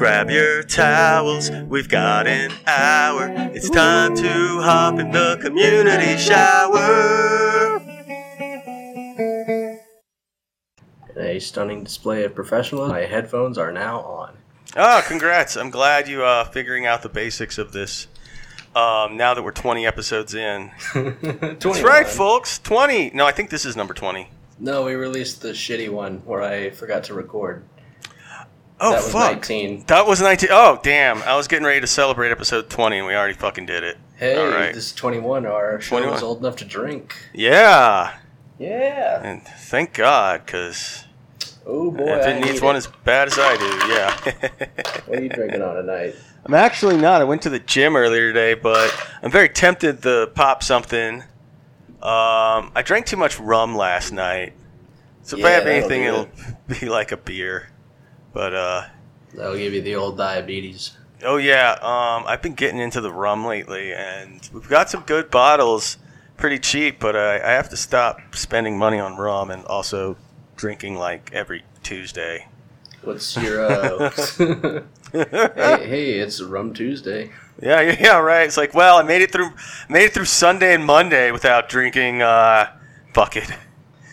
Grab 0.00 0.30
your 0.30 0.62
towels, 0.62 1.50
we've 1.68 1.90
got 1.90 2.26
an 2.26 2.50
hour. 2.66 3.28
It's 3.52 3.68
time 3.68 4.16
to 4.16 4.62
hop 4.62 4.98
in 4.98 5.10
the 5.10 5.38
community 5.42 6.16
shower. 6.16 7.82
A 11.18 11.38
stunning 11.38 11.84
display 11.84 12.24
of 12.24 12.34
professionalism. 12.34 12.96
My 12.96 13.04
headphones 13.04 13.58
are 13.58 13.70
now 13.70 14.00
on. 14.00 14.38
Oh, 14.74 15.04
congrats. 15.06 15.58
I'm 15.58 15.68
glad 15.68 16.08
you 16.08 16.24
uh 16.24 16.44
figuring 16.44 16.86
out 16.86 17.02
the 17.02 17.10
basics 17.10 17.58
of 17.58 17.72
this. 17.72 18.06
Um, 18.74 19.18
now 19.18 19.34
that 19.34 19.42
we're 19.42 19.52
20 19.52 19.86
episodes 19.86 20.32
in. 20.32 20.70
That's 20.94 21.82
right, 21.82 22.06
folks. 22.06 22.58
20. 22.60 23.10
No, 23.10 23.26
I 23.26 23.32
think 23.32 23.50
this 23.50 23.66
is 23.66 23.76
number 23.76 23.92
20. 23.92 24.30
No, 24.58 24.82
we 24.82 24.94
released 24.94 25.42
the 25.42 25.50
shitty 25.50 25.90
one 25.90 26.22
where 26.24 26.40
I 26.40 26.70
forgot 26.70 27.04
to 27.04 27.12
record. 27.14 27.64
Oh, 28.80 28.90
that 28.92 28.96
was 29.02 29.12
fuck. 29.12 29.32
19. 29.32 29.84
That 29.88 30.06
was 30.06 30.20
19. 30.22 30.48
Oh, 30.52 30.80
damn. 30.82 31.22
I 31.22 31.36
was 31.36 31.48
getting 31.48 31.66
ready 31.66 31.80
to 31.80 31.86
celebrate 31.86 32.30
episode 32.30 32.70
20 32.70 32.98
and 32.98 33.06
we 33.06 33.14
already 33.14 33.34
fucking 33.34 33.66
did 33.66 33.84
it. 33.84 33.98
Hey, 34.16 34.36
All 34.36 34.48
right. 34.48 34.74
this 34.74 34.86
is 34.86 34.92
21. 34.94 35.44
Our 35.46 35.80
show 35.80 35.96
21. 35.96 36.16
is 36.16 36.22
old 36.22 36.38
enough 36.38 36.56
to 36.56 36.64
drink. 36.64 37.14
Yeah. 37.34 38.16
Yeah. 38.58 39.22
And 39.22 39.42
thank 39.42 39.94
God, 39.94 40.44
because 40.44 41.04
Oh 41.66 41.90
boy. 41.90 42.04
if 42.04 42.26
I 42.26 42.30
it 42.32 42.40
needs 42.40 42.52
need 42.54 42.62
one 42.62 42.74
it. 42.74 42.78
as 42.78 42.86
bad 43.04 43.28
as 43.28 43.38
I 43.38 43.56
do, 43.56 43.92
yeah. 43.92 44.68
What 45.06 45.18
are 45.18 45.22
you 45.22 45.28
drinking 45.28 45.62
on 45.62 45.76
tonight? 45.76 46.14
I'm 46.44 46.54
actually 46.54 46.96
not. 46.96 47.20
I 47.20 47.24
went 47.24 47.42
to 47.42 47.50
the 47.50 47.58
gym 47.58 47.96
earlier 47.96 48.32
today, 48.32 48.54
but 48.54 48.94
I'm 49.22 49.30
very 49.30 49.48
tempted 49.48 50.02
to 50.02 50.30
pop 50.34 50.62
something. 50.62 51.22
Um, 52.02 52.72
I 52.74 52.82
drank 52.84 53.06
too 53.06 53.16
much 53.18 53.38
rum 53.38 53.76
last 53.76 54.10
night. 54.12 54.54
So 55.22 55.36
if 55.38 55.44
I 55.44 55.50
have 55.50 55.66
anything, 55.66 56.04
it'll 56.04 56.28
be 56.80 56.88
like 56.88 57.12
a 57.12 57.16
beer. 57.16 57.69
But, 58.32 58.54
uh, 58.54 58.84
That'll 59.34 59.56
give 59.56 59.72
you 59.74 59.82
the 59.82 59.94
old 59.94 60.16
diabetes. 60.16 60.92
oh 61.24 61.36
yeah, 61.36 61.72
um, 61.82 62.24
I've 62.26 62.42
been 62.42 62.54
getting 62.54 62.80
into 62.80 63.00
the 63.00 63.12
rum 63.12 63.44
lately, 63.44 63.92
and 63.92 64.48
we've 64.52 64.68
got 64.68 64.90
some 64.90 65.02
good 65.02 65.30
bottles, 65.30 65.98
pretty 66.36 66.58
cheap, 66.58 66.98
but 66.98 67.14
I, 67.14 67.36
I 67.36 67.50
have 67.52 67.68
to 67.70 67.76
stop 67.76 68.20
spending 68.34 68.76
money 68.78 68.98
on 68.98 69.16
rum 69.16 69.50
and 69.50 69.64
also 69.66 70.16
drinking 70.56 70.96
like 70.96 71.30
every 71.32 71.62
Tuesday. 71.82 72.46
What's 73.02 73.36
your 73.36 73.64
uh 73.64 74.10
Hey, 75.12 75.86
hey, 75.88 76.10
it's 76.20 76.40
Rum 76.40 76.74
Tuesday. 76.74 77.30
Yeah, 77.60 77.80
yeah, 77.80 77.96
yeah, 78.00 78.18
right. 78.18 78.42
It's 78.46 78.56
like, 78.56 78.74
well, 78.74 78.98
I 78.98 79.02
made 79.02 79.22
it 79.22 79.32
through, 79.32 79.50
made 79.88 80.04
it 80.04 80.12
through 80.14 80.26
Sunday 80.26 80.74
and 80.74 80.84
Monday 80.84 81.30
without 81.32 81.68
drinking. 81.68 82.22
Uh, 82.22 82.70
fuck 83.14 83.36
it. 83.36 83.50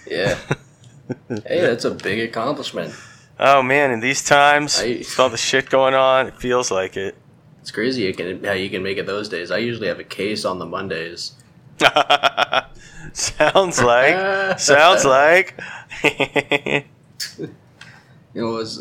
Yeah. 0.09 0.38
hey, 1.30 1.61
that's 1.61 1.86
a 1.86 1.92
big 1.92 2.20
accomplishment. 2.27 2.94
Oh 3.39 3.61
man, 3.61 3.91
in 3.91 3.99
these 3.99 4.23
times, 4.23 4.80
I- 4.81 4.97
with 4.99 5.19
all 5.19 5.30
the 5.30 5.38
shit 5.38 5.69
going 5.69 5.93
on, 5.93 6.27
it 6.27 6.35
feels 6.39 6.71
like 6.71 6.97
it. 6.97 7.16
It's 7.61 7.71
crazy 7.71 8.03
you 8.03 8.13
can, 8.13 8.43
how 8.43 8.53
you 8.53 8.69
can 8.69 8.81
make 8.81 8.97
it 8.97 9.05
those 9.05 9.27
days. 9.30 9.52
I 9.52 9.57
usually 9.57 9.88
have 9.89 9.99
a 9.99 10.03
case 10.03 10.45
on 10.45 10.57
the 10.57 10.66
Mondays. 10.66 11.33
sounds 13.13 13.81
like, 13.81 14.59
sounds 14.59 15.05
like. 15.17 15.59
You 18.33 18.43
know, 18.43 18.49
it 18.52 18.59
was 18.59 18.77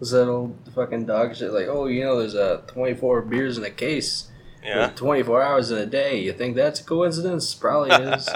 was 0.00 0.10
that 0.10 0.26
old 0.28 0.58
fucking 0.74 1.06
dog 1.06 1.36
shit 1.36 1.52
like, 1.52 1.68
oh, 1.68 1.86
you 1.86 2.02
know, 2.02 2.18
there's 2.18 2.34
uh, 2.34 2.62
24 2.66 3.22
beers 3.22 3.56
in 3.56 3.62
a 3.64 3.70
case. 3.70 4.28
yeah, 4.64 4.88
24 4.96 5.40
hours 5.42 5.70
in 5.70 5.78
a 5.78 5.86
day. 5.86 6.18
You 6.20 6.32
think 6.32 6.56
that's 6.56 6.80
a 6.80 6.84
coincidence? 6.84 7.54
Probably 7.54 7.90
is. 7.92 8.28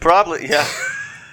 probably, 0.00 0.48
yeah, 0.48 0.66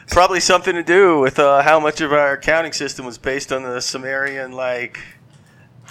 probably 0.10 0.40
something 0.40 0.76
to 0.76 0.84
do 0.84 1.20
with 1.20 1.40
uh, 1.40 1.62
how 1.62 1.80
much 1.80 2.02
of 2.02 2.12
our 2.12 2.34
accounting 2.34 2.74
system 2.74 3.06
was 3.06 3.18
based 3.18 3.52
on 3.52 3.64
the 3.64 3.80
Sumerian 3.82 4.52
like 4.52 5.00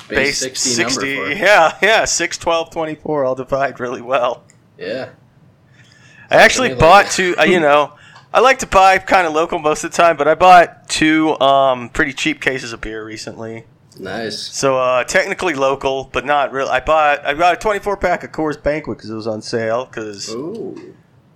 Base 0.08 0.38
60, 0.38 0.83
number 0.83 1.00
for 1.00 1.30
it. 1.33 1.38
Yeah, 1.38 1.77
yeah, 1.83 2.05
six, 2.05 2.38
twelve, 2.38 2.70
twenty-four. 2.70 3.27
I'll 3.27 3.34
divide 3.34 3.80
really 3.80 4.00
well. 4.00 4.44
Yeah. 4.78 5.10
I 6.31 6.37
actually 6.37 6.69
Something 6.69 6.81
bought 6.81 7.04
like- 7.04 7.12
two. 7.12 7.34
Uh, 7.38 7.43
you 7.44 7.60
know, 7.60 7.94
I 8.32 8.41
like 8.41 8.59
to 8.60 8.66
buy 8.66 8.98
kind 8.98 9.26
of 9.26 9.32
local 9.32 9.59
most 9.59 9.84
of 9.84 9.91
the 9.91 9.97
time, 9.97 10.16
but 10.16 10.28
I 10.28 10.34
bought 10.34 10.88
two 10.88 11.38
um, 11.41 11.88
pretty 11.88 12.12
cheap 12.12 12.41
cases 12.41 12.72
of 12.72 12.81
beer 12.81 13.04
recently. 13.04 13.64
Nice. 13.98 14.38
So 14.41 14.78
uh, 14.78 15.04
technically 15.04 15.54
local, 15.54 16.04
but 16.12 16.25
not 16.25 16.53
real. 16.53 16.69
I 16.69 16.81
bought 16.81 17.26
I 17.26 17.34
bought 17.34 17.54
a 17.54 17.56
24 17.56 17.97
pack 17.97 18.22
of 18.22 18.31
Coors 18.31 18.62
Banquet 18.62 18.97
because 18.97 19.10
it 19.10 19.14
was 19.14 19.26
on 19.26 19.43
sale. 19.43 19.87
Because 19.87 20.28
you 20.28 20.94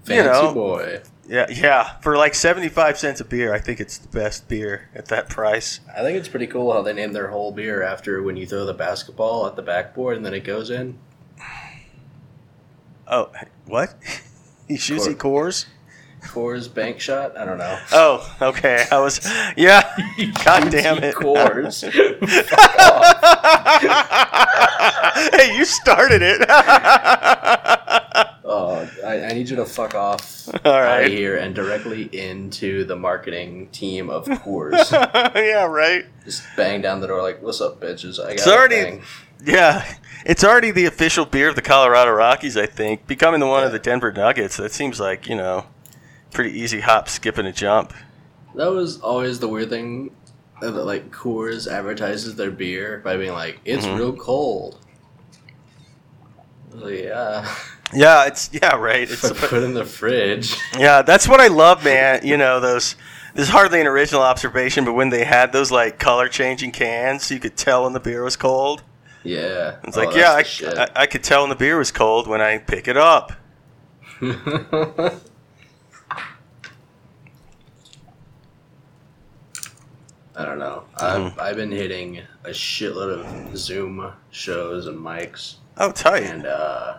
know. 0.09 0.55
boy. 0.55 1.01
Yeah, 1.29 1.47
yeah, 1.49 1.99
for 2.01 2.17
like 2.17 2.35
75 2.35 2.99
cents 2.99 3.21
a 3.21 3.25
beer, 3.25 3.55
I 3.55 3.61
think 3.61 3.81
it's 3.81 3.99
the 3.99 4.09
best 4.09 4.49
beer 4.49 4.89
at 4.95 5.07
that 5.07 5.29
price. 5.29 5.81
I 5.97 6.03
think 6.03 6.19
it's 6.19 6.29
pretty 6.29 6.47
cool 6.47 6.73
how 6.73 6.83
they 6.83 6.93
name 6.93 7.13
their 7.13 7.29
whole 7.29 7.53
beer 7.53 7.83
after 7.83 8.23
when 8.23 8.37
you 8.37 8.47
throw 8.47 8.67
the 8.67 8.75
basketball 8.75 9.47
at 9.47 9.57
the 9.57 9.63
backboard 9.63 10.17
and 10.17 10.27
then 10.27 10.35
it 10.35 10.45
goes 10.45 10.71
in. 10.71 10.99
Oh, 13.07 13.31
what? 13.67 13.95
you 14.69 14.77
shoots 14.79 15.07
eat 15.07 15.19
Coors? 15.19 15.67
Coors 16.23 16.73
Bank 16.73 17.01
Shot? 17.01 17.37
I 17.37 17.45
don't 17.45 17.59
know. 17.59 17.79
Oh, 17.93 18.37
okay. 18.41 18.87
I 18.91 18.99
was 18.99 19.21
yeah. 19.57 19.83
God 20.45 20.71
damn 20.71 21.03
it. 21.03 21.15
Coors. 21.15 21.83
hey, 25.37 25.57
you 25.57 25.65
started 25.65 26.23
it. 26.23 26.41
Oh, 28.55 28.87
I, 29.05 29.25
I 29.25 29.29
need 29.33 29.49
you 29.49 29.57
to 29.57 29.65
fuck 29.65 29.95
off 29.95 30.47
All 30.67 30.73
out 30.73 30.83
right. 30.83 31.07
of 31.07 31.13
here 31.13 31.37
and 31.39 31.55
directly 31.55 32.03
into 32.13 32.85
the 32.85 32.97
marketing 32.97 33.69
team 33.69 34.11
of 34.11 34.27
Coors. 34.45 34.91
yeah, 35.35 35.65
right. 35.65 36.05
Just 36.25 36.43
bang 36.57 36.83
down 36.83 37.01
the 37.01 37.07
door 37.07 37.23
like, 37.23 37.41
"What's 37.41 37.61
up, 37.63 37.81
bitches? 37.81 38.19
I 38.21 38.25
got 38.25 38.33
It's 38.35 38.47
already- 38.47 38.75
thing." 38.83 39.03
Yeah, 39.45 39.85
it's 40.27 40.45
already 40.45 40.71
the 40.71 40.85
official 40.85 41.25
beer 41.25 41.49
of 41.49 41.57
the 41.57 41.63
Colorado 41.63 42.13
Rockies. 42.13 42.57
I 42.57 42.67
think 42.67 43.07
becoming 43.07 43.41
the 43.41 43.47
one 43.47 43.65
of 43.65 43.73
the 43.73 43.79
Denver 43.81 44.13
Nuggets. 44.13 44.57
That 44.59 44.71
seems 44.73 45.01
like 45.01 45.27
you 45.29 45.35
know, 45.35 45.65
pretty 46.33 46.57
easy 46.61 46.81
hop, 46.81 47.09
skip, 47.09 47.39
and 47.39 47.49
a 47.49 47.53
jump. 47.53 47.93
That 48.55 48.71
was 48.71 49.01
always 49.01 49.41
the 49.41 49.49
weird 49.49 49.71
thing 49.71 50.15
that 50.61 50.71
like 50.73 51.11
Coors 51.11 51.67
advertises 51.67 52.37
their 52.37 52.51
beer 52.53 53.01
by 53.03 53.17
being 53.17 53.33
like, 53.33 53.61
"It's 53.65 53.85
Mhm. 53.87 53.99
real 53.99 54.13
cold." 54.13 54.79
Like, 56.73 57.01
yeah, 57.05 57.53
Yeah, 57.95 58.27
it's 58.27 58.51
yeah, 58.53 58.77
right. 58.77 59.11
It's 59.11 59.31
put 59.33 59.63
in 59.63 59.75
the 59.75 59.85
fridge. 59.85 60.57
yeah, 60.79 61.03
that's 61.03 61.29
what 61.29 61.41
I 61.41 61.49
love, 61.49 61.85
man. 61.85 62.21
You 62.27 62.37
know 62.37 62.59
those. 62.61 62.97
This 63.35 63.45
is 63.45 63.49
hardly 63.51 63.81
an 63.81 63.87
original 63.87 64.23
observation, 64.23 64.85
but 64.85 64.93
when 64.93 65.09
they 65.09 65.25
had 65.25 65.53
those 65.53 65.71
like 65.71 65.99
color 65.99 66.29
changing 66.29 66.73
cans, 66.73 67.25
so 67.25 67.35
you 67.35 67.41
could 67.41 67.57
tell 67.57 67.85
when 67.85 67.93
the 67.93 68.01
beer 68.01 68.23
was 68.25 68.37
cold. 68.37 68.83
Yeah, 69.25 69.77
It's 69.85 69.97
Oh, 69.97 70.01
like, 70.05 70.17
yeah, 70.17 70.33
I. 70.33 70.81
I, 70.83 71.03
I 71.03 71.07
could 71.07 71.23
tell 71.23 71.43
when 71.43 71.51
the 71.51 71.57
beer 71.57 71.79
was 71.79 71.93
cold 71.93 72.27
when 72.27 72.41
I 72.41 72.59
pick 72.59 72.89
it 72.89 72.97
up. 72.97 73.33
I 80.35 80.45
don't 80.47 80.59
know. 80.59 80.85
I've, 80.97 81.39
I've 81.39 81.57
been 81.57 81.71
hitting 81.71 82.23
a 82.45 82.51
shitload 82.51 83.21
of 83.51 83.57
Zoom 83.57 84.13
shows 84.31 84.87
and 84.87 84.99
mics, 84.99 85.57
Oh, 85.77 85.91
tight. 85.93 86.23
and 86.25 86.47
uh, 86.47 86.99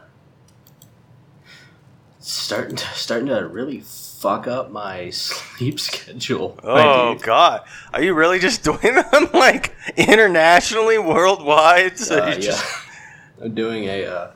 starting 2.23 2.75
to, 2.78 2.85
starting 2.94 3.28
to 3.28 3.47
really 3.47 3.81
fuck 3.81 4.47
up 4.47 4.72
my 4.72 5.09
sleep 5.09 5.79
schedule. 5.79 6.57
Oh. 6.63 7.16
God, 7.16 7.61
are 7.94 8.01
you 8.01 8.13
really 8.13 8.39
just 8.39 8.63
doing 8.69 8.95
them 8.95 9.29
like 9.34 9.75
internationally, 9.97 10.97
worldwide? 10.97 12.00
So 12.00 12.23
Uh, 12.23 12.28
you 12.28 12.34
yeah, 12.34 12.39
just 12.39 12.66
I'm 13.41 13.53
doing 13.53 13.85
a. 13.85 14.06
Uh, 14.06 14.31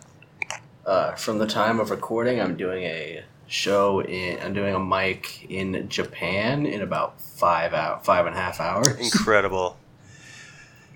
uh, 0.85 1.15
from 1.15 1.37
the 1.37 1.47
time 1.47 1.79
of 1.81 1.89
recording, 1.89 2.39
I'm 2.39 2.55
doing 2.55 2.83
a 2.83 3.23
show 3.47 4.01
in. 4.01 4.39
I'm 4.41 4.53
doing 4.53 4.73
a 4.73 4.79
mic 4.79 5.45
in 5.49 5.89
Japan 5.89 6.65
in 6.65 6.81
about 6.81 7.19
five 7.19 7.73
out 7.73 8.05
five 8.05 8.25
and 8.25 8.35
a 8.35 8.39
half 8.39 8.59
hours. 8.61 8.95
incredible. 8.97 9.77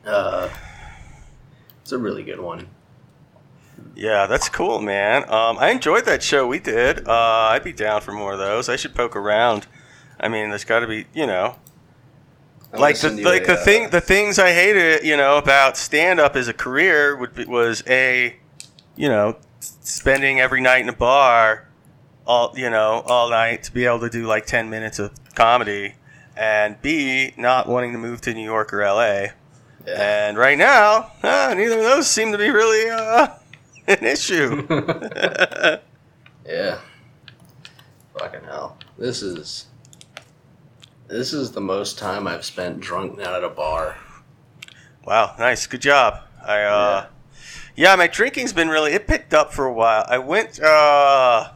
Uh, 0.06 0.50
it's 1.82 1.92
a 1.92 1.98
really 1.98 2.24
good 2.24 2.40
one. 2.40 2.68
Yeah, 3.96 4.28
that's 4.28 4.50
cool, 4.50 4.82
man. 4.82 5.24
Um, 5.30 5.58
I 5.60 5.70
enjoyed 5.70 6.06
that 6.06 6.24
show 6.24 6.48
we 6.48 6.60
did. 6.60 7.08
Uh, 7.08 7.12
I'd 7.52 7.64
be 7.64 7.74
down 7.74 8.02
for 8.02 8.12
more 8.12 8.34
of 8.34 8.40
those. 8.40 8.70
I 8.70 8.76
should 8.76 8.96
poke 8.96 9.16
around. 9.16 9.68
I 10.20 10.28
mean, 10.28 10.50
there's 10.50 10.66
got 10.66 10.80
to 10.80 10.88
be, 10.88 11.06
you 11.14 11.26
know, 11.28 11.56
I 12.74 12.78
like 12.78 13.00
the 13.00 13.10
like 13.22 13.44
a, 13.44 13.48
the 13.48 13.54
uh, 13.54 13.66
thing 13.66 13.90
the 13.90 14.02
things 14.02 14.40
I 14.40 14.54
hated, 14.54 15.04
you 15.04 15.18
know, 15.18 15.38
about 15.38 15.78
stand 15.78 16.20
up 16.20 16.36
as 16.36 16.48
a 16.48 16.54
career 16.54 17.18
would 17.18 17.36
be, 17.36 17.46
was 17.46 17.84
a, 17.88 18.38
you 18.96 19.10
know, 19.10 19.38
spending 19.60 20.40
every 20.40 20.62
night 20.62 20.82
in 20.82 20.90
a 20.90 20.94
bar, 20.94 21.68
all 22.26 22.54
you 22.56 22.70
know, 22.70 23.04
all 23.06 23.30
night 23.30 23.64
to 23.64 23.74
be 23.74 23.86
able 23.86 24.00
to 24.00 24.10
do 24.10 24.26
like 24.26 24.46
ten 24.46 24.70
minutes 24.70 25.00
of 25.00 25.12
comedy, 25.36 25.96
and 26.38 26.82
B 26.82 27.34
not 27.36 27.68
wanting 27.68 27.92
to 27.92 27.98
move 27.98 28.22
to 28.22 28.34
New 28.34 28.44
York 28.44 28.74
or 28.74 28.84
L.A. 28.84 29.34
Yeah. 29.86 30.28
And 30.28 30.38
right 30.38 30.58
now, 30.58 31.12
uh, 31.24 31.54
neither 31.58 31.78
of 31.78 31.84
those 31.84 32.08
seem 32.08 32.32
to 32.32 32.38
be 32.38 32.52
really 32.52 32.90
uh, 32.90 33.28
an 33.88 34.04
issue. 34.06 34.68
Yeah. 36.46 36.80
Fucking 38.18 38.44
hell. 38.44 38.78
This 38.98 39.22
is 39.22 39.68
this 41.08 41.34
is 41.34 41.52
the 41.52 41.62
most 41.62 41.98
time 41.98 42.28
I've 42.28 42.46
spent 42.46 42.80
drunk 42.80 43.18
now 43.18 43.36
at 43.36 43.44
a 43.44 43.50
bar. 43.50 43.98
Wow, 45.06 45.36
nice, 45.38 45.68
good 45.68 45.82
job. 45.82 46.22
I 46.44 46.62
uh, 46.64 47.06
yeah. 47.76 47.96
my 47.96 48.08
drinking's 48.08 48.54
been 48.54 48.70
really 48.70 48.94
it 48.94 49.08
picked 49.08 49.34
up 49.34 49.54
for 49.54 49.66
a 49.66 49.74
while. 49.74 50.06
I 50.08 50.18
went 50.18 50.60
uh, 50.60 51.52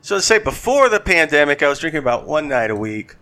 so 0.00 0.16
to 0.16 0.22
say 0.22 0.38
before 0.38 0.88
the 0.88 1.00
pandemic, 1.00 1.62
I 1.62 1.68
was 1.68 1.78
drinking 1.78 2.00
about 2.00 2.26
one 2.26 2.48
night 2.48 2.70
a 2.70 2.76
week. 2.76 3.16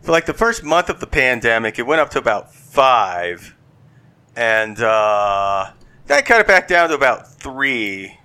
For 0.00 0.10
like 0.10 0.26
the 0.26 0.34
first 0.34 0.64
month 0.64 0.88
of 0.88 0.98
the 0.98 1.06
pandemic, 1.06 1.78
it 1.78 1.86
went 1.86 2.00
up 2.00 2.10
to 2.10 2.18
about 2.18 2.52
five, 2.52 3.56
and 4.34 4.80
uh, 4.80 5.70
I 6.12 6.22
cut 6.22 6.40
it 6.40 6.46
back 6.46 6.68
down 6.68 6.90
to 6.90 6.94
about 6.94 7.32
three. 7.34 8.18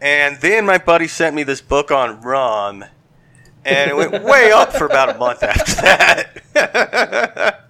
And 0.00 0.40
then 0.40 0.66
my 0.66 0.78
buddy 0.78 1.06
sent 1.06 1.36
me 1.36 1.44
this 1.44 1.60
book 1.60 1.92
on 1.92 2.20
rum, 2.22 2.84
and 3.64 3.90
it 3.90 3.96
went 3.96 4.24
way 4.24 4.50
up 4.50 4.72
for 4.72 4.86
about 4.86 5.14
a 5.14 5.18
month 5.18 5.44
after 5.44 5.74
that. 6.54 7.60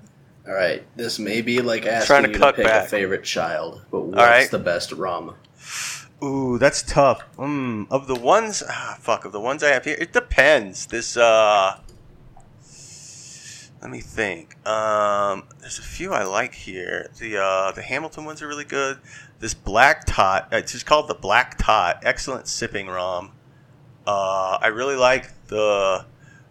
All 0.49 0.55
right, 0.55 0.82
this 0.96 1.19
may 1.19 1.43
be 1.43 1.61
like 1.61 1.84
asking 1.84 2.06
Trying 2.06 2.23
to 2.25 2.31
you 2.31 2.38
cut 2.38 2.52
to 2.52 2.56
pick 2.56 2.67
back. 2.67 2.87
a 2.87 2.88
favorite 2.88 3.23
child, 3.23 3.82
but 3.90 4.00
what's 4.00 4.17
right. 4.17 4.50
the 4.50 4.58
best 4.58 4.93
rum? 4.93 5.34
Ooh, 6.25 6.56
that's 6.56 6.82
tough. 6.82 7.23
Mm, 7.37 7.87
of 7.90 8.06
the 8.06 8.14
ones, 8.14 8.62
ah, 8.67 8.96
fuck, 8.99 9.25
of 9.26 9.32
the 9.32 9.40
ones 9.40 9.62
I 9.62 9.69
have 9.69 9.84
here, 9.84 9.96
it 9.99 10.12
depends. 10.12 10.87
This, 10.87 11.17
uh, 11.17 11.79
let 13.82 13.90
me 13.90 14.00
think. 14.00 14.56
Um, 14.67 15.43
there's 15.61 15.81
a 15.81 15.82
few 15.82 16.12
I 16.12 16.23
like 16.23 16.55
here. 16.55 17.11
The 17.19 17.37
uh, 17.43 17.73
the 17.73 17.82
Hamilton 17.82 18.25
ones 18.25 18.40
are 18.40 18.46
really 18.46 18.64
good. 18.64 18.99
This 19.40 19.55
Black 19.55 20.05
Tot, 20.06 20.49
it's 20.52 20.70
just 20.70 20.87
called 20.87 21.08
the 21.08 21.14
Black 21.14 21.58
Tot. 21.58 22.00
Excellent 22.05 22.46
sipping 22.46 22.87
rum. 22.87 23.32
Uh, 24.06 24.58
I 24.61 24.69
really 24.69 24.94
like 24.94 25.31
the 25.49 26.05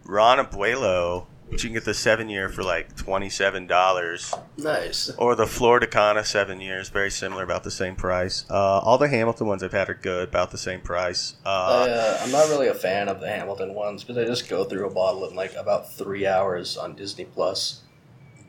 Ron 0.04 0.46
Abuelo, 0.46 1.26
you 1.52 1.58
can 1.58 1.74
get 1.74 1.86
the 1.86 1.94
seven 1.94 2.30
year 2.30 2.50
for 2.50 2.64
like 2.64 2.96
twenty 2.96 3.30
seven 3.30 3.68
dollars. 3.68 4.34
Nice. 4.58 5.10
Or 5.18 5.36
the 5.36 5.46
Flor 5.48 5.80
de 5.80 5.88
Caña 5.88 6.26
seven 6.26 6.62
years, 6.62 6.90
very 6.90 7.12
similar, 7.12 7.44
about 7.44 7.64
the 7.64 7.72
same 7.72 7.96
price. 7.96 8.46
Uh, 8.50 8.80
all 8.80 8.98
the 8.98 9.08
Hamilton 9.08 9.48
ones 9.48 9.62
I've 9.64 9.72
had 9.74 9.90
are 9.90 9.94
good, 9.94 10.30
about 10.30 10.52
the 10.52 10.58
same 10.58 10.82
price. 10.82 11.36
I, 11.46 11.50
Uh, 11.50 11.52
uh, 11.52 12.20
I'm 12.22 12.32
not 12.32 12.48
really 12.50 12.68
a 12.68 12.74
fan 12.74 13.10
of 13.10 13.20
the 13.20 13.28
Hamilton 13.28 13.74
ones 13.74 14.04
because 14.04 14.18
I 14.18 14.26
just 14.26 14.50
go 14.50 14.64
through 14.64 14.88
a 14.88 14.94
bottle 14.94 15.28
in 15.28 15.36
like 15.36 15.54
about 15.56 15.92
three 15.94 16.26
hours 16.26 16.78
on 16.78 16.96
Disney 16.96 17.26
Plus. 17.26 17.82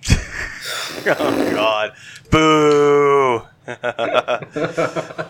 oh 0.10 1.50
God, 1.54 1.92
boo! 2.30 3.42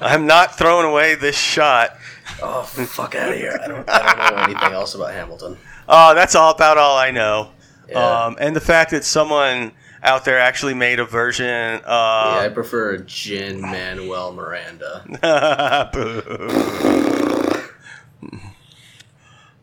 I'm 0.00 0.26
not 0.26 0.56
throwing 0.56 0.86
away 0.86 1.14
this 1.14 1.36
shot. 1.36 1.96
Oh, 2.42 2.62
fuck 2.62 3.14
out 3.14 3.30
of 3.30 3.36
here! 3.36 3.58
I 3.62 3.68
don't, 3.68 3.88
I 3.88 3.98
don't 4.14 4.36
know 4.36 4.42
anything 4.44 4.72
else 4.72 4.94
about 4.94 5.12
Hamilton. 5.12 5.58
Oh, 5.88 6.14
that's 6.14 6.34
all 6.34 6.52
about 6.54 6.78
all 6.78 6.96
I 6.96 7.10
know. 7.10 7.50
Yeah. 7.88 8.24
Um, 8.24 8.36
and 8.40 8.54
the 8.56 8.60
fact 8.60 8.90
that 8.92 9.04
someone 9.04 9.72
out 10.02 10.24
there 10.24 10.38
actually 10.38 10.74
made 10.74 10.98
a 11.00 11.04
version. 11.04 11.46
yeah, 11.46 11.80
I 11.86 12.46
Uh, 12.46 12.50
prefer 12.50 12.98
Gin 12.98 13.60
Manuel 13.60 14.32
Miranda. 14.32 15.04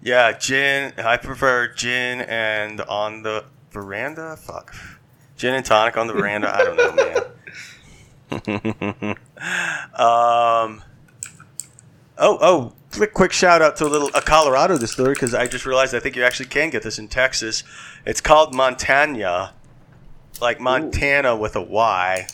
Yeah, 0.01 0.31
gin. 0.37 0.93
I 0.97 1.17
prefer 1.17 1.67
gin 1.73 2.21
and 2.21 2.79
on 2.81 3.21
the 3.23 3.43
veranda. 3.71 4.37
Fuck, 4.37 4.73
gin 5.35 5.53
and 5.53 5.65
tonic 5.65 5.97
on 5.97 6.07
the 6.07 6.13
veranda. 6.13 6.49
I 6.55 6.63
don't 6.63 6.77
know, 6.77 6.95
man. 8.31 8.31
um. 9.95 10.83
Oh, 12.21 12.37
oh! 12.41 12.73
Quick, 12.93 13.13
quick 13.13 13.31
shout 13.33 13.61
out 13.61 13.75
to 13.77 13.85
a 13.85 13.89
little 13.89 14.09
a 14.13 14.21
Colorado 14.21 14.77
distillery 14.77 15.13
because 15.15 15.33
I 15.33 15.47
just 15.47 15.65
realized 15.65 15.93
I 15.93 15.99
think 15.99 16.15
you 16.15 16.23
actually 16.23 16.47
can 16.47 16.69
get 16.69 16.81
this 16.83 16.97
in 16.97 17.09
Texas. 17.09 17.63
It's 18.05 18.21
called 18.21 18.53
Montanya, 18.53 19.53
like 20.41 20.59
Montana 20.59 21.35
with 21.35 21.55
a 21.55 21.61
Y. 21.61 22.27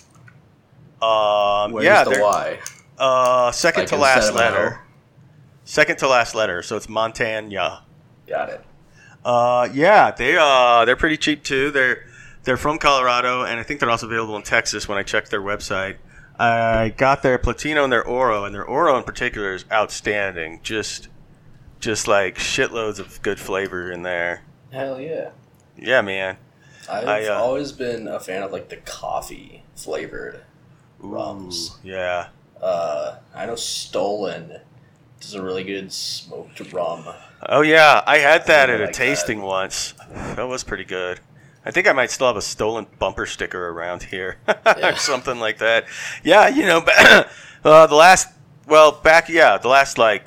Um, 1.01 1.71
Where's 1.73 1.85
yeah, 1.85 2.03
the 2.03 2.19
Y? 2.21 2.59
uh, 2.97 3.51
second 3.51 3.81
Like 3.81 3.89
to 3.89 3.97
last 3.97 4.29
of 4.29 4.35
an 4.35 4.41
letter. 4.41 4.81
Second 5.63 5.97
to 5.99 6.07
last 6.07 6.35
letter, 6.35 6.61
so 6.61 6.77
it's 6.77 6.87
Montanya. 6.87 7.83
Got 8.27 8.49
it. 8.49 8.63
Uh, 9.23 9.67
yeah, 9.73 10.11
they 10.11 10.37
uh, 10.39 10.85
they're 10.85 10.95
pretty 10.95 11.17
cheap 11.17 11.43
too. 11.43 11.71
They're 11.71 12.05
they're 12.43 12.57
from 12.57 12.77
Colorado, 12.77 13.43
and 13.43 13.59
I 13.59 13.63
think 13.63 13.79
they're 13.79 13.89
also 13.89 14.05
available 14.05 14.35
in 14.35 14.43
Texas. 14.43 14.87
When 14.87 14.97
I 14.99 15.03
checked 15.03 15.31
their 15.31 15.41
website, 15.41 15.97
I 16.37 16.93
got 16.95 17.23
their 17.23 17.39
Platino 17.39 17.83
and 17.83 17.91
their 17.91 18.05
Oro, 18.05 18.45
and 18.45 18.53
their 18.53 18.63
Oro 18.63 18.97
in 18.97 19.03
particular 19.03 19.53
is 19.55 19.65
outstanding. 19.71 20.59
Just 20.61 21.07
just 21.79 22.07
like 22.07 22.35
shitloads 22.37 22.99
of 22.99 23.19
good 23.23 23.39
flavor 23.39 23.91
in 23.91 24.03
there. 24.03 24.43
Hell 24.71 25.01
yeah! 25.01 25.31
Yeah, 25.77 26.01
man. 26.01 26.37
I've 26.89 27.07
I, 27.07 27.25
uh, 27.27 27.39
always 27.39 27.71
been 27.71 28.07
a 28.07 28.19
fan 28.19 28.43
of 28.43 28.51
like 28.51 28.69
the 28.69 28.77
coffee 28.77 29.63
flavored 29.75 30.41
Ooh, 31.03 31.07
Rums. 31.07 31.77
Yeah. 31.83 32.27
Uh, 32.61 33.17
I 33.33 33.45
know 33.45 33.55
Stolen 33.55 34.59
does 35.19 35.33
a 35.33 35.41
really 35.41 35.63
good 35.63 35.91
smoked 35.91 36.71
rum. 36.71 37.05
Oh 37.47 37.61
yeah, 37.61 38.03
I 38.05 38.19
had 38.19 38.45
that 38.47 38.69
I 38.69 38.73
at 38.73 38.81
a 38.81 38.85
like 38.85 38.93
tasting 38.93 39.41
once. 39.41 39.93
That 40.35 40.47
was 40.47 40.63
pretty 40.63 40.85
good. 40.85 41.19
I 41.65 41.71
think 41.71 41.87
I 41.87 41.93
might 41.93 42.11
still 42.11 42.27
have 42.27 42.37
a 42.37 42.41
stolen 42.43 42.85
bumper 42.99 43.25
sticker 43.25 43.69
around 43.69 44.03
here, 44.03 44.37
Yeah. 44.47 44.93
or 44.93 44.95
something 44.97 45.39
like 45.39 45.57
that. 45.57 45.85
Yeah, 46.23 46.47
you 46.47 46.63
know, 46.65 46.85
uh, 47.63 47.87
the 47.87 47.95
last, 47.95 48.27
well, 48.67 48.91
back, 48.91 49.29
yeah, 49.29 49.57
the 49.57 49.67
last 49.67 49.97
like, 49.97 50.25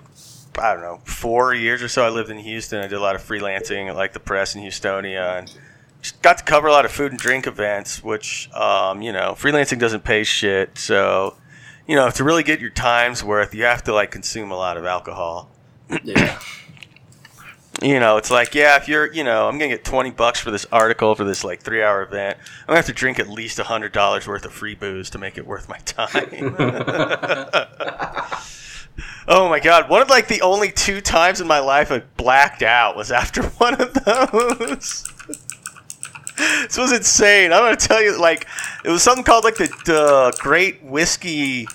I 0.59 0.73
don't 0.73 0.83
know, 0.83 1.01
four 1.05 1.55
years 1.55 1.83
or 1.83 1.89
so, 1.89 2.05
I 2.05 2.09
lived 2.11 2.31
in 2.31 2.39
Houston. 2.39 2.79
I 2.79 2.87
did 2.87 2.95
a 2.95 3.01
lot 3.01 3.15
of 3.15 3.23
freelancing 3.23 3.89
at 3.89 3.97
like 3.97 4.13
the 4.13 4.21
press 4.21 4.55
in 4.55 4.63
Houstonia, 4.63 5.39
and 5.39 5.53
just 6.03 6.21
got 6.23 6.39
to 6.39 6.45
cover 6.45 6.69
a 6.69 6.73
lot 6.73 6.85
of 6.85 6.93
food 6.93 7.13
and 7.13 7.21
drink 7.21 7.47
events. 7.47 8.03
Which, 8.03 8.51
um, 8.55 9.03
you 9.03 9.13
know, 9.13 9.33
freelancing 9.33 9.79
doesn't 9.79 10.05
pay 10.05 10.25
shit, 10.25 10.79
so 10.79 11.37
you 11.89 11.97
know, 11.97 12.11
to 12.11 12.23
really 12.23 12.43
get 12.43 12.61
your 12.61 12.71
time's 12.71 13.25
worth, 13.25 13.55
you 13.55 13.65
have 13.65 13.83
to 13.85 13.95
like 13.95 14.11
consume 14.11 14.51
a 14.51 14.57
lot 14.57 14.77
of 14.77 14.85
alcohol 14.85 15.51
Yeah, 16.05 16.39
you 17.83 17.99
know, 17.99 18.19
it's 18.19 18.31
like, 18.31 18.55
yeah, 18.55 18.77
if 18.77 18.89
you're, 18.89 19.11
you 19.13 19.25
know, 19.25 19.49
I'm 19.49 19.59
gonna 19.59 19.69
get 19.69 19.85
twenty 19.85 20.11
bucks 20.11 20.39
for 20.39 20.51
this 20.51 20.67
article 20.71 21.15
for 21.15 21.25
this 21.25 21.45
like 21.45 21.63
three 21.63 21.83
hour 21.83 22.03
event. 22.03 22.39
I'm 22.41 22.67
gonna 22.67 22.77
have 22.77 22.87
to 22.87 22.93
drink 22.93 23.19
at 23.19 23.29
least 23.29 23.59
hundred 23.59 23.93
dollars 23.93 24.29
worth 24.29 24.45
of 24.45 24.53
free 24.53 24.75
booze 24.75 25.09
to 25.11 25.19
make 25.19 25.39
it 25.39 25.47
worth 25.47 25.69
my 25.69 25.79
time. 25.79 26.55
oh 29.27 29.49
my 29.49 29.61
god, 29.61 29.89
one 29.89 30.03
of 30.03 30.09
like 30.09 30.29
the 30.29 30.43
only 30.43 30.71
two 30.71 31.01
times 31.01 31.41
in 31.41 31.47
my 31.47 31.59
life 31.59 31.91
I 31.91 32.01
blacked 32.17 32.63
out 32.63 32.97
was 32.97 33.11
after 33.11 33.43
one 33.59 33.81
of 33.81 33.95
those. 33.95 35.05
this 36.37 36.77
was 36.77 36.93
insane. 36.93 37.53
I'm 37.53 37.63
gonna 37.63 37.77
tell 37.77 38.03
you, 38.03 38.21
like, 38.21 38.47
it 38.85 38.91
was 38.91 39.03
something 39.03 39.25
called 39.25 39.45
like 39.45 39.57
the, 39.57 39.67
the 39.85 40.37
Great 40.39 40.83
Whiskey 40.83 41.67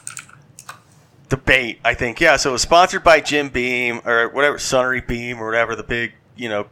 debate, 1.29 1.79
I 1.83 1.93
think. 1.93 2.19
Yeah, 2.21 2.35
so 2.35 2.49
it 2.49 2.53
was 2.53 2.61
sponsored 2.61 3.03
by 3.03 3.19
Jim 3.19 3.49
Beam 3.49 4.01
or 4.05 4.29
whatever, 4.29 4.57
Suntory 4.57 5.05
Beam 5.05 5.39
or 5.39 5.47
whatever, 5.47 5.75
the 5.75 5.83
big, 5.83 6.13
you 6.35 6.47
know, 6.47 6.67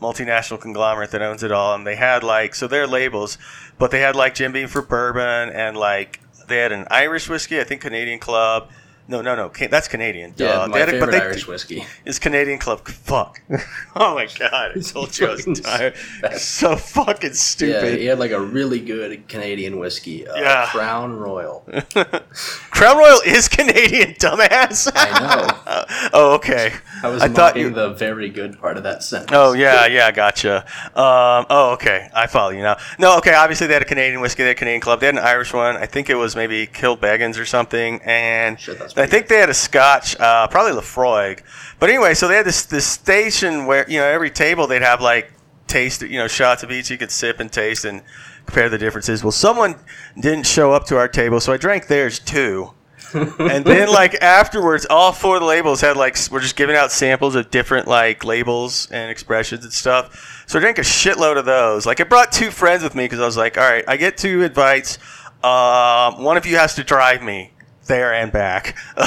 multinational 0.00 0.60
conglomerate 0.60 1.10
that 1.10 1.22
owns 1.22 1.42
it 1.42 1.52
all. 1.52 1.74
And 1.74 1.86
they 1.86 1.96
had 1.96 2.22
like, 2.22 2.54
so 2.54 2.66
their 2.66 2.86
labels, 2.86 3.36
but 3.78 3.90
they 3.90 4.00
had 4.00 4.16
like 4.16 4.34
Jim 4.34 4.52
Beam 4.52 4.68
for 4.68 4.82
bourbon 4.82 5.50
and 5.50 5.76
like 5.76 6.20
they 6.48 6.58
had 6.58 6.72
an 6.72 6.86
Irish 6.90 7.28
whiskey, 7.28 7.60
I 7.60 7.64
think 7.64 7.82
Canadian 7.82 8.18
Club. 8.18 8.70
No, 9.08 9.22
no, 9.22 9.36
no, 9.36 9.48
Ca- 9.50 9.68
that's 9.68 9.86
Canadian. 9.88 10.34
yeah. 10.36 10.46
Duh. 10.48 10.66
my 10.68 10.74
They 10.74 10.80
had 10.80 10.88
it- 10.88 10.92
favorite 10.92 11.12
they- 11.12 11.20
Irish 11.20 11.46
whiskey. 11.46 11.86
is 12.04 12.18
Canadian 12.18 12.58
Club. 12.58 12.86
Fuck. 12.88 13.40
oh 13.96 14.14
my 14.14 14.26
god, 14.38 14.72
I 14.76 14.80
told 14.80 15.16
you 15.18 15.26
I 15.26 15.30
was 15.30 15.40
Fucking 15.44 15.54
tired. 15.62 15.96
So 16.38 16.76
fucking 16.76 17.30
Yeah, 17.30 17.34
stupid. 17.34 17.98
he 17.98 18.06
had 18.06 18.18
like 18.18 18.32
a 18.32 18.40
really 18.40 18.80
good 18.80 19.28
Canadian 19.28 19.78
whiskey. 19.78 20.26
Uh, 20.26 20.36
Yeah. 20.36 20.66
Crown 20.70 21.14
Royal. 21.16 21.64
Crown 22.70 22.98
Royal 22.98 23.20
is 23.24 23.48
Canadian, 23.48 24.14
dumbass. 24.14 24.90
I 24.94 25.20
know. 25.20 26.08
oh, 26.12 26.34
okay. 26.34 26.72
I 27.02 27.08
was 27.08 27.22
I 27.22 27.28
thought 27.28 27.54
mocking 27.54 27.62
you- 27.62 27.70
the 27.70 27.90
very 27.90 28.28
good 28.28 28.58
part 28.58 28.76
of 28.76 28.82
that 28.82 29.02
sentence. 29.02 29.30
Oh 29.32 29.52
yeah, 29.52 29.86
yeah, 29.86 30.10
gotcha. 30.10 30.64
Um, 30.96 31.46
oh 31.50 31.70
okay, 31.74 32.08
I 32.14 32.26
follow 32.26 32.50
you 32.50 32.62
now. 32.62 32.76
No, 32.98 33.16
okay. 33.18 33.34
Obviously, 33.34 33.66
they 33.66 33.74
had 33.74 33.82
a 33.82 33.86
Canadian 33.86 34.20
whiskey, 34.20 34.42
they 34.42 34.48
had 34.48 34.56
a 34.56 34.58
Canadian 34.58 34.80
club, 34.80 35.00
they 35.00 35.06
had 35.06 35.14
an 35.14 35.22
Irish 35.24 35.52
one. 35.52 35.76
I 35.76 35.86
think 35.86 36.10
it 36.10 36.14
was 36.16 36.34
maybe 36.36 36.66
Kilbeggans 36.66 37.38
or 37.38 37.44
something, 37.44 38.00
and 38.04 38.58
Shit, 38.58 38.78
that's 38.78 38.92
I 38.96 39.06
think 39.06 39.28
they 39.28 39.38
had 39.38 39.50
a 39.50 39.54
Scotch, 39.54 40.18
uh, 40.18 40.48
probably 40.48 40.72
Laphroaig. 40.72 41.42
But 41.78 41.90
anyway, 41.90 42.14
so 42.14 42.28
they 42.28 42.36
had 42.36 42.46
this 42.46 42.64
this 42.64 42.86
station 42.86 43.66
where 43.66 43.88
you 43.88 43.98
know 43.98 44.06
every 44.06 44.30
table 44.30 44.66
they'd 44.66 44.82
have 44.82 45.00
like 45.00 45.32
taste, 45.66 46.02
you 46.02 46.18
know, 46.18 46.28
shots 46.28 46.62
of 46.62 46.70
each 46.70 46.90
you 46.90 46.98
could 46.98 47.10
sip 47.10 47.40
and 47.40 47.52
taste 47.52 47.84
and 47.84 48.02
compare 48.46 48.68
the 48.68 48.78
differences. 48.78 49.22
Well, 49.22 49.32
someone 49.32 49.76
didn't 50.18 50.46
show 50.46 50.72
up 50.72 50.86
to 50.86 50.96
our 50.96 51.08
table, 51.08 51.40
so 51.40 51.52
I 51.52 51.56
drank 51.56 51.88
theirs 51.88 52.18
too. 52.18 52.72
and 53.14 53.64
then 53.64 53.88
like 53.88 54.14
afterwards 54.20 54.84
all 54.90 55.12
four 55.12 55.36
of 55.36 55.40
the 55.40 55.46
labels 55.46 55.80
had 55.80 55.96
like 55.96 56.16
we're 56.30 56.40
just 56.40 56.56
giving 56.56 56.74
out 56.74 56.90
samples 56.90 57.36
of 57.36 57.50
different 57.52 57.86
like 57.86 58.24
labels 58.24 58.88
and 58.90 59.12
expressions 59.12 59.62
and 59.62 59.72
stuff 59.72 60.44
so 60.48 60.58
i 60.58 60.60
drank 60.60 60.76
a 60.76 60.82
shitload 60.82 61.36
of 61.36 61.44
those 61.44 61.86
like 61.86 62.00
i 62.00 62.04
brought 62.04 62.32
two 62.32 62.50
friends 62.50 62.82
with 62.82 62.96
me 62.96 63.04
because 63.04 63.20
i 63.20 63.24
was 63.24 63.36
like 63.36 63.56
all 63.56 63.62
right 63.62 63.84
i 63.86 63.96
get 63.96 64.16
two 64.16 64.42
invites 64.42 64.98
um, 65.44 66.24
one 66.24 66.36
of 66.36 66.46
you 66.46 66.56
has 66.56 66.74
to 66.74 66.82
drive 66.82 67.22
me 67.22 67.52
there 67.86 68.12
and 68.12 68.32
back 68.32 68.76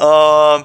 um, 0.00 0.64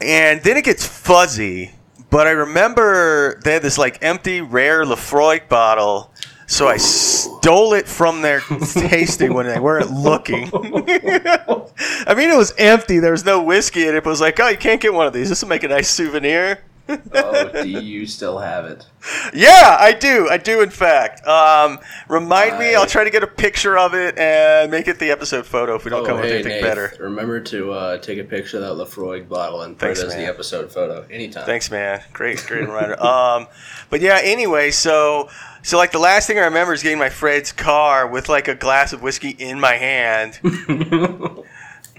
and 0.00 0.42
then 0.42 0.56
it 0.56 0.64
gets 0.64 0.86
fuzzy 0.86 1.72
but 2.10 2.26
I 2.26 2.30
remember 2.30 3.40
they 3.44 3.54
had 3.54 3.62
this 3.62 3.78
like 3.78 3.98
empty 4.02 4.40
rare 4.40 4.84
Laphroaig 4.84 5.48
bottle. 5.48 6.12
So 6.46 6.66
I 6.66 6.78
stole 6.78 7.74
it 7.74 7.86
from 7.86 8.22
their 8.22 8.40
tasting 8.72 9.34
when 9.34 9.44
they 9.46 9.60
weren't 9.60 9.90
looking. 9.90 10.50
I 10.54 12.14
mean, 12.16 12.30
it 12.30 12.36
was 12.38 12.54
empty. 12.56 13.00
There 13.00 13.12
was 13.12 13.26
no 13.26 13.42
whiskey 13.42 13.86
in 13.86 13.94
it. 13.94 14.02
But 14.02 14.08
it 14.08 14.12
was 14.12 14.22
like, 14.22 14.40
oh, 14.40 14.48
you 14.48 14.56
can't 14.56 14.80
get 14.80 14.94
one 14.94 15.06
of 15.06 15.12
these. 15.12 15.28
This 15.28 15.42
will 15.42 15.50
make 15.50 15.62
a 15.62 15.68
nice 15.68 15.90
souvenir. 15.90 16.60
Oh, 16.88 17.62
do 17.62 17.68
you 17.68 18.06
still 18.06 18.38
have 18.38 18.64
it? 18.64 18.86
Yeah, 19.34 19.76
I 19.78 19.92
do. 19.92 20.28
I 20.28 20.38
do, 20.38 20.62
in 20.62 20.70
fact. 20.70 21.26
Um, 21.26 21.78
remind 22.08 22.58
me. 22.58 22.74
I'll 22.74 22.86
try 22.86 23.04
to 23.04 23.10
get 23.10 23.22
a 23.22 23.26
picture 23.26 23.76
of 23.76 23.94
it 23.94 24.16
and 24.18 24.70
make 24.70 24.88
it 24.88 24.98
the 24.98 25.10
episode 25.10 25.46
photo 25.46 25.74
if 25.76 25.84
we 25.84 25.90
don't 25.90 26.02
Oh, 26.02 26.06
come 26.06 26.16
up 26.16 26.22
with 26.22 26.30
hey, 26.30 26.36
anything 26.36 26.52
Nate, 26.54 26.62
better. 26.62 26.92
Remember 27.00 27.40
to 27.40 27.72
uh, 27.72 27.98
take 27.98 28.18
a 28.18 28.24
picture 28.24 28.56
of 28.58 28.62
that 28.62 28.84
Laphroaig 28.84 29.28
bottle 29.28 29.62
and 29.62 29.78
put 29.78 29.90
it 29.90 29.98
as 29.98 30.14
the 30.14 30.24
episode 30.26 30.72
photo 30.72 31.06
anytime. 31.10 31.44
Thanks, 31.44 31.70
man. 31.70 32.02
Great, 32.12 32.44
great 32.46 32.62
reminder. 32.66 32.96
Um, 33.04 33.46
but 33.90 34.00
yeah. 34.00 34.18
Anyway, 34.22 34.70
so 34.70 35.28
so 35.62 35.76
like 35.78 35.92
the 35.92 35.98
last 35.98 36.26
thing 36.26 36.38
I 36.38 36.42
remember 36.44 36.72
is 36.72 36.82
getting 36.82 36.98
my 36.98 37.08
Fred's 37.10 37.52
car 37.52 38.06
with 38.06 38.28
like 38.28 38.48
a 38.48 38.54
glass 38.54 38.92
of 38.92 39.02
whiskey 39.02 39.30
in 39.30 39.60
my 39.60 39.74
hand, 39.74 40.38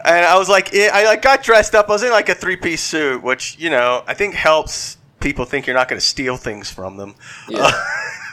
and 0.05 0.25
I 0.25 0.37
was 0.37 0.49
like, 0.49 0.75
I 0.75 1.05
like 1.05 1.21
got 1.21 1.43
dressed 1.43 1.75
up. 1.75 1.89
I 1.89 1.93
was 1.93 2.03
in 2.03 2.11
like 2.11 2.29
a 2.29 2.35
three 2.35 2.55
piece 2.55 2.81
suit, 2.81 3.21
which 3.23 3.57
you 3.59 3.69
know 3.69 4.03
I 4.07 4.13
think 4.13 4.35
helps 4.35 4.97
people 5.19 5.45
think 5.45 5.67
you're 5.67 5.75
not 5.75 5.87
going 5.87 5.99
to 5.99 6.05
steal 6.05 6.37
things 6.37 6.69
from 6.69 6.97
them. 6.97 7.15
Yeah. 7.47 7.71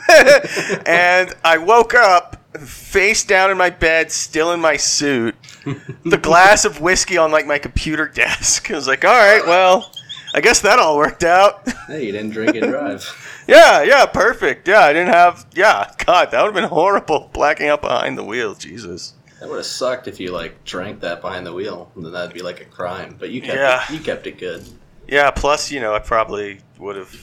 and 0.86 1.34
I 1.44 1.58
woke 1.58 1.94
up 1.94 2.42
face 2.60 3.24
down 3.24 3.50
in 3.50 3.58
my 3.58 3.70
bed, 3.70 4.10
still 4.10 4.52
in 4.52 4.60
my 4.60 4.76
suit, 4.76 5.34
the 6.04 6.18
glass 6.18 6.64
of 6.64 6.80
whiskey 6.80 7.16
on 7.18 7.30
like 7.30 7.46
my 7.46 7.58
computer 7.58 8.06
desk. 8.14 8.70
I 8.70 8.74
was 8.74 8.86
like, 8.88 9.04
all 9.04 9.10
right, 9.10 9.44
well, 9.46 9.92
I 10.34 10.40
guess 10.40 10.60
that 10.62 10.78
all 10.78 10.96
worked 10.96 11.24
out. 11.24 11.68
hey, 11.86 12.06
you 12.06 12.12
didn't 12.12 12.30
drink 12.30 12.54
and 12.56 12.70
drive. 12.70 13.44
yeah, 13.48 13.82
yeah, 13.82 14.06
perfect. 14.06 14.68
Yeah, 14.68 14.80
I 14.80 14.92
didn't 14.92 15.12
have. 15.12 15.46
Yeah, 15.54 15.90
God, 16.04 16.30
that 16.30 16.42
would 16.42 16.54
have 16.54 16.54
been 16.54 16.70
horrible. 16.70 17.30
Blacking 17.32 17.68
out 17.68 17.80
behind 17.80 18.16
the 18.16 18.24
wheel, 18.24 18.54
Jesus. 18.54 19.14
That 19.40 19.48
would 19.50 19.56
have 19.56 19.66
sucked 19.66 20.08
if 20.08 20.18
you 20.18 20.32
like 20.32 20.64
drank 20.64 21.00
that 21.00 21.20
behind 21.20 21.46
the 21.46 21.52
wheel. 21.52 21.92
Then 21.96 22.12
that'd 22.12 22.32
be 22.34 22.42
like 22.42 22.60
a 22.60 22.64
crime. 22.64 23.16
But 23.18 23.30
you 23.30 23.40
kept 23.42 23.56
Yeah. 23.56 23.84
it, 23.84 23.90
you 23.90 24.00
kept 24.00 24.26
it 24.26 24.38
good. 24.38 24.66
Yeah, 25.08 25.30
plus, 25.30 25.70
you 25.70 25.78
know, 25.80 25.94
I 25.94 25.98
probably 26.00 26.60
would 26.78 26.96
have. 26.96 27.14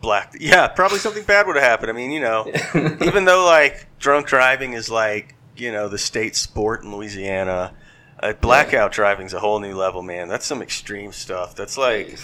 Blacked. 0.00 0.36
Yeah, 0.40 0.66
probably 0.68 0.98
something 0.98 1.24
bad 1.24 1.46
would 1.46 1.56
have 1.56 1.64
happened. 1.64 1.90
I 1.90 1.92
mean, 1.92 2.10
you 2.10 2.20
know, 2.20 2.50
even 2.74 3.26
though 3.26 3.44
like 3.44 3.86
drunk 3.98 4.26
driving 4.26 4.72
is 4.72 4.88
like 4.88 5.34
you 5.56 5.70
know 5.70 5.88
the 5.88 5.98
state 5.98 6.34
sport 6.36 6.82
in 6.82 6.90
Louisiana, 6.94 7.74
uh, 8.22 8.32
blackout 8.32 8.92
driving's 8.92 9.34
a 9.34 9.40
whole 9.40 9.60
new 9.60 9.76
level, 9.76 10.02
man. 10.02 10.26
That's 10.28 10.46
some 10.46 10.62
extreme 10.62 11.12
stuff. 11.12 11.54
That's 11.54 11.76
like, 11.76 12.18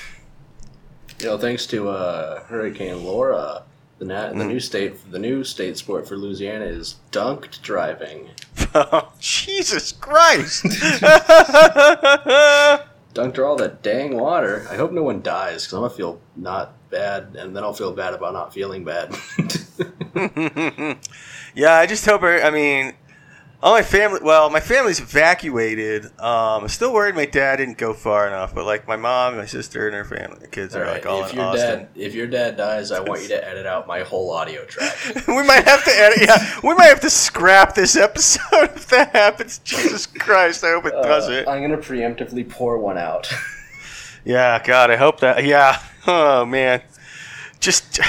you 1.21 1.27
know, 1.27 1.37
thanks 1.37 1.67
to 1.67 1.91
uh, 1.91 2.45
Hurricane 2.45 3.05
Laura, 3.05 3.65
the 3.99 4.05
na- 4.05 4.29
the 4.29 4.35
Mm. 4.45 4.49
new 4.49 4.61
state 4.61 5.11
the 5.13 5.19
new 5.19 5.43
state 5.45 5.77
sport 5.79 6.07
for 6.09 6.17
Louisiana 6.17 6.65
is 6.67 6.97
dunked 7.13 7.63
driving. 7.63 8.31
Jesus 9.21 9.93
Christ! 9.93 10.65
Dunked 13.15 13.39
all 13.39 13.57
that 13.57 13.83
dang 13.83 14.19
water. 14.19 14.67
I 14.71 14.77
hope 14.77 14.93
no 14.93 15.03
one 15.03 15.23
dies 15.23 15.65
because 15.65 15.73
I'm 15.73 15.81
gonna 15.81 15.95
feel 15.95 16.21
not 16.37 16.75
bad, 16.91 17.35
and 17.39 17.57
then 17.57 17.65
I'll 17.65 17.73
feel 17.73 17.93
bad 17.93 18.13
about 18.13 18.35
not 18.35 18.53
feeling 18.53 18.85
bad. 18.85 19.17
yeah, 21.55 21.75
I 21.77 21.87
just 21.87 22.05
hope. 22.05 22.23
I, 22.23 22.43
I 22.43 22.51
mean, 22.51 22.93
all 23.63 23.75
my 23.75 23.83
family. 23.83 24.21
Well, 24.23 24.51
my 24.51 24.61
family's 24.61 25.01
evacuated. 25.01 26.05
Um, 26.21 26.63
I'm 26.63 26.69
still 26.69 26.93
worried 26.93 27.15
my 27.15 27.25
dad 27.27 27.57
didn't 27.57 27.79
go 27.79 27.93
far 27.95 28.27
enough, 28.27 28.55
but 28.55 28.65
like 28.65 28.87
my 28.87 28.97
mom, 28.97 29.37
my 29.37 29.47
sister, 29.47 29.87
and 29.89 29.95
her 29.97 30.05
family, 30.05 30.39
the 30.41 30.47
kids 30.47 30.75
all 30.77 30.83
are 30.83 30.85
right, 30.85 30.95
like 30.95 31.07
all 31.07 31.25
if 31.25 31.31
in 31.31 31.37
your 31.37 31.47
Austin. 31.47 31.79
dad 31.81 31.89
if 31.97 32.15
your 32.15 32.27
dad 32.27 32.57
dies, 32.57 32.93
I 32.93 33.01
want 33.01 33.23
you 33.23 33.29
to 33.29 33.49
edit 33.49 33.67
out 33.67 33.87
my 33.87 34.01
whole 34.01 34.31
audio 34.31 34.65
track. 34.67 34.97
we 35.29 35.43
might 35.43 35.65
have 35.67 35.85
to 35.85 35.91
edit. 35.91 36.19
Yeah, 36.23 36.61
we 36.63 36.75
might 36.75 36.87
have 36.87 37.01
to 37.01 37.11
scrap 37.11 37.75
this 37.75 37.97
episode 37.97 38.43
if 38.77 38.89
that 38.89 39.11
happens. 39.13 39.59
Jesus 39.61 40.07
Christ! 40.07 40.63
I 40.63 40.71
hope 40.73 40.87
it 40.87 40.95
Uh, 40.95 41.03
doesn't. 41.03 41.49
I'm 41.49 41.63
gonna 41.63 41.79
preemptively 41.79 42.49
pour 42.49 42.79
one 42.79 42.99
out. 42.99 43.33
Yeah, 44.25 44.63
God, 44.63 44.91
I 44.91 44.97
hope 44.97 45.21
that. 45.21 45.45
Yeah. 45.45 45.81
Oh 46.07 46.45
man, 46.45 46.83
just 47.61 48.01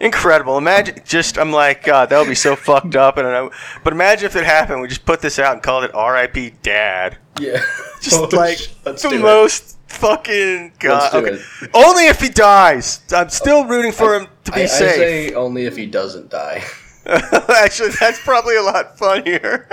incredible. 0.00 0.58
Imagine, 0.58 1.00
just 1.04 1.38
I'm 1.38 1.52
like, 1.52 1.84
God, 1.84 2.10
that 2.10 2.18
would 2.18 2.28
be 2.28 2.34
so 2.34 2.56
fucked 2.56 2.96
up. 2.96 3.16
And 3.18 3.26
I 3.26 3.48
but 3.84 3.92
imagine 3.92 4.26
if 4.26 4.36
it 4.36 4.44
happened. 4.44 4.80
We 4.80 4.88
just 4.88 5.04
put 5.04 5.20
this 5.20 5.38
out 5.38 5.54
and 5.54 5.62
called 5.62 5.84
it 5.84 5.94
R.I.P. 5.94 6.54
Dad. 6.62 7.18
yeah, 7.40 7.60
Just 8.00 8.16
oh, 8.32 8.36
like 8.36 8.58
let's 8.84 9.02
the 9.02 9.10
do 9.10 9.16
it. 9.16 9.20
most 9.22 9.78
fucking 9.88 10.72
God. 10.78 11.14
Okay. 11.14 11.42
Only 11.74 12.06
if 12.06 12.20
he 12.20 12.28
dies. 12.28 13.00
I'm 13.12 13.30
still 13.30 13.64
rooting 13.66 13.92
for 13.92 14.14
him 14.14 14.28
to 14.44 14.52
be 14.52 14.60
I, 14.60 14.64
I 14.64 14.66
safe. 14.66 14.94
say 14.94 15.34
only 15.34 15.64
if 15.66 15.76
he 15.76 15.86
doesn't 15.86 16.30
die. 16.30 16.64
Actually, 17.06 17.90
that's 17.98 18.20
probably 18.22 18.56
a 18.56 18.62
lot 18.62 18.98
funnier. 18.98 19.66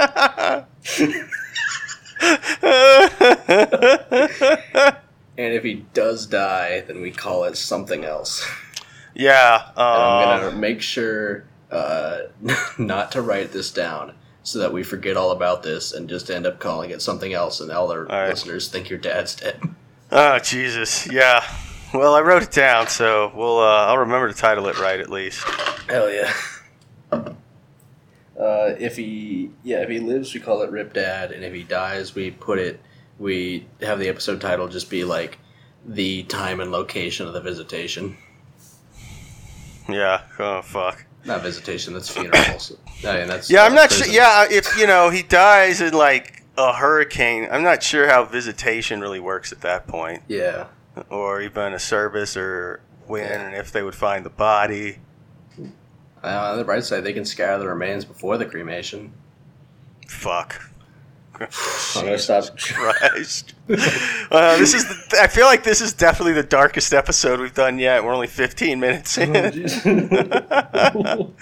And 5.37 5.53
if 5.53 5.63
he 5.63 5.85
does 5.93 6.25
die, 6.27 6.81
then 6.87 7.01
we 7.01 7.11
call 7.11 7.43
it 7.43 7.57
something 7.57 8.05
else. 8.05 8.47
Yeah. 9.15 9.71
I'm 9.75 10.35
Um, 10.35 10.41
gonna 10.51 10.57
make 10.57 10.81
sure 10.81 11.45
uh, 11.71 12.19
not 12.77 13.11
to 13.13 13.21
write 13.21 13.51
this 13.51 13.71
down 13.71 14.13
so 14.43 14.59
that 14.59 14.71
we 14.71 14.83
forget 14.83 15.17
all 15.17 15.31
about 15.31 15.63
this 15.63 15.91
and 15.93 16.07
just 16.07 16.29
end 16.29 16.45
up 16.45 16.59
calling 16.59 16.91
it 16.91 17.01
something 17.01 17.33
else, 17.33 17.59
and 17.61 17.71
all 17.71 17.91
our 17.91 18.03
right. 18.05 18.29
listeners 18.29 18.67
think 18.67 18.89
your 18.89 18.99
dad's 18.99 19.35
dead. 19.35 19.59
oh 20.11 20.39
Jesus. 20.39 21.11
Yeah. 21.11 21.43
Well, 21.93 22.13
I 22.13 22.21
wrote 22.21 22.43
it 22.43 22.51
down, 22.51 22.87
so 22.87 23.31
we'll. 23.35 23.59
Uh, 23.59 23.85
I'll 23.87 23.97
remember 23.99 24.27
to 24.27 24.33
title 24.37 24.67
it 24.67 24.79
right 24.79 24.99
at 24.99 25.09
least. 25.09 25.43
Hell 25.89 26.11
yeah. 26.11 26.31
Uh, 28.37 28.75
if 28.79 28.97
he 28.97 29.49
yeah 29.63 29.77
if 29.81 29.87
he 29.87 29.97
lives 29.97 30.33
we 30.33 30.41
call 30.41 30.61
it 30.61 30.69
Rip 30.69 30.91
Dad 30.93 31.31
and 31.31 31.41
if 31.45 31.53
he 31.53 31.63
dies 31.63 32.13
we 32.13 32.31
put 32.31 32.59
it 32.59 32.81
we 33.17 33.65
have 33.79 33.97
the 33.97 34.09
episode 34.09 34.41
title 34.41 34.67
just 34.67 34.89
be 34.89 35.05
like 35.05 35.37
the 35.85 36.23
time 36.23 36.59
and 36.59 36.69
location 36.69 37.25
of 37.27 37.31
the 37.31 37.39
visitation 37.39 38.17
Yeah. 39.87 40.21
Oh 40.39 40.61
fuck. 40.61 41.05
not 41.25 41.41
visitation 41.41 41.93
that's 41.93 42.09
funeral 42.09 42.59
so, 42.59 42.75
I 43.07 43.19
mean, 43.19 43.27
that's 43.27 43.49
Yeah, 43.49 43.63
I'm 43.63 43.75
not 43.75 43.91
sure. 43.91 44.07
Yeah, 44.07 44.45
if 44.49 44.77
you 44.77 44.87
know 44.87 45.09
he 45.09 45.21
dies 45.23 45.81
in 45.81 45.93
like 45.93 46.43
a 46.57 46.73
hurricane, 46.73 47.47
I'm 47.51 47.63
not 47.63 47.83
sure 47.83 48.07
how 48.07 48.23
visitation 48.25 49.01
really 49.01 49.19
works 49.19 49.51
at 49.51 49.61
that 49.61 49.87
point, 49.87 50.23
yeah 50.27 50.67
or 51.09 51.41
even 51.41 51.73
a 51.73 51.79
service 51.79 52.37
or 52.37 52.79
when 53.05 53.23
Yeah. 53.23 53.47
and 53.47 53.55
if 53.55 53.71
they 53.71 53.83
would 53.83 53.95
find 53.95 54.25
the 54.25 54.29
body. 54.29 54.99
uh, 56.23 56.27
on 56.51 56.57
the 56.57 56.63
bright 56.63 56.83
side 56.85 57.03
they 57.03 57.11
can 57.13 57.25
scatter 57.25 57.59
the 57.59 57.67
remains 57.67 58.05
before 58.05 58.37
the 58.37 58.45
cremation 58.45 59.11
Fuck. 60.07 60.61
I'm 61.39 62.05
gonna 62.05 62.17
stop 62.17 62.57
Christ. 62.57 63.53
Uh, 63.69 64.57
this 64.57 64.73
is. 64.73 64.85
The, 64.85 65.17
I 65.21 65.27
feel 65.27 65.45
like 65.45 65.63
this 65.63 65.81
is 65.81 65.93
definitely 65.93 66.33
the 66.33 66.43
darkest 66.43 66.93
episode 66.93 67.39
we've 67.39 67.53
done 67.53 67.77
yet. 67.79 68.03
We're 68.03 68.13
only 68.13 68.27
15 68.27 68.79
minutes 68.79 69.17
in. 69.17 69.35
all 69.35 71.33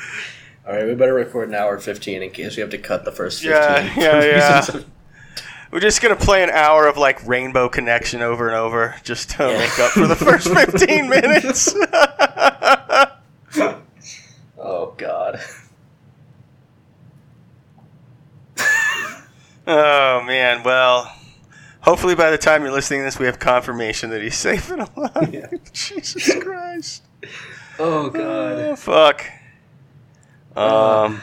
right 0.65 0.85
we 0.87 0.95
better 0.95 1.13
record 1.13 1.49
an 1.49 1.55
hour 1.55 1.77
15 1.77 2.23
in 2.23 2.29
case 2.31 2.55
we 2.55 2.61
have 2.61 2.69
to 2.69 2.77
cut 2.77 3.03
the 3.03 3.11
first 3.11 3.41
15 3.43 3.53
Yeah, 3.61 3.93
yeah, 3.97 4.23
yeah. 4.73 4.79
We're 5.71 5.79
just 5.79 6.01
gonna 6.01 6.15
play 6.15 6.43
an 6.43 6.51
hour 6.51 6.87
of 6.87 6.97
like 6.97 7.25
Rainbow 7.27 7.67
Connection 7.67 8.21
over 8.21 8.47
and 8.47 8.55
over, 8.55 8.95
just 9.03 9.31
to 9.31 9.43
Yeah. 9.43 9.57
make 9.57 9.79
up 9.79 9.91
for 9.91 10.05
the 10.07 10.15
first 10.15 10.47
15 10.47 11.09
minutes. 11.09 11.73
oh 14.57 14.93
god 14.97 15.39
oh 19.67 20.23
man. 20.23 20.63
Well, 20.63 21.13
hopefully 21.81 22.15
by 22.15 22.31
the 22.31 22.37
time 22.37 22.63
you're 22.63 22.71
listening 22.71 23.01
to 23.01 23.05
this, 23.05 23.19
we 23.19 23.25
have 23.25 23.39
confirmation 23.39 24.09
that 24.11 24.21
he's 24.21 24.37
safe 24.49 24.69
and 24.71 24.81
alive. 24.81 25.33
Yeah. 25.33 25.47
Jesus 25.71 26.35
Christ. 26.41 27.03
oh 27.79 28.09
god 28.09 28.59
Oh, 28.59 28.75
fuck. 28.75 29.25
Um. 30.55 31.21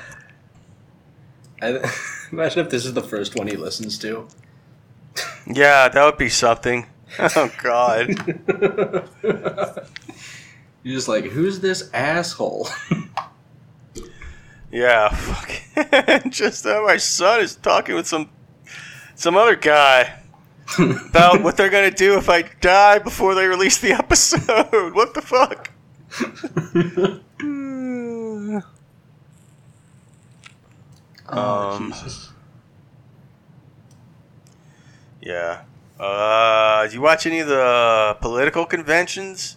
I, 1.63 1.79
imagine 2.33 2.65
if 2.65 2.71
this 2.71 2.87
is 2.87 2.95
the 2.95 3.03
first 3.03 3.37
one 3.39 3.47
he 3.47 3.57
listens 3.57 3.99
to. 3.99 4.27
Yeah, 5.47 5.89
that 5.89 6.05
would 6.05 6.19
be 6.19 6.29
something. 6.29 6.87
Oh 7.19 7.51
God. 7.61 8.09
You're 10.83 10.95
just 10.97 11.09
like, 11.09 11.25
who's 11.25 11.59
this 11.61 11.91
asshole? 11.93 12.69
Yeah. 14.71 15.09
Fuck. 15.15 16.31
Just 16.31 16.67
uh, 16.67 16.83
my 16.83 16.97
son 16.97 17.41
is 17.41 17.57
talking 17.57 17.95
with 17.95 18.07
some 18.07 18.31
some 19.15 19.37
other 19.37 19.57
guy 19.57 20.19
about 20.79 21.43
what 21.43 21.57
they're 21.57 21.71
gonna 21.71 21.91
do 21.91 22.17
if 22.17 22.29
I 22.29 22.43
die 22.61 22.99
before 23.01 23.35
they 23.35 23.47
release 23.47 23.79
the 23.79 23.93
episode. 23.99 24.95
What 24.95 25.15
the 25.15 25.23
fuck? 25.23 25.71
Um, 31.29 31.93
Jesus. 31.93 32.31
Yeah. 35.23 35.63
Uh, 35.99 36.03
Uh, 36.03 36.87
do 36.89 36.95
you 36.95 37.01
watch 37.03 37.27
any 37.27 37.41
of 37.41 37.47
the 37.49 38.17
political 38.23 38.65
conventions? 38.65 39.57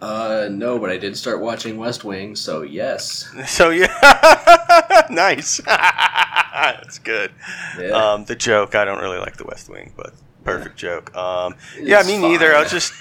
Uh, 0.00 0.48
no, 0.50 0.78
but 0.78 0.90
I 0.90 0.98
did 0.98 1.16
start 1.16 1.40
watching 1.40 1.78
West 1.78 2.04
Wing, 2.04 2.36
so 2.36 2.62
yes. 2.62 3.28
So 3.46 3.70
yeah, 3.70 5.06
nice. 5.10 5.60
That's 5.66 6.98
good. 6.98 7.32
Yeah. 7.78 7.88
Um, 7.90 8.24
the 8.24 8.36
joke. 8.36 8.74
I 8.74 8.84
don't 8.84 9.00
really 9.00 9.18
like 9.18 9.36
the 9.36 9.44
West 9.44 9.68
Wing, 9.68 9.92
but 9.96 10.12
perfect 10.44 10.76
joke. 10.76 11.14
Um, 11.16 11.54
yeah, 11.80 12.02
me 12.02 12.18
neither. 12.18 12.54
I 12.54 12.62
was 12.62 12.70
just, 12.70 12.92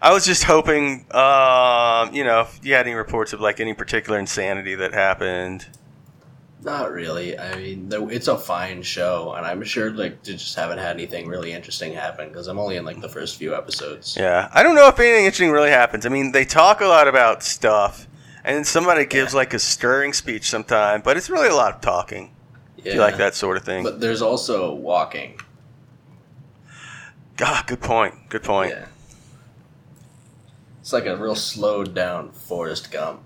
I 0.00 0.12
was 0.12 0.24
just 0.24 0.44
hoping, 0.44 1.06
um, 1.12 2.14
you 2.14 2.24
know, 2.24 2.40
if 2.42 2.60
you 2.62 2.74
had 2.74 2.86
any 2.86 2.94
reports 2.94 3.32
of 3.32 3.40
like 3.40 3.60
any 3.60 3.74
particular 3.74 4.18
insanity 4.18 4.74
that 4.76 4.92
happened. 4.92 5.66
Not 6.64 6.92
really. 6.92 7.36
I 7.38 7.56
mean, 7.56 7.88
the- 7.88 8.06
it's 8.06 8.28
a 8.28 8.38
fine 8.38 8.82
show, 8.82 9.32
and 9.36 9.44
I'm 9.44 9.62
sure 9.64 9.90
like 9.90 10.22
they 10.22 10.34
just 10.34 10.54
haven't 10.54 10.78
had 10.78 10.90
anything 10.94 11.26
really 11.26 11.52
interesting 11.52 11.92
happen 11.92 12.28
because 12.28 12.46
I'm 12.46 12.58
only 12.58 12.76
in 12.76 12.84
like 12.84 13.00
the 13.00 13.08
first 13.08 13.36
few 13.36 13.54
episodes. 13.54 14.16
Yeah, 14.16 14.48
I 14.52 14.62
don't 14.62 14.76
know 14.76 14.86
if 14.86 14.98
anything 15.00 15.24
interesting 15.24 15.50
really 15.50 15.70
happens. 15.70 16.06
I 16.06 16.08
mean, 16.08 16.30
they 16.32 16.44
talk 16.44 16.80
a 16.80 16.86
lot 16.86 17.08
about 17.08 17.42
stuff, 17.42 18.06
and 18.44 18.64
somebody 18.66 19.04
gives 19.06 19.34
like 19.34 19.52
a 19.54 19.58
stirring 19.58 20.12
speech 20.12 20.48
sometime, 20.48 21.00
but 21.02 21.16
it's 21.16 21.28
really 21.28 21.48
a 21.48 21.54
lot 21.54 21.74
of 21.74 21.80
talking. 21.80 22.32
If 22.78 22.94
you 22.94 23.00
like 23.00 23.16
that 23.16 23.34
sort 23.34 23.56
of 23.56 23.64
thing. 23.64 23.82
But 23.84 24.00
there's 24.00 24.22
also 24.22 24.72
walking. 24.74 25.38
Ah, 27.40 27.64
good 27.66 27.80
point. 27.80 28.14
Good 28.28 28.42
point. 28.44 28.70
Yeah. 28.70 28.86
It's 30.80 30.92
like 30.92 31.06
a 31.06 31.16
real 31.16 31.34
slowed 31.36 31.94
down 31.94 32.32
Forrest 32.32 32.90
Gump. 32.92 33.22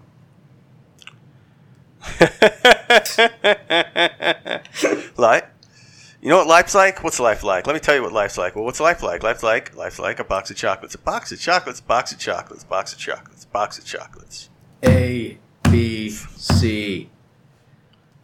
life. 5.17 5.45
You 6.21 6.31
know 6.31 6.39
what 6.39 6.47
life's 6.47 6.75
like? 6.75 7.05
What's 7.05 7.21
life 7.21 7.45
like? 7.45 7.67
Let 7.67 7.75
me 7.75 7.81
tell 7.81 7.95
you 7.95 8.03
what 8.03 8.13
life's 8.13 8.39
like. 8.39 8.57
Well, 8.57 8.65
what's 8.65 8.81
life 8.81 9.03
like? 9.03 9.23
Life's 9.23 9.43
like 9.43 9.77
life's 9.77 9.99
like 9.99 10.19
a 10.19 10.25
box 10.25 10.51
of 10.51 10.57
chocolates. 10.57 10.95
A 10.95 10.99
box 10.99 11.31
of 11.31 11.39
chocolates. 11.39 11.81
Box 11.81 12.13
of 12.13 12.19
chocolates. 12.19 12.65
Box 12.65 12.93
of 12.93 12.99
chocolates. 12.99 13.45
Box 13.45 13.79
of 13.79 13.85
chocolates. 13.85 14.51
A 14.85 15.39
B 15.71 16.11
C. 16.11 17.11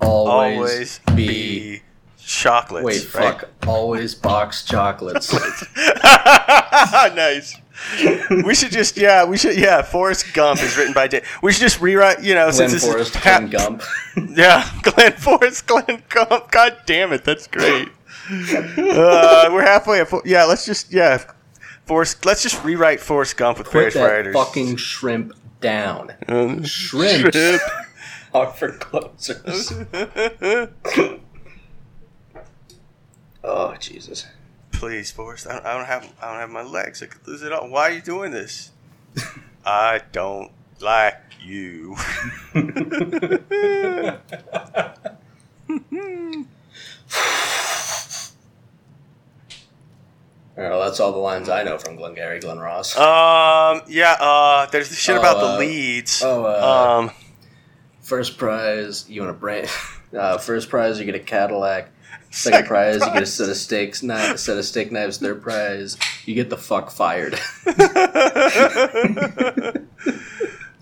Always, 0.00 0.58
Always 0.58 1.00
be. 1.14 1.26
be 1.26 1.82
chocolates. 2.18 2.84
Wait, 2.84 3.14
right? 3.14 3.40
fuck. 3.40 3.48
Always 3.68 4.14
box 4.16 4.64
chocolates. 4.64 5.32
nice. 7.14 7.56
we 8.44 8.54
should 8.54 8.70
just 8.72 8.96
yeah 8.96 9.24
we 9.24 9.36
should 9.36 9.58
yeah 9.58 9.82
Forrest 9.82 10.32
Gump 10.34 10.62
is 10.62 10.76
written 10.76 10.92
by 10.92 11.08
Dave. 11.08 11.26
We 11.42 11.52
should 11.52 11.60
just 11.62 11.80
rewrite 11.80 12.22
you 12.22 12.34
know 12.34 12.50
Glenn 12.50 12.68
since 12.68 12.72
this 12.72 12.84
Forrest, 12.84 13.14
is 13.16 13.22
ha- 13.22 13.38
Glenn 13.38 13.50
Gump. 13.50 13.82
yeah 14.36 14.68
Glenn 14.82 15.12
Forrest 15.12 15.66
Glenn 15.66 16.02
Gump. 16.08 16.50
God 16.50 16.76
damn 16.86 17.12
it, 17.12 17.24
that's 17.24 17.46
great. 17.46 17.88
uh, 18.30 19.48
we're 19.52 19.62
halfway. 19.62 20.00
At, 20.00 20.08
yeah, 20.24 20.44
let's 20.44 20.64
just 20.64 20.92
yeah 20.92 21.24
Forrest. 21.86 22.24
Let's 22.24 22.42
just 22.42 22.62
rewrite 22.64 23.00
Forrest 23.00 23.36
Gump 23.36 23.58
with 23.58 23.66
Put 23.66 23.72
British 23.72 23.94
that 23.94 24.04
writers. 24.04 24.34
fucking 24.34 24.76
shrimp 24.76 25.34
down. 25.60 26.12
Um, 26.28 26.62
Shrimps 26.64 27.36
shrimp. 27.36 27.62
are 28.34 28.46
for 28.52 28.72
closers. 28.72 29.72
Oh 33.44 33.74
Jesus! 33.78 34.26
Please, 34.72 35.10
Forrest. 35.10 35.46
I 35.46 35.52
don't, 35.54 35.66
I 35.66 35.74
don't 35.76 35.86
have 35.86 36.12
I 36.20 36.30
don't 36.32 36.40
have 36.40 36.50
my 36.50 36.62
legs. 36.62 37.02
I 37.02 37.06
could 37.06 37.26
lose 37.26 37.42
it 37.42 37.52
all. 37.52 37.68
Why 37.68 37.90
are 37.90 37.92
you 37.92 38.00
doing 38.02 38.32
this? 38.32 38.70
I 39.64 40.00
don't 40.12 40.50
like 40.80 41.16
you. 41.40 41.96
Well, 50.56 50.80
that's 50.80 51.00
all 51.00 51.12
the 51.12 51.18
lines 51.18 51.48
I 51.48 51.62
know 51.62 51.78
from 51.78 51.96
Glengarry 51.96 52.38
Glen 52.38 52.58
Ross. 52.58 52.94
Um. 52.96 53.80
Yeah. 53.88 54.12
Uh. 54.20 54.66
There's 54.66 54.90
the 54.90 54.94
shit 54.94 55.16
Oh, 55.16 55.20
about 55.20 55.36
uh, 55.38 55.52
the 55.52 55.58
leads. 55.58 56.22
oh, 56.22 56.44
uh, 56.44 56.98
um. 57.08 57.10
First 58.00 58.36
prize, 58.36 59.08
you 59.08 59.20
want 59.22 59.30
a 59.30 59.38
brand. 59.38 59.68
Uh, 60.12 60.36
first 60.36 60.68
prize, 60.68 60.98
you 60.98 61.06
get 61.06 61.14
a 61.14 61.18
Cadillac. 61.18 61.88
Second 62.32 62.66
prize, 62.66 63.00
you 63.00 63.12
get 63.12 63.22
a 63.22 63.26
set 63.26 63.48
of 63.50 63.56
steaks, 63.56 64.02
not 64.02 64.34
a 64.34 64.38
set 64.38 64.56
of 64.56 64.64
steak 64.64 64.90
knives. 64.90 65.18
Third 65.18 65.42
prize, 65.42 65.96
you 66.24 66.34
get 66.34 66.48
the 66.50 66.56
fuck 66.56 66.90
fired. 66.90 67.38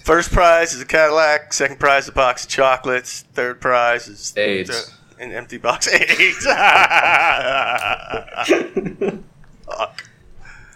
First 0.05 0.33
prize 0.33 0.73
is 0.73 0.81
a 0.81 0.87
Cadillac. 0.87 1.53
Second 1.53 1.79
prize 1.79 2.09
a 2.09 2.13
box 2.13 2.45
of 2.45 2.51
chocolates. 2.51 3.23
Third 3.35 3.61
prize 3.61 4.09
is 4.09 4.33
AIDS. 4.37 4.95
an 5.19 5.31
empty 5.33 5.59
box 5.59 5.87
of 5.89 5.95
AIDS. 6.01 6.45
Fuck. 9.67 10.05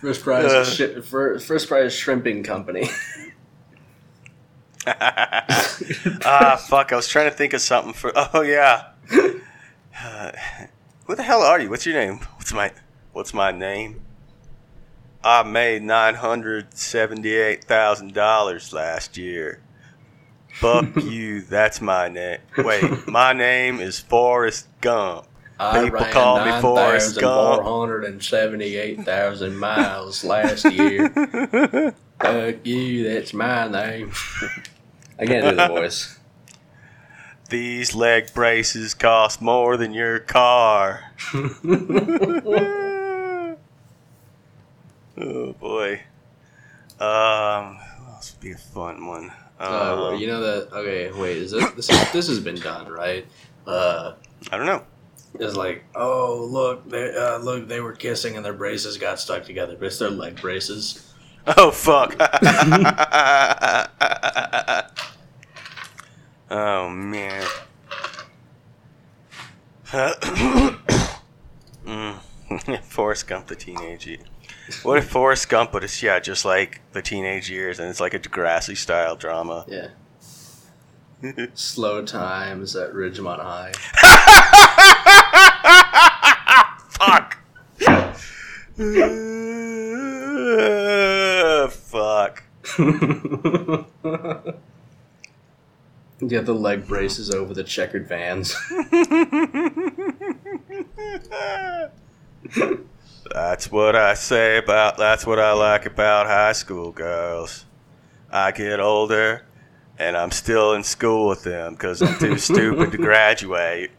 First 0.01 0.23
prize, 0.23 0.53
Uh. 0.53 0.59
is 0.61 0.75
shi- 0.75 1.01
fir- 1.01 1.39
first 1.39 1.69
prize, 1.69 1.95
shrimping 1.95 2.43
company. 2.43 2.91
ah, 4.87 6.63
fuck. 6.69 6.93
I 6.93 6.97
was 6.97 7.09
trying 7.09 7.31
to 7.31 7.35
think 7.37 7.55
of 7.55 7.63
something 7.63 7.95
for. 7.95 8.13
Oh 8.35 8.43
yeah. 8.43 8.89
Uh, 10.03 10.33
who 11.07 11.15
the 11.15 11.23
hell 11.23 11.43
are 11.43 11.61
you? 11.61 11.71
What's 11.71 11.87
your 11.87 11.95
name? 11.95 12.19
What's 12.37 12.53
my 12.53 12.73
What's 13.13 13.33
my 13.35 13.53
name? 13.53 14.01
I 15.23 15.43
made 15.43 15.83
nine 15.83 16.17
hundred 16.17 16.77
seventy-eight 16.77 17.65
thousand 17.65 18.13
dollars 18.13 18.73
last 18.73 19.17
year. 19.17 19.61
Fuck 20.55 20.97
you. 21.03 21.43
That's 21.43 21.81
my 21.81 22.09
name. 22.09 22.39
Wait, 22.59 23.07
my 23.09 23.33
name 23.33 23.81
is 23.81 23.99
Forrest 24.01 24.69
Gump. 24.81 25.27
I 25.59 25.85
People 25.85 26.05
call 26.07 26.45
me 26.45 26.61
Forrest 26.61 27.21
Gump. 27.21 27.63
9,478,000 27.63 29.55
miles 29.55 30.25
last 30.25 30.65
year. 30.65 31.09
Fuck 32.21 32.67
you, 32.67 33.05
that's 33.05 33.33
my 33.33 33.69
name. 33.69 34.11
I 35.19 35.27
can't 35.27 35.45
do 35.49 35.55
the 35.55 35.69
voice. 35.69 36.19
These 37.55 37.95
leg 37.95 38.35
braces 38.35 38.95
cost 38.95 39.41
more 39.41 39.77
than 39.77 39.95
your 39.95 40.19
car. 40.19 41.13
oh 45.17 45.53
boy. 45.61 46.01
Um, 46.99 47.79
else 48.09 48.33
would 48.33 48.41
be 48.41 48.51
a 48.51 48.59
fun 48.59 49.07
one? 49.07 49.31
Uh, 49.61 50.17
you 50.19 50.27
know 50.27 50.41
that? 50.41 50.73
Okay, 50.73 51.13
wait. 51.13 51.37
Is 51.37 51.53
this 51.53 51.71
this, 51.75 52.13
this 52.13 52.27
has 52.27 52.41
been 52.41 52.57
done 52.57 52.91
right? 52.91 53.25
Uh, 53.69 54.15
I 54.51 54.57
don't 54.57 54.67
know. 54.67 54.83
it's 55.39 55.55
like, 55.55 55.85
oh 55.95 56.49
look, 56.51 56.91
they 56.91 57.15
uh, 57.15 57.39
look, 57.39 57.69
they 57.69 57.79
were 57.79 57.93
kissing 57.93 58.35
and 58.35 58.45
their 58.45 58.53
braces 58.53 58.99
got 58.99 59.21
stuck 59.21 59.45
together, 59.45 59.77
but 59.79 59.87
it's 59.87 60.01
their 60.01 60.11
leg 60.11 60.41
braces. 60.41 61.15
Oh 61.47 61.71
fuck. 61.71 62.17
oh 66.51 66.89
man. 66.89 67.47
mm. 71.85 72.19
Forrest 72.85 73.27
Gump, 73.27 73.47
the 73.47 73.57
teenage 73.57 74.07
years. 74.07 74.21
What 74.83 74.99
if 74.99 75.09
Forrest 75.09 75.49
Gump, 75.49 75.73
but 75.73 75.83
it's 75.85 76.03
yeah, 76.03 76.21
just 76.21 76.45
like 76.45 76.81
the 76.93 77.01
teenage 77.03 77.51
years, 77.51 77.79
and 77.79 77.89
it's 77.89 78.01
like 78.01 78.15
a 78.15 78.19
Degrassi 78.19 78.77
style 78.77 79.17
drama. 79.17 79.65
Yeah. 79.69 79.89
Slow 81.55 82.05
times 82.05 82.77
at 82.77 82.93
Ridgemont 82.93 83.41
High. 83.41 83.73
Fuck. 86.91 87.39
Uh, 88.79 88.95
fuck. 91.75 92.43
Get 96.21 96.47
the 96.47 96.55
leg 96.55 96.87
braces 96.87 97.31
over 97.31 97.53
the 97.53 97.65
checkered 97.65 98.07
vans. 98.07 98.55
That's 103.33 103.73
what 103.73 103.97
I 103.97 104.15
say 104.15 104.59
about. 104.59 104.97
That's 104.97 105.27
what 105.27 105.41
I 105.41 105.53
like 105.53 105.87
about 105.87 106.27
high 106.27 106.53
school 106.53 106.93
girls. 106.93 107.65
I 108.31 108.53
get 108.53 108.79
older, 108.79 109.45
and 109.99 110.17
I'm 110.17 110.31
still 110.31 110.75
in 110.75 110.85
school 110.85 111.29
with 111.29 111.43
them 111.43 111.75
because 111.75 112.01
I'm 112.01 112.17
too 112.19 112.39
stupid 112.39 112.93
to 112.93 112.99
graduate. 112.99 113.91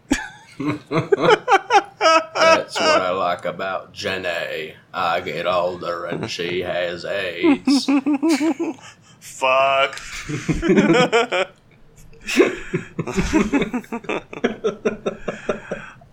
That's 0.58 0.80
what 2.80 3.02
I 3.02 3.12
like 3.12 3.44
about 3.46 3.92
Jenny. 3.92 4.76
I 4.94 5.20
get 5.20 5.48
older 5.48 6.06
and 6.06 6.32
she 6.32 6.62
has 6.62 7.04
AIDS. 7.04 7.86
Fuck. 9.20 10.00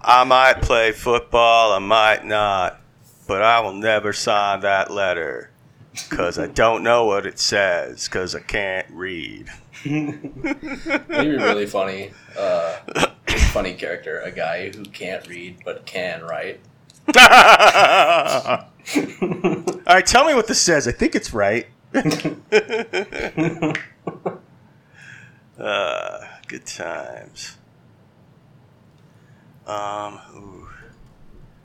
I 0.05 0.25
might 0.25 0.61
play 0.63 0.93
football, 0.93 1.73
I 1.73 1.79
might 1.79 2.25
not, 2.25 2.81
but 3.27 3.43
I 3.43 3.61
will 3.61 3.73
never 3.73 4.13
sign 4.13 4.61
that 4.61 4.91
letter 4.91 5.51
because 6.09 6.39
I 6.39 6.47
don't 6.47 6.83
know 6.83 7.05
what 7.05 7.27
it 7.27 7.39
says 7.39 8.09
because 8.09 8.35
I 8.35 8.41
can't 8.41 8.87
read. 8.91 9.49
It'd 9.85 11.09
be 11.09 11.29
really 11.31 11.67
funny. 11.67 12.13
Uh, 12.39 12.77
funny 13.53 13.75
character, 13.75 14.21
a 14.21 14.31
guy 14.31 14.71
who 14.71 14.85
can't 14.85 15.27
read 15.29 15.59
but 15.65 15.85
can 15.87 16.23
write. 16.23 16.61
All 17.17 17.25
right, 19.87 20.07
tell 20.07 20.25
me 20.27 20.35
what 20.35 20.47
this 20.47 20.61
says. 20.61 20.87
I 20.89 20.93
think 20.93 21.15
it's 21.15 21.33
right. 21.35 21.67
uh, 25.63 26.19
good 26.49 26.67
times. 26.67 27.57
Um, 29.67 30.19
ooh. 30.35 30.69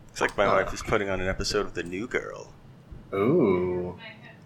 Looks 0.09 0.21
like 0.21 0.37
my 0.37 0.47
wife 0.47 0.73
is 0.73 0.81
putting 0.83 1.09
on 1.09 1.19
an 1.21 1.27
episode 1.27 1.65
of 1.65 1.73
The 1.73 1.83
New 1.83 2.07
Girl. 2.07 2.53
Ooh. 3.13 3.97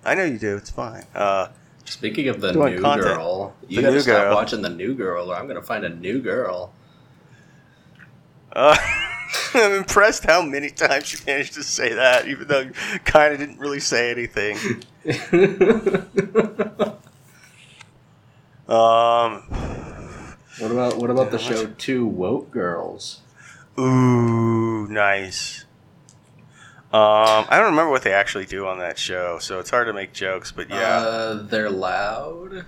I 0.05 0.15
know 0.15 0.23
you 0.23 0.37
do. 0.39 0.55
It's 0.57 0.69
fine. 0.69 1.05
Uh, 1.13 1.49
Speaking 1.85 2.27
of 2.29 2.39
the 2.41 2.53
new 2.53 2.79
content. 2.79 3.15
girl, 3.15 3.53
you 3.67 3.77
The 3.77 3.81
gotta 3.83 3.93
New 3.95 3.99
stop 4.01 4.21
Girl. 4.23 4.35
watching 4.35 4.61
the 4.61 4.69
new 4.69 4.93
girl, 4.95 5.31
or 5.31 5.35
I'm 5.35 5.47
gonna 5.47 5.61
find 5.61 5.83
a 5.83 5.89
new 5.89 6.21
girl. 6.21 6.71
uh, 8.53 8.77
I'm 9.53 9.73
impressed 9.73 10.23
how 10.25 10.41
many 10.41 10.69
times 10.69 11.11
you 11.13 11.19
managed 11.27 11.53
to 11.55 11.63
say 11.63 11.93
that, 11.93 12.27
even 12.27 12.47
though 12.47 12.61
you 12.61 12.71
kind 13.03 13.33
of 13.33 13.39
didn't 13.39 13.59
really 13.59 13.79
say 13.81 14.11
anything. 14.11 14.57
Um, 18.71 19.43
What 20.60 20.71
about 20.71 20.97
what 20.97 21.10
about 21.10 21.31
the 21.31 21.38
show 21.38 21.65
Two 21.77 22.05
Woke 22.05 22.51
Girls? 22.51 23.19
ooh, 23.77 24.88
nice. 24.88 25.65
Um, 26.93 27.45
I 27.49 27.57
don't 27.57 27.71
remember 27.71 27.89
what 27.89 28.03
they 28.03 28.13
actually 28.13 28.45
do 28.45 28.67
on 28.67 28.79
that 28.79 28.97
show, 28.97 29.39
so 29.39 29.60
it's 29.60 29.69
hard 29.69 29.88
to 29.88 29.93
make 29.93 30.13
jokes. 30.13 30.51
But 30.51 30.69
yeah, 30.69 30.97
Uh, 30.99 31.34
they're 31.43 31.69
loud. 31.69 32.65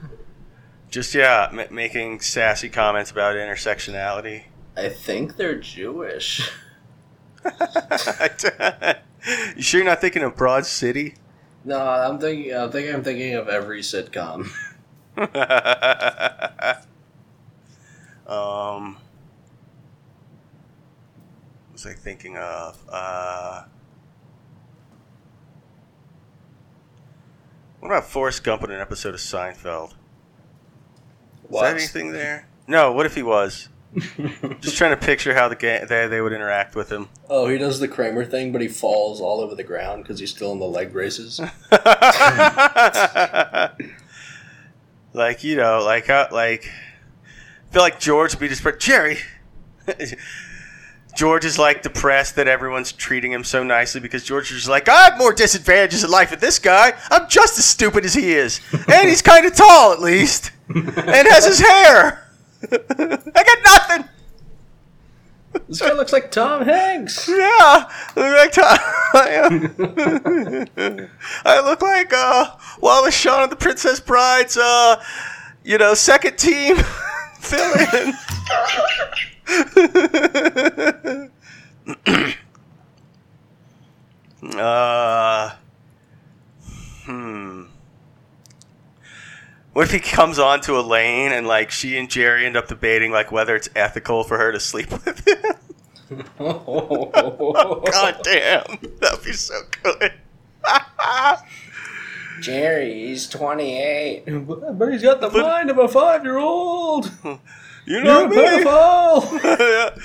just 0.90 1.14
yeah, 1.16 1.48
ma 1.54 1.64
making 1.72 2.20
sassy 2.20 2.68
comments 2.70 3.10
about 3.12 3.36
intersectionality. 3.36 4.44
I 4.76 4.90
think 4.90 5.38
they're 5.38 5.56
Jewish. 5.60 6.50
you 9.56 9.62
sure 9.62 9.80
you're 9.82 9.86
not 9.90 10.02
thinking 10.02 10.24
of 10.24 10.36
Broad 10.36 10.66
City? 10.66 11.16
No, 11.66 11.80
I'm 11.80 12.20
thinking. 12.20 12.54
I 12.54 12.68
think 12.70 12.94
I'm 12.94 13.04
thinking 13.04 13.36
of 13.36 13.48
every 13.48 13.82
sitcom. 13.82 14.50
um, 18.28 18.98
what 21.68 21.74
was 21.74 21.86
I 21.86 21.94
thinking 21.94 22.36
of? 22.38 22.80
Uh, 22.90 23.64
what 27.80 27.90
about 27.90 28.06
Forrest 28.06 28.44
Gump 28.44 28.64
in 28.64 28.72
an 28.72 28.82
episode 28.82 29.14
of 29.14 29.20
Seinfeld? 29.20 29.94
Is 31.50 31.60
that 31.60 31.76
anything 31.76 32.12
there? 32.12 32.48
No. 32.68 32.92
What 32.94 33.06
if 33.06 33.14
he 33.14 33.22
was? 33.22 33.70
Just 34.62 34.78
trying 34.78 34.98
to 34.98 35.06
picture 35.06 35.36
how 35.36 35.50
the 35.50 35.56
ga- 35.56 35.86
they, 35.86 36.08
they 36.08 36.20
would 36.22 36.34
interact 36.34 36.76
with 36.76 36.92
him. 36.92 37.10
oh, 37.30 37.48
he 37.48 37.60
does 37.60 37.80
the 37.80 37.88
Kramer 37.88 38.26
thing, 38.26 38.52
but 38.52 38.60
he 38.62 38.68
falls 38.68 39.22
all 39.22 39.40
over 39.42 39.54
the 39.54 39.64
ground 39.64 40.02
because 40.02 40.18
he's 40.20 40.32
still 40.32 40.52
in 40.52 40.58
the 40.60 40.66
leg 40.66 40.92
braces. 40.92 41.40
like 45.14 45.44
you 45.44 45.56
know, 45.56 45.84
like 45.84 46.10
uh, 46.10 46.28
like 46.32 46.70
I 47.70 47.74
feel 47.74 47.82
like 47.82 48.00
George 48.00 48.34
would 48.34 48.40
be 48.40 48.48
just 48.48 48.66
Jerry. 48.80 49.18
George 51.16 51.46
is 51.46 51.60
like 51.60 51.84
depressed 51.84 52.36
that 52.38 52.48
everyone's 52.48 52.92
treating 52.92 53.32
him 53.32 53.44
so 53.44 53.64
nicely 53.64 54.02
because 54.02 54.24
George 54.24 54.50
is 54.50 54.58
just 54.58 54.70
like, 54.70 54.90
I 54.90 55.10
have 55.10 55.18
more 55.18 55.32
disadvantages 55.32 56.04
in 56.04 56.10
life 56.10 56.32
than 56.32 56.40
this 56.40 56.58
guy. 56.58 56.94
I'm 57.12 57.30
just 57.30 57.60
as 57.60 57.66
stupid 57.66 58.04
as 58.04 58.16
he 58.16 58.34
is, 58.34 58.62
and 58.88 59.08
he's 59.08 59.22
kind 59.22 59.46
of 59.46 59.54
tall 59.54 59.94
at 59.94 60.02
least, 60.02 60.52
and 60.70 60.88
has 60.88 61.46
his 61.46 61.60
hair. 61.60 62.28
I 62.72 63.44
got 63.44 63.58
nothing. 63.64 64.10
This 65.68 65.82
guy 65.82 65.94
looks 65.94 66.12
like 66.14 66.32
Tom 66.32 66.64
Hanks. 66.64 67.28
Yeah, 67.28 67.36
I 67.38 68.14
look 68.16 68.38
like 68.38 68.52
Tom- 68.52 68.78
I 71.46 71.62
look 71.62 71.82
like 71.82 72.14
uh, 72.14 72.56
Wallace 72.82 73.16
Shawn 73.16 73.44
of 73.44 73.50
the 73.50 73.56
Princess 73.56 74.00
Bride's, 74.00 74.58
uh, 74.58 75.02
you 75.64 75.78
know, 75.78 75.94
second 75.94 76.38
team 76.38 76.78
fill 77.40 77.74
in. 77.94 78.14
uh, 84.60 85.52
hmm. 87.06 87.64
What 89.74 89.86
if 89.86 89.92
he 89.92 90.00
comes 90.00 90.38
onto 90.38 90.78
Elaine 90.78 91.32
and 91.32 91.48
like 91.48 91.72
she 91.72 91.98
and 91.98 92.10
Jerry 92.10 92.46
end 92.46 92.56
up 92.56 92.68
debating 92.68 93.12
like 93.12 93.32
whether 93.32 93.56
it's 93.56 93.70
ethical 93.76 94.24
for 94.24 94.38
her 94.38 94.52
to 94.52 94.60
sleep 94.60 94.92
with 94.92 95.28
him? 95.28 96.22
God 96.38 98.20
damn, 98.24 98.64
that'd 99.00 99.24
be 99.24 99.34
so 99.34 99.60
good. 99.82 100.14
Jerry, 102.42 103.08
he's 103.08 103.28
28. 103.28 104.26
But 104.78 104.92
he's 104.92 105.02
got 105.02 105.22
the 105.22 105.30
mind 105.32 105.72
of 105.72 105.80
a 105.80 105.88
five 105.88 106.24
year 106.24 106.38
old. 106.38 107.12
You 107.86 108.04
know 108.04 108.28
me. 108.28 108.38
pedophile. 108.38 110.00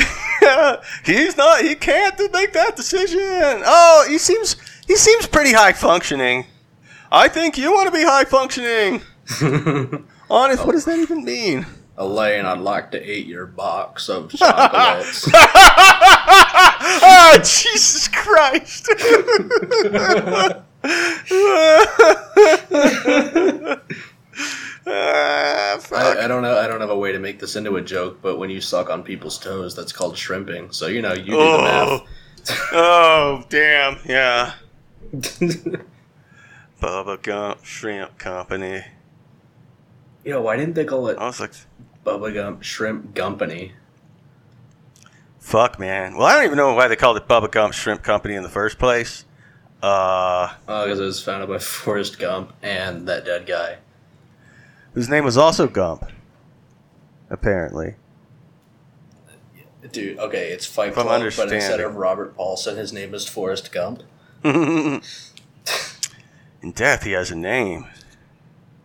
yeah, 0.42 0.82
he's 1.04 1.36
not. 1.36 1.62
He 1.62 1.74
can't 1.74 2.18
make 2.32 2.52
that 2.52 2.76
decision. 2.76 3.20
Oh, 3.20 4.06
he 4.08 4.18
seems. 4.18 4.56
He 4.86 4.96
seems 4.96 5.26
pretty 5.26 5.52
high 5.52 5.72
functioning. 5.72 6.46
I 7.12 7.28
think 7.28 7.58
you 7.58 7.72
want 7.72 7.86
to 7.86 7.92
be 7.92 8.04
high 8.04 8.24
functioning. 8.24 9.02
Honest, 10.30 10.64
what 10.64 10.72
does 10.72 10.84
that 10.84 10.98
even 10.98 11.24
mean? 11.24 11.66
Elaine, 11.96 12.46
I'd 12.46 12.60
like 12.60 12.92
to 12.92 13.10
eat 13.10 13.26
your 13.26 13.46
box 13.46 14.08
of 14.08 14.30
chocolates. 14.36 15.28
oh, 17.02 17.36
Jesus 17.38 18.08
Christ. 18.08 18.88
Ah. 24.86 25.78
I, 25.92 26.24
I 26.24 26.26
don't 26.26 26.42
know. 26.42 26.58
I 26.58 26.66
don't 26.66 26.80
have 26.80 26.90
a 26.90 26.96
way 26.98 27.12
to 27.12 27.18
make 27.18 27.38
this 27.38 27.54
into 27.54 27.76
a 27.76 27.82
joke, 27.82 28.18
but 28.22 28.38
when 28.38 28.48
you 28.50 28.60
suck 28.60 28.88
on 28.90 29.02
people's 29.02 29.38
toes, 29.38 29.76
that's 29.76 29.92
called 29.92 30.16
shrimping. 30.16 30.72
So 30.72 30.86
you 30.86 31.02
know, 31.02 31.12
you 31.12 31.32
do 31.32 31.36
Oh. 31.38 32.06
oh, 32.72 33.44
damn. 33.50 33.98
Yeah. 34.06 34.54
Bubba 36.80 37.20
Gump 37.22 37.64
Shrimp 37.64 38.18
Company. 38.18 38.84
Yo, 40.24 40.40
why 40.42 40.56
didn't 40.56 40.74
they 40.74 40.84
call 40.84 41.08
it 41.08 41.18
I 41.18 41.26
was 41.26 41.40
like, 41.40 41.52
Bubba 42.04 42.32
Gump 42.32 42.62
Shrimp 42.62 43.14
Company? 43.14 43.72
fuck, 45.38 45.78
man. 45.80 46.16
Well, 46.16 46.26
I 46.26 46.34
don't 46.34 46.44
even 46.44 46.56
know 46.58 46.74
why 46.74 46.86
they 46.86 46.96
called 46.96 47.16
it 47.16 47.26
Bubba 47.26 47.50
Gump 47.50 47.72
Shrimp 47.74 48.02
Company 48.02 48.34
in 48.34 48.42
the 48.42 48.48
first 48.48 48.78
place. 48.78 49.24
Uh, 49.82 50.54
Oh, 50.68 50.84
because 50.84 51.00
it 51.00 51.04
was 51.04 51.22
founded 51.22 51.48
by 51.48 51.58
Forrest 51.60 52.18
Gump 52.18 52.52
and 52.62 53.08
that 53.08 53.24
dead 53.24 53.46
guy. 53.46 53.78
whose 54.94 55.08
name 55.08 55.24
was 55.24 55.36
also 55.38 55.66
Gump, 55.66 56.04
apparently. 57.30 57.94
Dude, 59.90 60.18
okay, 60.18 60.50
it's 60.52 60.66
Fight 60.66 60.92
Club, 60.92 61.06
but 61.36 61.52
instead 61.52 61.80
of 61.80 61.96
Robert 61.96 62.36
Paulson, 62.36 62.76
his 62.76 62.92
name 62.92 63.14
is 63.14 63.26
Forrest 63.26 63.72
Gump. 63.72 64.02
In 66.62 66.72
death, 66.72 67.04
he 67.04 67.12
has 67.12 67.30
a 67.30 67.36
name. 67.36 67.86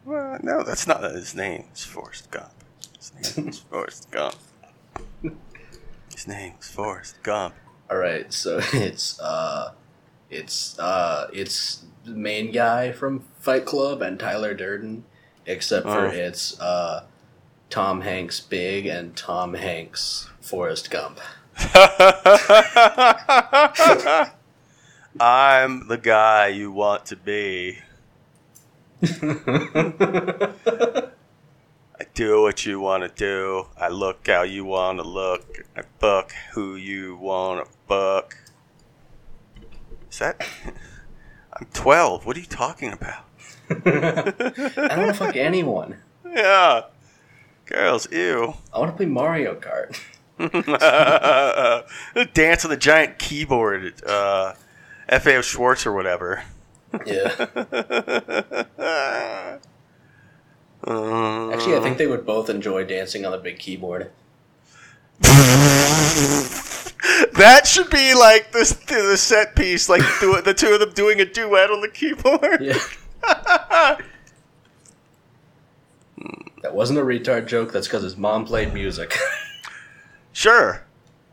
Well, 0.05 0.37
no, 0.41 0.63
that's 0.63 0.87
not 0.87 1.03
his 1.03 1.35
name. 1.35 1.65
It's 1.71 1.83
Forrest 1.83 2.31
Gump. 2.31 2.51
His 2.97 3.37
name 3.37 3.49
is 3.49 3.59
Forrest 3.59 4.09
Gump. 4.11 4.35
His 6.13 6.27
name 6.27 6.53
is 6.59 6.69
Forrest 6.69 7.21
Gump. 7.23 7.55
All 7.89 7.97
right, 7.97 8.31
so 8.31 8.59
it's 8.73 9.19
uh, 9.19 9.71
it's 10.29 10.79
uh, 10.79 11.27
it's 11.33 11.83
the 12.05 12.11
main 12.11 12.51
guy 12.51 12.91
from 12.91 13.23
Fight 13.39 13.65
Club 13.65 14.01
and 14.01 14.19
Tyler 14.19 14.53
Durden, 14.53 15.03
except 15.45 15.85
for 15.85 16.07
Oh. 16.07 16.09
it's 16.09 16.59
uh, 16.59 17.05
Tom 17.69 18.01
Hanks 18.01 18.39
Big 18.39 18.85
and 18.85 19.15
Tom 19.15 19.55
Hanks 19.55 20.29
Forrest 20.39 20.89
Gump. 20.91 21.19
I'm 25.19 25.87
the 25.87 25.97
guy 25.97 26.47
you 26.47 26.71
want 26.71 27.05
to 27.07 27.15
be. 27.15 27.79
I 29.01 30.53
do 32.13 32.41
what 32.41 32.65
you 32.65 32.81
want 32.81 33.03
to 33.03 33.09
do. 33.09 33.67
I 33.79 33.87
look 33.87 34.27
how 34.27 34.41
you 34.41 34.65
want 34.65 34.99
to 34.99 35.07
look. 35.07 35.63
I 35.77 35.83
fuck 35.99 36.33
who 36.53 36.75
you 36.75 37.15
want 37.15 37.65
to 37.65 37.71
fuck. 37.87 38.35
Is 40.11 40.19
that? 40.19 40.45
I'm 41.53 41.67
12. 41.73 42.25
What 42.25 42.35
are 42.35 42.39
you 42.41 42.45
talking 42.45 42.91
about? 42.91 43.23
I 43.69 44.95
don't 44.95 45.15
fuck 45.15 45.37
anyone. 45.37 45.95
Yeah. 46.25 46.81
Girls, 47.65 48.11
ew. 48.11 48.55
I 48.73 48.79
want 48.79 48.91
to 48.91 48.97
play 48.97 49.05
Mario 49.05 49.55
Kart. 49.55 49.97
Dance 52.33 52.65
on 52.65 52.71
the 52.71 52.77
giant 52.77 53.17
keyboard 53.17 54.03
uh, 54.05 54.53
FAO 55.09 55.41
Schwarz 55.41 55.85
or 55.85 55.93
whatever. 55.93 56.43
Yeah. 57.05 57.27
Actually, 60.87 61.77
I 61.77 61.79
think 61.81 61.97
they 61.97 62.07
would 62.07 62.25
both 62.25 62.49
enjoy 62.49 62.85
dancing 62.85 63.25
on 63.25 63.31
the 63.31 63.37
big 63.37 63.57
keyboard. 63.57 64.11
that 67.33 67.65
should 67.65 67.89
be 67.89 68.13
like 68.13 68.51
this 68.51 68.73
the 68.73 69.17
set 69.17 69.55
piece, 69.55 69.89
like 69.89 70.01
the, 70.01 70.41
the 70.43 70.53
two 70.53 70.67
of 70.67 70.79
them 70.79 70.91
doing 70.91 71.21
a 71.21 71.25
duet 71.25 71.71
on 71.71 71.81
the 71.81 71.89
keyboard. 71.89 72.61
Yeah. 72.61 72.79
that 76.61 76.73
wasn't 76.73 76.99
a 76.99 77.01
retard 77.01 77.47
joke. 77.47 77.71
That's 77.71 77.87
because 77.87 78.03
his 78.03 78.17
mom 78.17 78.45
played 78.45 78.73
music. 78.73 79.17
Sure. 80.33 80.84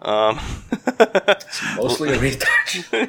Um, 0.03 0.37
Mostly 1.77 2.11
a 2.11 2.19
retard. 2.19 2.87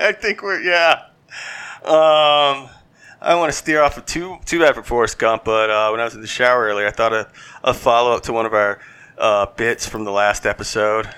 I 0.00 0.12
think 0.12 0.42
we're 0.42 0.62
yeah. 0.62 1.06
Um, 1.84 2.68
I 3.20 3.34
want 3.34 3.50
to 3.50 3.58
steer 3.58 3.82
off 3.82 3.96
of 3.96 4.06
too 4.06 4.38
too 4.46 4.60
bad 4.60 4.76
for 4.76 4.82
Forrest 4.84 5.18
Gump, 5.18 5.44
but 5.44 5.68
uh, 5.68 5.88
when 5.90 6.00
I 6.00 6.04
was 6.04 6.14
in 6.14 6.20
the 6.20 6.28
shower 6.28 6.64
earlier, 6.64 6.86
I 6.86 6.92
thought 6.92 7.12
a, 7.12 7.28
a 7.64 7.74
follow 7.74 8.12
up 8.12 8.22
to 8.24 8.32
one 8.32 8.46
of 8.46 8.54
our 8.54 8.80
uh, 9.18 9.46
bits 9.56 9.86
from 9.86 10.04
the 10.04 10.12
last 10.12 10.46
episode. 10.46 11.08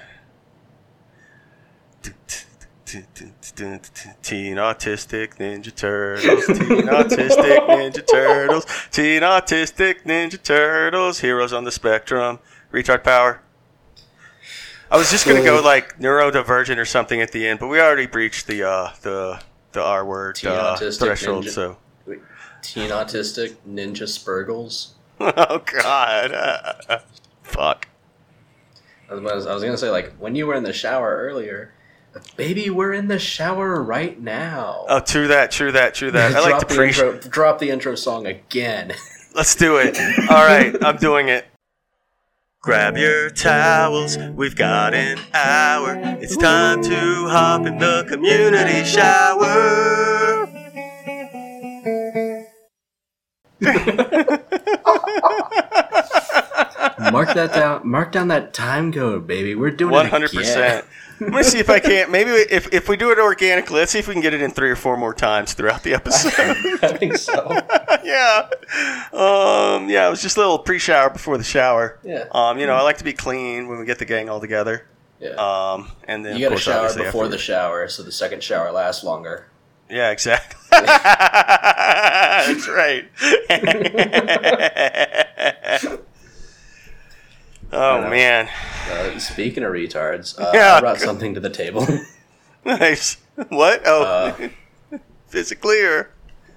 Teen 4.23 4.57
Autistic 4.57 5.37
Ninja 5.37 5.75
Turtles, 5.75 6.47
Teen 6.47 6.87
Autistic 6.87 7.67
Ninja 7.69 8.07
Turtles, 8.07 8.67
Teen 8.91 9.23
Autistic 9.23 10.03
Ninja 10.05 10.43
Turtles, 10.43 11.21
Heroes 11.21 11.53
on 11.53 11.65
the 11.65 11.71
Spectrum, 11.71 12.39
Retard 12.73 13.05
Power. 13.05 13.43
I 14.93 14.99
was 14.99 15.11
just 15.11 15.27
gonna 15.27 15.43
go 15.43 15.63
like 15.63 15.99
neurodivergent 15.99 16.77
or 16.77 16.85
something 16.85 17.23
at 17.23 17.33
the 17.33 17.49
end, 17.49 17.61
but 17.61 17.69
we 17.69 17.81
already 17.81 18.07
breached 18.07 18.47
the 18.47 18.69
uh, 18.69 18.93
the 19.01 19.41
the 19.73 19.83
R 19.83 20.05
word 20.05 20.35
Teen 20.35 20.51
uh, 20.51 20.77
autistic 20.77 20.99
threshold. 20.99 21.47
ninja. 21.47 21.51
So, 21.51 21.77
Teen 22.61 22.91
autistic 22.91 23.57
ninja 23.67 24.03
spurgles. 24.03 24.91
oh 25.21 25.59
god, 25.61 26.33
uh, 26.33 26.99
fuck. 27.43 27.89
I 29.11 29.15
was, 29.15 29.47
I 29.47 29.55
was 29.55 29.63
gonna 29.63 29.79
say 29.79 29.89
like 29.89 30.13
when 30.19 30.35
you 30.35 30.47
were 30.47 30.55
in 30.55 30.63
the 30.63 30.75
shower 30.75 31.17
earlier, 31.17 31.73
baby, 32.37 32.69
we're 32.69 32.93
in 32.93 33.09
the 33.09 33.19
shower 33.19 33.83
right 33.83 34.21
now. 34.21 34.85
Oh, 34.91 35.01
true 35.01 35.29
that, 35.29 35.51
true 35.51 35.73
that, 35.73 35.95
true 35.95 36.11
that. 36.11 36.35
I 36.37 36.41
like 36.41 36.51
drop 36.51 36.61
to 36.61 36.69
the 36.69 36.75
pre. 36.75 36.89
intro, 36.89 37.19
drop 37.19 37.59
the 37.61 37.71
intro 37.71 37.95
song 37.95 38.27
again. 38.27 38.93
Let's 39.35 39.55
do 39.55 39.79
it. 39.79 39.99
All 40.31 40.45
right, 40.45 40.77
I'm 40.85 40.99
doing 40.99 41.29
it. 41.29 41.47
Grab 42.63 42.97
your 42.97 43.29
towels, 43.29 44.17
we've 44.17 44.55
got 44.55 44.95
an 44.95 45.19
hour. 45.35 45.97
It's 46.21 46.37
time 46.37 46.81
to 46.85 47.27
hop 47.29 47.67
in 47.67 47.79
the 47.79 48.07
community 48.09 48.85
shower. 48.85 50.47
mark 57.11 57.35
that 57.35 57.53
down. 57.53 57.89
Mark 57.89 58.13
down 58.13 58.29
that 58.29 58.55
time 58.55 58.93
code, 58.93 59.27
baby. 59.27 59.55
We're 59.57 59.71
doing 59.71 59.93
One 59.93 60.07
it 60.07 60.11
hundred 60.11 60.31
again. 60.31 60.41
percent. 60.43 60.87
I'm 61.27 61.31
gonna 61.31 61.45
see 61.45 61.59
if 61.59 61.71
I 61.71 61.81
can't. 61.81 62.11
Maybe 62.11 62.31
if 62.31 62.73
if 62.73 62.89
we 62.89 62.97
do 62.97 63.11
it 63.11 63.19
organically, 63.19 63.79
let's 63.81 63.93
see 63.93 63.99
if 63.99 64.09
we 64.09 64.15
can 64.15 64.23
get 64.23 64.35
it 64.35 64.43
in 64.43 64.51
three 64.51 64.71
or 64.71 64.77
four 64.77 64.97
more 64.97 65.15
times 65.15 65.53
throughout 65.55 65.83
the 65.83 65.95
episode. 65.95 66.33
I 66.83 66.97
think 66.97 67.17
so. 67.17 67.51
yeah. 68.05 68.49
Um. 69.13 69.89
Yeah. 69.89 70.07
It 70.07 70.11
was 70.11 70.23
just 70.23 70.37
a 70.37 70.41
little 70.41 70.59
pre-shower 70.59 71.11
before 71.11 71.39
the 71.39 71.45
shower. 71.45 71.99
Yeah. 72.03 72.27
Um. 72.33 72.59
You 72.59 72.67
know, 72.67 72.75
I 72.75 72.83
like 72.83 72.99
to 72.99 73.05
be 73.05 73.13
clean 73.13 73.69
when 73.69 73.79
we 73.79 73.87
get 73.87 73.99
the 73.99 74.05
gang 74.05 74.29
all 74.29 74.41
together. 74.41 74.87
Yeah. 75.21 75.31
Um. 75.31 75.93
And 76.05 76.25
then 76.25 76.37
you 76.37 76.47
of 76.47 76.53
got 76.53 76.59
to 76.59 76.63
shower 76.63 76.95
before 76.97 77.29
the 77.29 77.39
shower, 77.39 77.89
so 77.89 78.03
the 78.03 78.13
second 78.13 78.43
shower 78.43 78.73
lasts 78.73 79.05
longer. 79.05 79.47
Yeah. 79.89 80.11
Exactly. 80.11 80.59
That's 80.71 82.69
right. 82.69 83.09
Oh 87.73 88.09
man. 88.09 88.49
Uh, 88.91 89.19
speaking 89.19 89.63
of 89.65 89.73
retards, 89.73 90.39
uh, 90.41 90.51
Yeah. 90.55 90.75
I 90.75 90.81
brought 90.81 91.01
something 91.01 91.35
to 91.35 91.41
the 91.41 91.51
table. 91.51 91.87
Nice. 92.65 93.17
What? 93.49 93.83
Oh. 93.87 94.05
Uh, 94.05 94.99
Physically 95.27 95.83
or? 95.83 96.11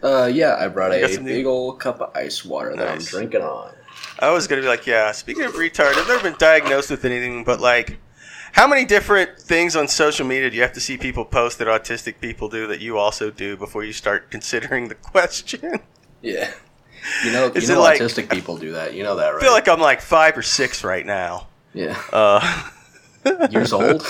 uh, 0.04 0.30
yeah, 0.32 0.56
I 0.60 0.68
brought 0.68 0.92
got 0.92 1.10
a 1.12 1.20
big 1.20 1.48
old 1.48 1.80
cup 1.80 2.00
of 2.00 2.16
ice 2.16 2.46
water 2.46 2.76
that 2.76 2.88
I'm 2.88 3.00
drinking 3.00 3.42
on. 3.42 3.74
I 4.20 4.30
was 4.30 4.46
gonna 4.48 4.62
be 4.62 4.68
like, 4.68 4.86
yeah. 4.86 5.12
Speaking 5.14 5.46
of 5.46 5.54
retard, 5.54 5.96
I've 5.98 6.08
never 6.08 6.22
been 6.22 6.38
diagnosed 6.38 6.92
with 6.92 7.06
anything, 7.06 7.44
but 7.44 7.60
like, 7.60 7.98
how 8.52 8.68
many 8.68 8.86
different 8.86 9.40
things 9.40 9.76
on 9.76 9.88
social 9.88 10.28
media 10.28 10.50
do 10.50 10.56
you 10.56 10.62
have 10.62 10.74
to 10.74 10.80
see 10.80 10.96
people 10.96 11.26
post 11.26 11.58
that 11.58 11.68
autistic 11.68 12.22
people 12.22 12.50
do 12.50 12.68
that 12.68 12.80
you 12.82 12.98
also 13.00 13.32
do 13.32 13.58
before 13.58 13.84
you 13.84 13.92
start 13.94 14.30
considering 14.30 14.88
the 14.90 14.96
question? 14.96 15.80
Yeah. 16.22 16.52
You 17.24 17.32
know, 17.32 17.52
Is 17.54 17.68
you 17.70 17.76
know 17.76 17.82
like- 17.82 18.00
autistic 18.02 18.30
people 18.30 18.58
do 18.58 18.72
that. 18.74 18.94
You 18.94 19.04
know 19.04 19.16
that, 19.18 19.30
right? 19.30 19.42
I 19.42 19.46
feel 19.46 19.52
like 19.54 19.68
I'm 19.68 19.80
like 19.80 20.02
five 20.02 20.38
or 20.38 20.42
six 20.42 20.84
right 20.84 21.06
now. 21.06 21.48
yeah. 21.74 22.02
Uh, 22.12 22.70
Years 23.50 23.74
old? 23.74 24.06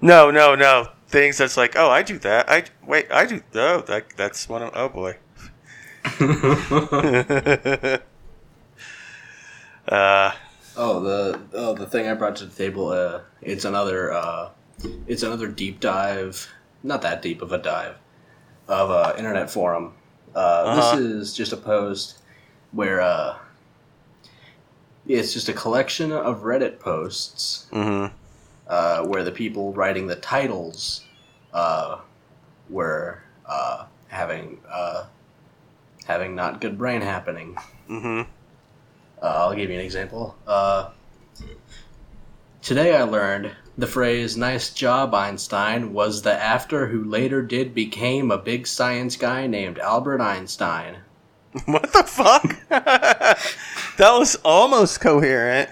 no, 0.00 0.30
no, 0.30 0.54
no. 0.54 0.88
Things 1.08 1.38
that's 1.38 1.56
like, 1.56 1.74
oh, 1.76 1.88
I 1.90 2.02
do 2.02 2.18
that. 2.18 2.48
I 2.50 2.64
wait, 2.86 3.06
I 3.10 3.24
do. 3.26 3.42
Oh, 3.54 3.80
that 3.82 4.10
that's 4.16 4.48
one 4.48 4.62
of. 4.62 4.70
Oh 4.74 4.88
boy. 4.88 5.16
uh, 9.88 10.32
Oh, 10.80 11.00
the 11.00 11.40
oh 11.54 11.74
the 11.74 11.86
thing 11.86 12.06
I 12.08 12.14
brought 12.14 12.36
to 12.36 12.46
the 12.46 12.54
table. 12.54 12.88
Uh, 12.90 13.20
it's 13.42 13.64
another 13.64 14.12
uh, 14.12 14.50
it's 15.08 15.24
another 15.24 15.48
deep 15.48 15.80
dive. 15.80 16.48
Not 16.84 17.02
that 17.02 17.20
deep 17.20 17.42
of 17.42 17.50
a 17.52 17.58
dive 17.58 17.96
of 18.68 18.90
a 18.90 19.18
internet 19.18 19.50
forum. 19.50 19.94
Uh, 20.34 20.38
Uh-huh. 20.38 20.96
This 20.96 21.00
is 21.00 21.34
just 21.34 21.52
a 21.52 21.56
post 21.56 22.18
where 22.72 23.00
uh, 23.00 23.36
it's 25.06 25.32
just 25.32 25.48
a 25.48 25.52
collection 25.52 26.12
of 26.12 26.42
Reddit 26.42 26.78
posts 26.78 27.66
mhm. 27.72 28.10
uh, 28.68 29.04
where 29.04 29.24
the 29.24 29.32
people 29.32 29.72
writing 29.72 30.06
the 30.06 30.16
titles 30.16 31.04
uh, 31.52 31.98
were 32.68 33.22
uh, 33.46 33.86
having 34.08 34.60
uh, 34.70 35.06
having 36.04 36.34
not 36.34 36.60
good 36.60 36.76
brain 36.76 37.00
happening. 37.00 37.56
Mhm. 37.88 38.26
Uh, 39.22 39.26
I'll 39.26 39.54
give 39.54 39.70
you 39.70 39.76
an 39.78 39.84
example. 39.84 40.36
Today 42.62 42.96
I 42.96 43.04
learned 43.04 43.52
the 43.76 43.86
phrase 43.86 44.36
"nice 44.36 44.70
job, 44.70 45.14
Einstein" 45.14 45.92
was 45.92 46.22
the 46.22 46.32
after 46.32 46.88
who 46.88 47.04
later 47.04 47.40
did 47.42 47.74
became 47.74 48.30
a 48.30 48.38
big 48.38 48.66
science 48.66 49.16
guy 49.16 49.46
named 49.46 49.78
Albert 49.78 50.20
Einstein. 50.20 50.98
What 51.64 51.92
the 51.92 52.02
fuck? 52.02 52.56
that 52.68 53.38
was 53.98 54.36
almost 54.44 55.00
coherent. 55.00 55.70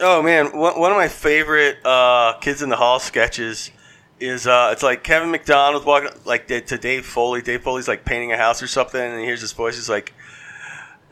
Oh 0.00 0.22
man, 0.22 0.56
one, 0.56 0.92
of 0.92 0.96
my 0.96 1.08
favorite 1.08 1.84
uh, 1.84 2.34
Kids 2.40 2.62
in 2.62 2.68
the 2.68 2.76
Hall 2.76 3.00
sketches 3.00 3.72
is 4.20 4.46
uh, 4.46 4.70
it's 4.72 4.82
like 4.82 5.02
Kevin 5.02 5.30
McDonald 5.30 5.84
walking 5.84 6.10
like 6.24 6.46
to 6.46 6.78
Dave 6.78 7.04
Foley. 7.04 7.42
Dave 7.42 7.62
Foley's 7.62 7.88
like 7.88 8.04
painting 8.04 8.32
a 8.32 8.36
house 8.36 8.62
or 8.62 8.68
something, 8.68 9.00
and 9.00 9.18
he 9.18 9.26
hears 9.26 9.40
his 9.40 9.52
voice. 9.52 9.74
He's 9.74 9.88
like, 9.88 10.14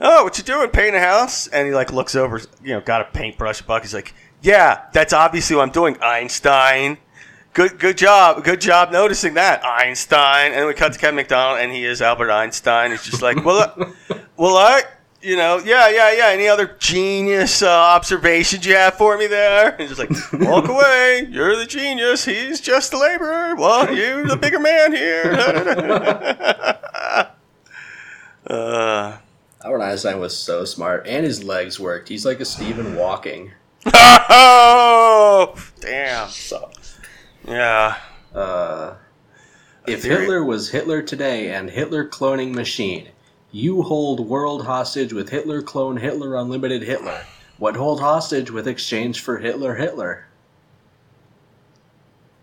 "Oh, 0.01 0.25
what 0.25 0.39
you 0.39 0.45
doing? 0.45 0.71
Painting 0.71 0.97
a 0.97 1.01
house?" 1.01 1.47
And 1.49 1.67
he 1.67 1.75
like 1.75 1.93
looks 1.93 2.15
over, 2.15 2.41
you 2.63 2.75
know, 2.75 2.81
got 2.81 3.01
a 3.01 3.05
paintbrush, 3.05 3.63
buck. 3.63 3.83
He's 3.83 3.95
like, 3.95 4.15
"Yeah, 4.43 4.83
that's 4.93 5.13
obviously 5.13 5.57
what 5.57 5.63
I'm 5.63 5.71
doing, 5.71 5.97
Einstein." 6.03 6.99
Good, 7.57 7.79
good 7.79 7.97
job, 7.97 8.45
good 8.45 8.61
job 8.61 8.93
noticing 8.93 9.33
that, 9.33 9.65
Einstein. 9.65 10.53
And 10.53 10.67
we 10.67 10.75
cut 10.75 10.93
to 10.93 10.99
Kevin 10.99 11.17
McDonald, 11.17 11.59
and 11.59 11.73
he 11.73 11.87
is 11.87 12.03
Albert 12.03 12.31
Einstein. 12.31 12.91
He's 12.91 13.03
just 13.03 13.23
like, 13.23 13.43
well, 13.47 13.75
well, 14.37 14.59
I, 14.59 14.83
you 15.23 15.37
know, 15.37 15.63
yeah, 15.65 15.89
yeah, 15.89 16.13
yeah. 16.13 16.27
Any 16.27 16.49
other 16.49 16.77
genius 16.79 17.63
uh, 17.63 17.71
observations 17.71 18.67
you 18.67 18.75
have 18.75 18.99
for 18.99 19.17
me 19.17 19.27
there? 19.27 19.75
He's 19.79 19.89
just 19.89 19.99
like, 19.99 20.11
walk 20.47 20.69
away. 20.69 21.29
You're 21.31 21.57
the 21.57 21.65
genius. 21.65 22.27
He's 22.27 22.61
just 22.61 22.93
a 22.93 22.99
laborer. 22.99 23.57
Well, 23.57 23.91
you're 23.95 24.27
the 24.27 24.37
bigger 24.37 24.61
man 24.61 24.93
here. 24.93 25.33
uh, 28.47 29.17
Albert 29.67 29.83
Einstein 29.83 30.21
was 30.21 30.37
so 30.37 30.65
smart, 30.65 31.09
and 31.09 31.27
his 31.27 31.43
legs 31.43 31.81
worked. 31.81 32.09
He's 32.09 32.25
like 32.25 32.39
a 32.39 32.45
Stephen 32.45 32.95
Walking. 32.95 33.51
oh, 33.93 35.57
damn. 35.81 36.29
Yeah. 37.45 37.97
Uh, 38.33 38.95
if. 39.85 40.05
Hitler 40.05 40.45
was 40.45 40.71
Hitler 40.71 41.03
today 41.03 41.53
and 41.53 41.69
Hitler 41.69 42.09
cloning 42.09 42.55
machine, 42.55 43.09
you 43.51 43.83
hold 43.83 44.29
world 44.29 44.67
hostage 44.67 45.13
with 45.13 45.31
Hitler 45.31 45.63
clone 45.63 45.97
Hitler 45.97 46.37
unlimited 46.37 46.83
Hitler. 46.83 47.25
What 47.59 47.75
hold 47.75 47.99
hostage 47.99 48.53
with 48.53 48.69
exchange 48.69 49.21
for 49.21 49.39
Hitler 49.39 49.75
Hitler? 49.75 50.29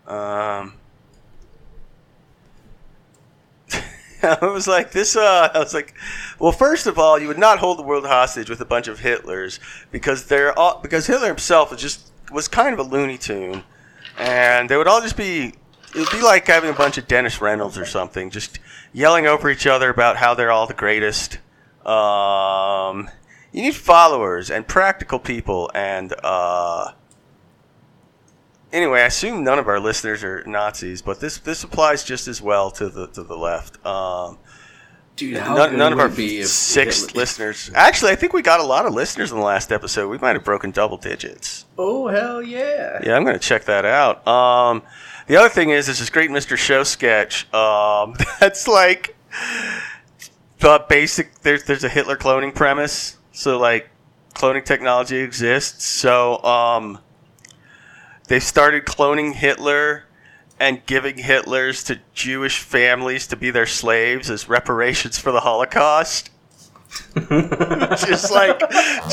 Um, 0.06 0.74
I 4.42 4.46
was 4.46 4.66
like, 4.66 4.92
this, 4.92 5.16
uh, 5.16 5.50
I 5.52 5.58
was 5.58 5.74
like, 5.74 5.94
well, 6.38 6.52
first 6.52 6.86
of 6.86 6.98
all, 6.98 7.18
you 7.18 7.28
would 7.28 7.38
not 7.38 7.58
hold 7.58 7.78
the 7.78 7.82
world 7.82 8.06
hostage 8.06 8.48
with 8.48 8.60
a 8.60 8.64
bunch 8.64 8.88
of 8.88 9.00
Hitlers 9.00 9.58
because 9.90 10.26
they're 10.26 10.58
all, 10.58 10.80
because 10.80 11.06
Hitler 11.06 11.28
himself 11.28 11.70
was 11.70 11.80
just, 11.80 12.10
was 12.32 12.48
kind 12.48 12.72
of 12.72 12.78
a 12.78 12.88
Looney 12.88 13.18
Tune. 13.18 13.62
And 14.18 14.68
they 14.68 14.76
would 14.76 14.88
all 14.88 15.00
just 15.00 15.16
be, 15.16 15.54
it 15.94 15.98
would 15.98 16.10
be 16.10 16.22
like 16.22 16.46
having 16.46 16.70
a 16.70 16.74
bunch 16.74 16.98
of 16.98 17.06
Dennis 17.06 17.40
Reynolds 17.40 17.76
or 17.76 17.84
something, 17.84 18.30
just 18.30 18.58
yelling 18.92 19.26
over 19.26 19.50
each 19.50 19.66
other 19.66 19.90
about 19.90 20.16
how 20.16 20.34
they're 20.34 20.52
all 20.52 20.66
the 20.66 20.74
greatest. 20.74 21.38
Um, 21.84 23.10
you 23.52 23.62
need 23.62 23.76
followers 23.76 24.50
and 24.50 24.66
practical 24.66 25.18
people 25.18 25.70
and 25.74 26.12
uh 26.24 26.92
anyway 28.74 29.00
i 29.00 29.06
assume 29.06 29.42
none 29.42 29.58
of 29.58 29.68
our 29.68 29.80
listeners 29.80 30.22
are 30.22 30.44
nazis 30.46 31.00
but 31.00 31.20
this 31.20 31.38
this 31.38 31.64
applies 31.64 32.04
just 32.04 32.28
as 32.28 32.42
well 32.42 32.70
to 32.70 32.88
the 32.88 33.06
to 33.08 33.22
the 33.22 33.36
left 33.36 33.84
um 33.86 34.38
Dude, 35.16 35.36
how 35.36 35.54
none, 35.54 35.78
none 35.78 35.92
of 35.92 36.00
our 36.00 36.08
if 36.08 36.48
six 36.48 37.14
listeners 37.14 37.70
actually 37.74 38.10
i 38.10 38.16
think 38.16 38.32
we 38.32 38.42
got 38.42 38.58
a 38.58 38.64
lot 38.64 38.84
of 38.84 38.92
listeners 38.92 39.30
in 39.30 39.38
the 39.38 39.44
last 39.44 39.70
episode 39.70 40.08
we 40.08 40.18
might 40.18 40.34
have 40.34 40.44
broken 40.44 40.72
double 40.72 40.96
digits 40.96 41.66
Oh 41.78 42.08
hell 42.08 42.42
yeah! 42.42 43.00
yeah 43.04 43.14
i'm 43.16 43.24
gonna 43.24 43.38
check 43.38 43.64
that 43.66 43.84
out 43.84 44.26
um 44.26 44.82
the 45.26 45.36
other 45.36 45.48
thing 45.48 45.70
is, 45.70 45.88
is 45.88 46.00
this 46.00 46.10
great 46.10 46.30
Mr. 46.30 46.56
Show 46.56 46.84
sketch. 46.84 47.52
Um, 47.54 48.14
that's 48.40 48.68
like 48.68 49.16
the 50.58 50.84
basic. 50.88 51.40
There's 51.40 51.64
there's 51.64 51.84
a 51.84 51.88
Hitler 51.88 52.16
cloning 52.16 52.54
premise. 52.54 53.16
So 53.32 53.58
like, 53.58 53.90
cloning 54.34 54.64
technology 54.64 55.18
exists. 55.18 55.84
So 55.84 56.42
um, 56.44 56.98
they 58.28 58.40
started 58.40 58.84
cloning 58.84 59.34
Hitler 59.34 60.04
and 60.58 60.84
giving 60.86 61.16
Hitlers 61.16 61.84
to 61.86 62.00
Jewish 62.14 62.60
families 62.60 63.26
to 63.28 63.36
be 63.36 63.50
their 63.50 63.66
slaves 63.66 64.30
as 64.30 64.48
reparations 64.48 65.18
for 65.18 65.32
the 65.32 65.40
Holocaust. 65.40 66.30
just 67.14 68.30
like, 68.30 68.60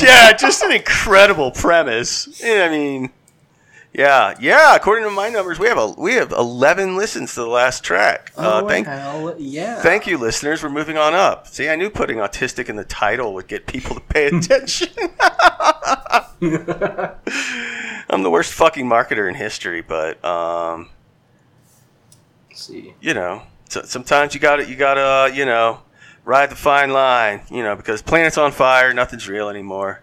yeah, 0.00 0.32
just 0.32 0.62
an 0.62 0.72
incredible 0.72 1.50
premise. 1.50 2.42
I 2.44 2.68
mean. 2.68 3.10
Yeah, 3.92 4.34
yeah. 4.40 4.74
According 4.74 5.04
to 5.04 5.10
my 5.10 5.28
numbers, 5.28 5.58
we 5.58 5.68
have 5.68 5.76
a 5.76 5.88
we 5.88 6.14
have 6.14 6.32
eleven 6.32 6.96
listens 6.96 7.34
to 7.34 7.40
the 7.40 7.46
last 7.46 7.84
track. 7.84 8.32
Uh, 8.38 8.62
oh 8.64 8.68
thank 8.68 8.86
hell 8.86 9.34
yeah! 9.38 9.82
thank 9.82 10.06
you, 10.06 10.16
listeners. 10.16 10.62
We're 10.62 10.70
moving 10.70 10.96
on 10.96 11.12
up. 11.12 11.46
See, 11.46 11.68
I 11.68 11.76
knew 11.76 11.90
putting 11.90 12.16
autistic 12.16 12.70
in 12.70 12.76
the 12.76 12.84
title 12.84 13.34
would 13.34 13.48
get 13.48 13.66
people 13.66 13.94
to 13.94 14.00
pay 14.00 14.26
attention. 14.32 14.88
I'm 18.10 18.22
the 18.22 18.30
worst 18.30 18.54
fucking 18.54 18.86
marketer 18.86 19.28
in 19.28 19.34
history, 19.34 19.82
but 19.82 20.24
um, 20.24 20.88
Let's 22.48 22.66
see. 22.66 22.94
you 23.00 23.12
know, 23.12 23.42
so, 23.68 23.82
sometimes 23.82 24.32
you 24.34 24.40
got 24.40 24.56
to 24.56 24.68
you 24.68 24.74
got 24.74 24.94
to 24.94 25.00
uh, 25.02 25.30
you 25.34 25.44
know 25.44 25.80
ride 26.24 26.50
the 26.50 26.56
fine 26.56 26.92
line. 26.94 27.42
You 27.50 27.62
know, 27.62 27.76
because 27.76 28.00
planet's 28.00 28.38
on 28.38 28.52
fire, 28.52 28.94
nothing's 28.94 29.28
real 29.28 29.50
anymore. 29.50 30.02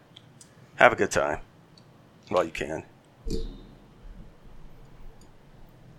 Have 0.76 0.94
a 0.94 0.96
good 0.96 1.12
time 1.12 1.40
while 2.30 2.44
you 2.44 2.52
can. 2.52 2.84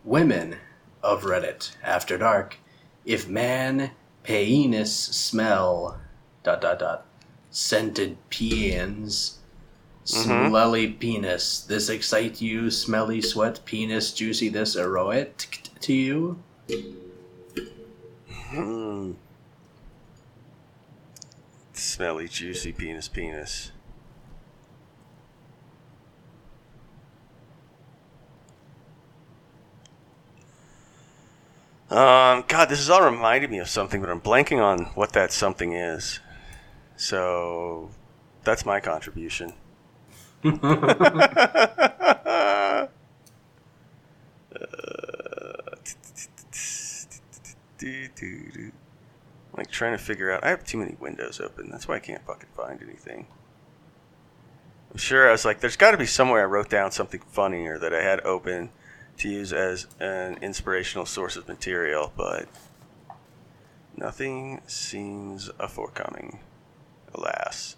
Women 0.04 0.56
of 1.02 1.22
Reddit 1.22 1.76
after 1.82 2.18
dark. 2.18 2.58
If 3.04 3.28
man 3.28 3.92
penis 4.22 4.94
smell 4.94 6.00
dot 6.42 6.60
dot 6.60 6.78
dot 6.78 7.06
scented 7.50 8.16
peons 8.30 9.38
Mhm. 10.06 10.48
smelly 10.48 10.88
penis. 10.88 11.60
This 11.60 11.88
excite 11.88 12.40
you, 12.40 12.70
smelly 12.70 13.20
sweat 13.20 13.60
penis, 13.64 14.12
juicy 14.12 14.48
this 14.48 14.74
erotic 14.74 15.62
to 15.80 15.92
you? 15.92 16.42
Hmm. 18.50 19.12
Smelly, 21.72 22.28
juicy 22.28 22.72
penis, 22.72 23.08
penis. 23.08 23.72
Um, 31.90 32.44
God, 32.46 32.68
this 32.68 32.78
is 32.78 32.88
all 32.88 33.02
reminding 33.02 33.50
me 33.50 33.58
of 33.58 33.68
something, 33.68 34.00
but 34.00 34.08
I'm 34.08 34.20
blanking 34.20 34.62
on 34.62 34.84
what 34.94 35.12
that 35.14 35.32
something 35.32 35.72
is. 35.72 36.20
So, 36.96 37.90
that's 38.44 38.64
my 38.64 38.78
contribution. 38.78 39.54
Like 49.52 49.70
trying 49.70 49.92
to 49.92 50.02
figure 50.02 50.32
out. 50.32 50.42
I 50.42 50.48
have 50.48 50.64
too 50.64 50.78
many 50.78 50.96
windows 50.98 51.38
open. 51.38 51.68
That's 51.70 51.86
why 51.86 51.96
I 51.96 51.98
can't 51.98 52.24
fucking 52.24 52.48
find 52.56 52.80
anything. 52.82 53.26
I'm 54.90 54.96
sure 54.96 55.28
I 55.28 55.32
was 55.32 55.44
like, 55.44 55.60
there's 55.60 55.76
got 55.76 55.90
to 55.90 55.98
be 55.98 56.06
somewhere 56.06 56.40
I 56.40 56.46
wrote 56.46 56.70
down 56.70 56.92
something 56.92 57.20
funny 57.28 57.66
or 57.66 57.78
that 57.78 57.92
I 57.92 58.02
had 58.02 58.20
open 58.20 58.70
to 59.20 59.28
use 59.28 59.52
as 59.52 59.86
an 59.98 60.38
inspirational 60.42 61.06
source 61.06 61.36
of 61.36 61.46
material, 61.48 62.12
but 62.16 62.48
nothing 63.96 64.60
seems 64.66 65.50
a 65.58 65.68
forthcoming. 65.68 66.40
Alas. 67.14 67.76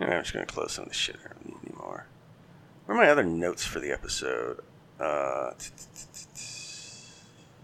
Anyway, 0.00 0.16
I'm 0.16 0.22
just 0.22 0.34
gonna 0.34 0.46
close 0.46 0.72
some 0.72 0.84
of 0.84 0.88
the 0.88 0.94
shit 0.94 1.16
I 1.24 1.28
don't 1.28 1.46
need 1.46 1.70
anymore. 1.70 2.06
Where 2.84 2.98
are 2.98 3.00
my 3.00 3.08
other 3.08 3.24
notes 3.24 3.64
for 3.64 3.80
the 3.80 3.92
episode? 3.92 4.60
Uh, 5.00 5.52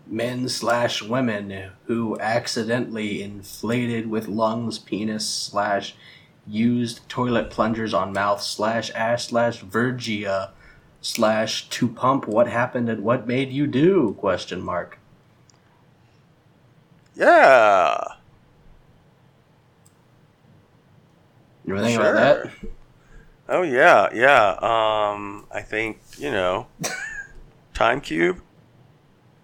Men 0.06 0.48
slash 0.48 1.02
women 1.02 1.70
who 1.84 2.18
accidentally 2.18 3.22
inflated 3.22 4.10
with 4.10 4.26
lungs, 4.28 4.78
penis 4.78 5.28
slash 5.28 5.94
used 6.46 7.08
toilet 7.08 7.50
plungers 7.50 7.94
on 7.94 8.12
mouth 8.12 8.42
slash 8.42 8.90
ass 8.94 9.28
slash 9.28 9.62
vergia 9.62 10.50
slash 11.02 11.68
to 11.68 11.86
pump 11.88 12.26
what 12.26 12.46
happened 12.48 12.88
and 12.88 13.02
what 13.04 13.26
made 13.26 13.50
you 13.52 13.66
do 13.66 14.14
question 14.18 14.62
mark 14.62 14.98
yeah. 17.14 18.02
you 21.66 21.76
think 21.78 22.00
Sure. 22.00 22.10
about 22.14 22.44
that 22.44 22.52
Oh 23.48 23.62
yeah, 23.62 24.08
yeah. 24.14 24.52
Um, 24.62 25.46
I 25.52 25.60
think 25.60 26.00
you 26.16 26.30
know, 26.30 26.68
Time 27.74 28.00
Cube. 28.00 28.40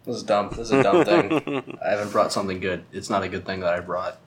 this 0.06 0.16
is 0.16 0.22
dumb 0.22 0.48
this 0.50 0.60
is 0.60 0.72
a 0.72 0.82
dumb 0.82 1.04
thing 1.04 1.78
i 1.84 1.90
haven't 1.90 2.10
brought 2.12 2.32
something 2.32 2.60
good 2.60 2.84
it's 2.92 3.10
not 3.10 3.22
a 3.22 3.28
good 3.28 3.44
thing 3.44 3.60
that 3.60 3.74
i 3.74 3.80
brought 3.80 4.18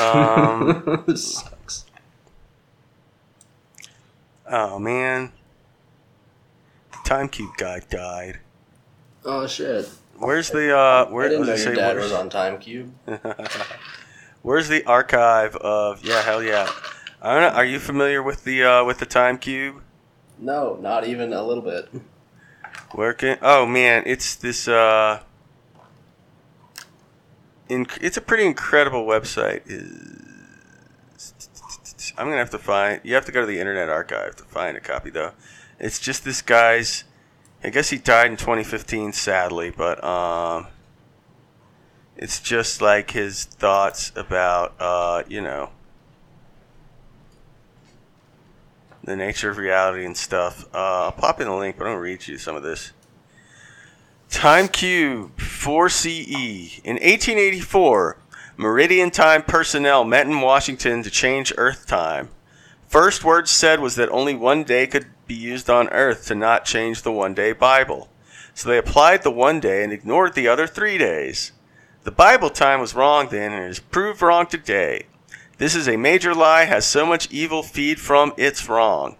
Um, 0.00 1.04
oh 4.50 4.78
man, 4.78 5.32
the 6.92 6.98
Time 7.08 7.28
Cube 7.28 7.56
guy 7.56 7.80
died. 7.90 8.38
oh 9.24 9.46
shit 9.46 9.88
Where's 10.18 10.50
the 10.50 10.76
uh? 10.76 11.06
i 11.08 11.10
Where 11.10 11.28
didn't 11.28 11.42
know 11.46 11.48
your 11.48 11.56
say 11.58 11.74
dad 11.74 11.96
where's- 11.96 12.10
was 12.10 12.12
on 12.12 12.30
time 12.30 12.58
cube 12.58 12.92
Where's 14.42 14.68
the 14.68 14.84
archive 14.84 15.56
of? 15.56 16.04
Yeah, 16.04 16.20
hell 16.22 16.42
yeah. 16.42 16.70
I 17.22 17.32
don't 17.32 17.40
know. 17.50 17.56
Are 17.58 17.64
you 17.64 17.78
familiar 17.78 18.22
with 18.22 18.44
the 18.44 18.62
uh, 18.62 18.84
with 18.84 18.98
the 18.98 19.06
Time 19.06 19.38
Cube? 19.38 19.80
no 20.38 20.76
not 20.82 21.06
even 21.06 21.32
a 21.32 21.42
little 21.42 21.62
bit 21.62 21.88
Working. 22.94 23.36
Oh 23.40 23.64
man, 23.66 24.02
it's 24.06 24.34
this. 24.36 24.68
Uh, 24.68 25.20
in, 27.68 27.86
it's 28.00 28.16
a 28.16 28.20
pretty 28.20 28.44
incredible 28.46 29.06
website. 29.06 29.62
Is 29.66 30.13
I'm 32.16 32.26
gonna 32.26 32.38
have 32.38 32.50
to 32.50 32.58
find. 32.58 33.00
You 33.02 33.14
have 33.14 33.24
to 33.26 33.32
go 33.32 33.40
to 33.40 33.46
the 33.46 33.58
Internet 33.58 33.88
Archive 33.88 34.36
to 34.36 34.44
find 34.44 34.76
a 34.76 34.80
copy, 34.80 35.10
though. 35.10 35.32
It's 35.78 35.98
just 35.98 36.24
this 36.24 36.42
guy's. 36.42 37.04
I 37.62 37.70
guess 37.70 37.90
he 37.90 37.98
died 37.98 38.30
in 38.30 38.36
2015, 38.36 39.12
sadly, 39.12 39.70
but 39.70 40.04
um, 40.04 40.66
it's 42.16 42.40
just 42.40 42.82
like 42.82 43.12
his 43.12 43.44
thoughts 43.44 44.12
about, 44.14 44.74
uh, 44.78 45.22
you 45.28 45.40
know, 45.40 45.70
the 49.02 49.16
nature 49.16 49.50
of 49.50 49.56
reality 49.56 50.04
and 50.04 50.16
stuff. 50.16 50.66
Uh, 50.74 51.04
I'll 51.04 51.12
pop 51.12 51.40
in 51.40 51.48
the 51.48 51.54
link, 51.54 51.76
but 51.76 51.86
I'm 51.86 51.92
gonna 51.92 52.00
read 52.00 52.26
you 52.26 52.38
some 52.38 52.54
of 52.54 52.62
this. 52.62 52.92
Time 54.30 54.68
Cube 54.68 55.36
4CE. 55.36 56.80
In 56.84 56.94
1884, 56.94 58.16
Meridian 58.56 59.10
Time 59.10 59.42
personnel 59.42 60.04
met 60.04 60.28
in 60.28 60.40
Washington 60.40 61.02
to 61.02 61.10
change 61.10 61.52
Earth 61.58 61.88
time. 61.88 62.28
First 62.86 63.24
words 63.24 63.50
said 63.50 63.80
was 63.80 63.96
that 63.96 64.08
only 64.10 64.36
one 64.36 64.62
day 64.62 64.86
could 64.86 65.06
be 65.26 65.34
used 65.34 65.68
on 65.68 65.88
Earth 65.88 66.26
to 66.26 66.36
not 66.36 66.64
change 66.64 67.02
the 67.02 67.10
one 67.10 67.34
day 67.34 67.52
Bible. 67.52 68.08
So 68.54 68.68
they 68.68 68.78
applied 68.78 69.24
the 69.24 69.32
one 69.32 69.58
day 69.58 69.82
and 69.82 69.92
ignored 69.92 70.34
the 70.34 70.46
other 70.46 70.68
three 70.68 70.98
days. 70.98 71.50
The 72.04 72.12
Bible 72.12 72.48
time 72.48 72.78
was 72.78 72.94
wrong 72.94 73.26
then 73.28 73.52
and 73.52 73.68
is 73.68 73.80
proved 73.80 74.22
wrong 74.22 74.46
today. 74.46 75.06
This 75.58 75.74
is 75.74 75.88
a 75.88 75.96
major 75.96 76.32
lie, 76.32 76.66
has 76.66 76.86
so 76.86 77.04
much 77.04 77.32
evil 77.32 77.64
feed 77.64 77.98
from 77.98 78.32
it's 78.36 78.68
wrong. 78.68 79.16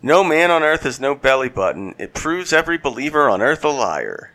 No 0.00 0.22
man 0.22 0.52
on 0.52 0.62
earth 0.62 0.82
has 0.82 1.00
no 1.00 1.16
belly 1.16 1.48
button. 1.48 1.96
It 1.98 2.14
proves 2.14 2.52
every 2.52 2.78
believer 2.78 3.28
on 3.28 3.42
earth 3.42 3.64
a 3.64 3.68
liar. 3.68 4.30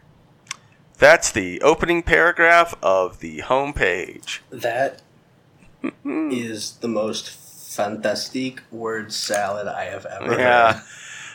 That's 1.02 1.32
the 1.32 1.60
opening 1.62 2.04
paragraph 2.04 2.76
of 2.84 3.22
the 3.22 3.40
homepage. 3.40 4.42
That 4.52 5.02
is 6.06 6.74
the 6.74 6.88
most 6.88 7.28
fantastic 7.32 8.62
word 8.72 9.12
salad 9.12 9.68
I 9.68 9.86
have 9.86 10.06
ever 10.06 10.40
Yeah. 10.40 10.74
heard. 10.74 10.84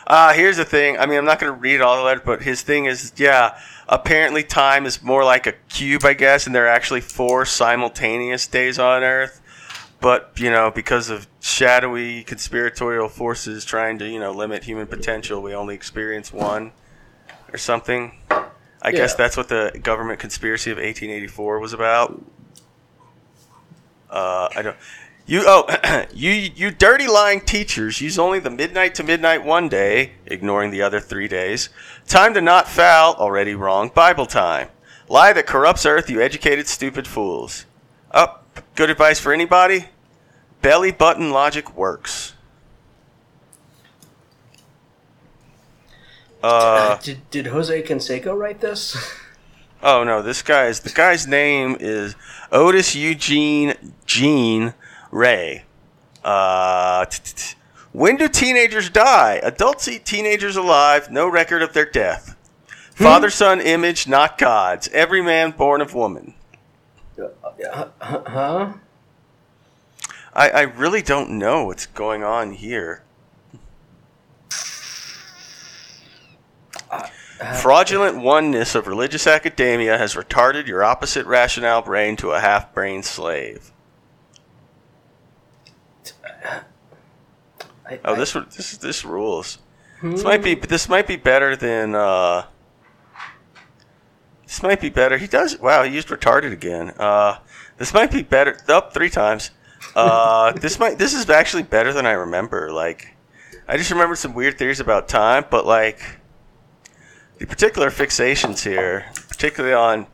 Uh, 0.07 0.31
here's 0.31 0.55
the 0.55 0.63
thing. 0.63 0.97
I 0.97 1.05
mean, 1.05 1.17
I'm 1.17 1.25
not 1.25 1.37
going 1.37 1.51
to 1.53 1.59
read 1.59 1.81
all 1.81 2.07
of 2.07 2.17
it, 2.17 2.23
but 2.23 2.43
his 2.43 2.61
thing 2.61 2.85
is, 2.85 3.11
yeah, 3.17 3.59
apparently 3.89 4.41
time 4.41 4.85
is 4.85 5.03
more 5.03 5.25
like 5.25 5.45
a 5.45 5.51
cube, 5.67 6.05
I 6.05 6.13
guess, 6.13 6.45
and 6.47 6.55
there 6.55 6.63
are 6.63 6.69
actually 6.69 7.01
four 7.01 7.43
simultaneous 7.45 8.47
days 8.47 8.79
on 8.79 9.03
Earth. 9.03 9.41
but 9.99 10.31
you 10.37 10.49
know, 10.49 10.71
because 10.71 11.09
of 11.09 11.27
shadowy 11.41 12.23
conspiratorial 12.23 13.09
forces 13.09 13.65
trying 13.65 13.97
to 13.99 14.07
you 14.07 14.19
know 14.19 14.31
limit 14.31 14.63
human 14.63 14.87
potential, 14.87 15.41
we 15.41 15.53
only 15.53 15.75
experience 15.75 16.31
one 16.31 16.71
or 17.51 17.57
something. 17.57 18.13
I 18.81 18.91
guess 18.91 19.15
that's 19.15 19.35
what 19.35 19.49
the 19.49 19.77
government 19.81 20.19
conspiracy 20.19 20.71
of 20.71 20.77
1884 20.77 21.59
was 21.59 21.73
about. 21.73 22.21
Uh, 24.09 24.49
I 24.55 24.61
don't. 24.61 24.77
You 25.25 25.43
oh 25.45 26.05
you 26.13 26.31
you 26.31 26.71
dirty 26.71 27.07
lying 27.07 27.41
teachers 27.41 27.99
use 27.99 28.17
only 28.17 28.39
the 28.39 28.49
midnight 28.49 28.95
to 28.95 29.03
midnight 29.03 29.43
one 29.43 29.67
day, 29.67 30.13
ignoring 30.25 30.71
the 30.71 30.81
other 30.81 30.99
three 30.99 31.27
days. 31.27 31.69
Time 32.07 32.33
to 32.33 32.41
not 32.41 32.67
foul, 32.67 33.13
already 33.15 33.53
wrong. 33.53 33.89
Bible 33.93 34.25
time. 34.25 34.69
Lie 35.09 35.33
that 35.33 35.47
corrupts 35.47 35.85
earth, 35.85 36.09
you 36.09 36.21
educated 36.21 36.67
stupid 36.67 37.07
fools. 37.07 37.65
Up, 38.11 38.45
good 38.75 38.89
advice 38.89 39.19
for 39.19 39.33
anybody. 39.33 39.87
Belly 40.61 40.91
button 40.91 41.31
logic 41.31 41.75
works. 41.75 42.33
Uh, 46.43 46.97
did, 47.03 47.29
did 47.29 47.47
Jose 47.47 47.81
Canseco 47.83 48.37
write 48.37 48.61
this? 48.61 48.95
oh 49.83 50.03
no, 50.03 50.21
this 50.21 50.41
guy's 50.41 50.81
the 50.81 50.89
guy's 50.89 51.27
name 51.27 51.77
is 51.79 52.15
Otis 52.51 52.95
Eugene 52.95 53.73
Gene 54.05 54.73
Ray. 55.11 55.63
Uh, 56.23 57.05
t- 57.05 57.19
t- 57.23 57.33
t- 57.35 57.55
when 57.91 58.15
do 58.17 58.27
teenagers 58.27 58.89
die? 58.89 59.39
Adults 59.43 59.87
eat 59.87 60.05
teenagers 60.05 60.55
alive. 60.55 61.09
No 61.09 61.27
record 61.27 61.61
of 61.63 61.73
their 61.73 61.89
death. 61.89 62.35
Father 62.93 63.29
son 63.29 63.61
image, 63.61 64.07
not 64.07 64.37
God's. 64.37 64.87
Every 64.89 65.21
man 65.21 65.51
born 65.51 65.81
of 65.81 65.93
woman. 65.93 66.33
huh? 67.99 68.73
I, 70.33 70.49
I 70.49 70.61
really 70.61 71.01
don't 71.01 71.31
know 71.31 71.65
what's 71.65 71.85
going 71.85 72.23
on 72.23 72.51
here. 72.51 73.03
Fraudulent 77.61 78.17
oneness 78.17 78.73
of 78.73 78.87
religious 78.87 79.27
academia 79.27 79.97
has 79.97 80.15
retarded 80.15 80.65
your 80.67 80.83
opposite 80.83 81.25
rationale 81.27 81.81
brain 81.83 82.15
to 82.17 82.31
a 82.31 82.39
half 82.39 82.73
brain 82.73 83.03
slave. 83.03 83.71
I, 87.85 87.99
Oh, 88.03 88.15
this 88.15 88.33
this 88.33 88.77
this 88.77 89.05
rules. 89.05 89.59
This 90.01 90.23
might 90.23 90.43
be 90.43 90.55
this 90.55 90.89
might 90.89 91.07
be 91.07 91.15
better 91.15 91.55
than 91.55 91.95
uh. 91.95 92.45
This 94.45 94.63
might 94.63 94.79
be 94.79 94.89
better. 94.89 95.17
He 95.17 95.27
does. 95.27 95.59
Wow, 95.59 95.83
he 95.83 95.93
used 95.93 96.07
retarded 96.07 96.53
again. 96.53 96.93
Uh, 96.97 97.39
this 97.77 97.93
might 97.93 98.11
be 98.11 98.23
better. 98.23 98.57
Up 98.69 98.93
three 98.93 99.09
times. 99.09 99.51
Uh, 99.95 100.51
this 100.61 100.79
might. 100.79 100.97
This 100.97 101.13
is 101.13 101.29
actually 101.29 101.63
better 101.63 101.93
than 101.93 102.05
I 102.05 102.11
remember. 102.11 102.71
Like, 102.71 103.15
I 103.67 103.77
just 103.77 103.91
remembered 103.91 104.17
some 104.17 104.33
weird 104.33 104.57
theories 104.57 104.79
about 104.79 105.07
time, 105.07 105.45
but 105.49 105.65
like, 105.65 105.99
particular 107.45 107.89
fixations 107.89 108.63
here, 108.63 109.05
particularly 109.29 109.75
on 109.75 110.07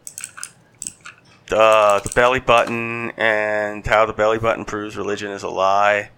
the 1.48 2.02
the 2.04 2.12
belly 2.16 2.40
button 2.40 3.12
and 3.12 3.86
how 3.86 4.06
the 4.06 4.14
belly 4.14 4.40
button 4.40 4.66
proves 4.66 4.98
religion 4.98 5.32
is 5.32 5.44
a 5.44 5.50
lie. 5.50 6.10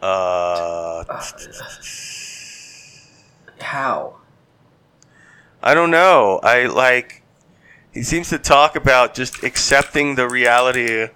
Uh, 0.00 1.04
How? 3.60 4.16
I 5.62 5.74
don't 5.74 5.90
know. 5.90 6.38
I 6.42 6.66
like. 6.66 7.22
He 7.92 8.02
seems 8.02 8.28
to 8.28 8.38
talk 8.38 8.76
about 8.76 9.14
just 9.14 9.42
accepting 9.42 10.14
the 10.14 10.28
reality 10.28 11.08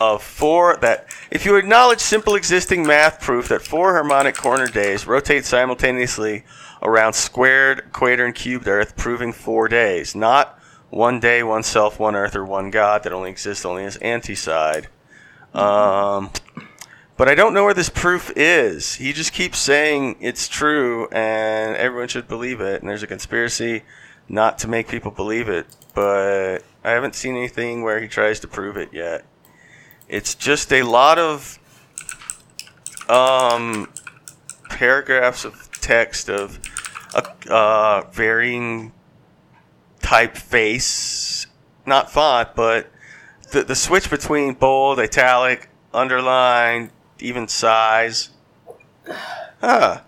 of 0.00 0.22
four 0.22 0.76
that 0.78 1.06
if 1.30 1.44
you 1.44 1.56
acknowledge 1.56 2.00
simple 2.00 2.34
existing 2.34 2.86
math 2.86 3.20
proof 3.20 3.48
that 3.48 3.62
four 3.62 3.92
harmonic 3.92 4.34
corner 4.34 4.66
days 4.66 5.06
rotate 5.06 5.44
simultaneously 5.44 6.42
around 6.84 7.14
squared, 7.14 7.78
equator, 7.78 8.24
and 8.24 8.34
cubed 8.34 8.68
Earth, 8.68 8.96
proving 8.96 9.32
four 9.32 9.68
days, 9.68 10.14
not 10.14 10.58
one 10.90 11.18
day, 11.18 11.42
one 11.42 11.62
self, 11.62 11.98
one 11.98 12.14
Earth, 12.14 12.36
or 12.36 12.44
one 12.44 12.70
God 12.70 13.02
that 13.02 13.12
only 13.12 13.30
exists 13.30 13.64
only 13.64 13.84
as 13.84 13.96
anti-side. 13.96 14.88
Um, 15.54 16.30
but 17.16 17.28
I 17.28 17.34
don't 17.34 17.54
know 17.54 17.64
where 17.64 17.74
this 17.74 17.88
proof 17.88 18.32
is. 18.36 18.96
He 18.96 19.12
just 19.12 19.32
keeps 19.32 19.58
saying 19.58 20.16
it's 20.20 20.48
true 20.48 21.08
and 21.08 21.76
everyone 21.76 22.08
should 22.08 22.28
believe 22.28 22.60
it, 22.60 22.80
and 22.80 22.88
there's 22.88 23.02
a 23.02 23.08
conspiracy 23.08 23.82
not 24.28 24.58
to 24.58 24.68
make 24.68 24.88
people 24.88 25.10
believe 25.10 25.48
it. 25.48 25.66
But 25.94 26.58
I 26.82 26.90
haven't 26.90 27.14
seen 27.14 27.36
anything 27.36 27.82
where 27.82 28.00
he 28.00 28.08
tries 28.08 28.40
to 28.40 28.48
prove 28.48 28.76
it 28.76 28.90
yet. 28.92 29.24
It's 30.08 30.34
just 30.34 30.72
a 30.72 30.82
lot 30.82 31.18
of 31.18 31.58
um, 33.08 33.88
paragraphs 34.68 35.44
of 35.44 35.70
text 35.72 36.28
of 36.28 36.58
a 37.14 37.52
uh, 37.52 38.10
varying 38.12 38.92
typeface, 40.00 41.46
not 41.86 42.10
font, 42.10 42.54
but 42.54 42.90
the, 43.52 43.62
the 43.62 43.74
switch 43.74 44.10
between 44.10 44.54
bold, 44.54 44.98
italic, 44.98 45.68
underline, 45.92 46.90
even 47.20 47.48
size. 47.48 48.30
Huh. 49.60 50.00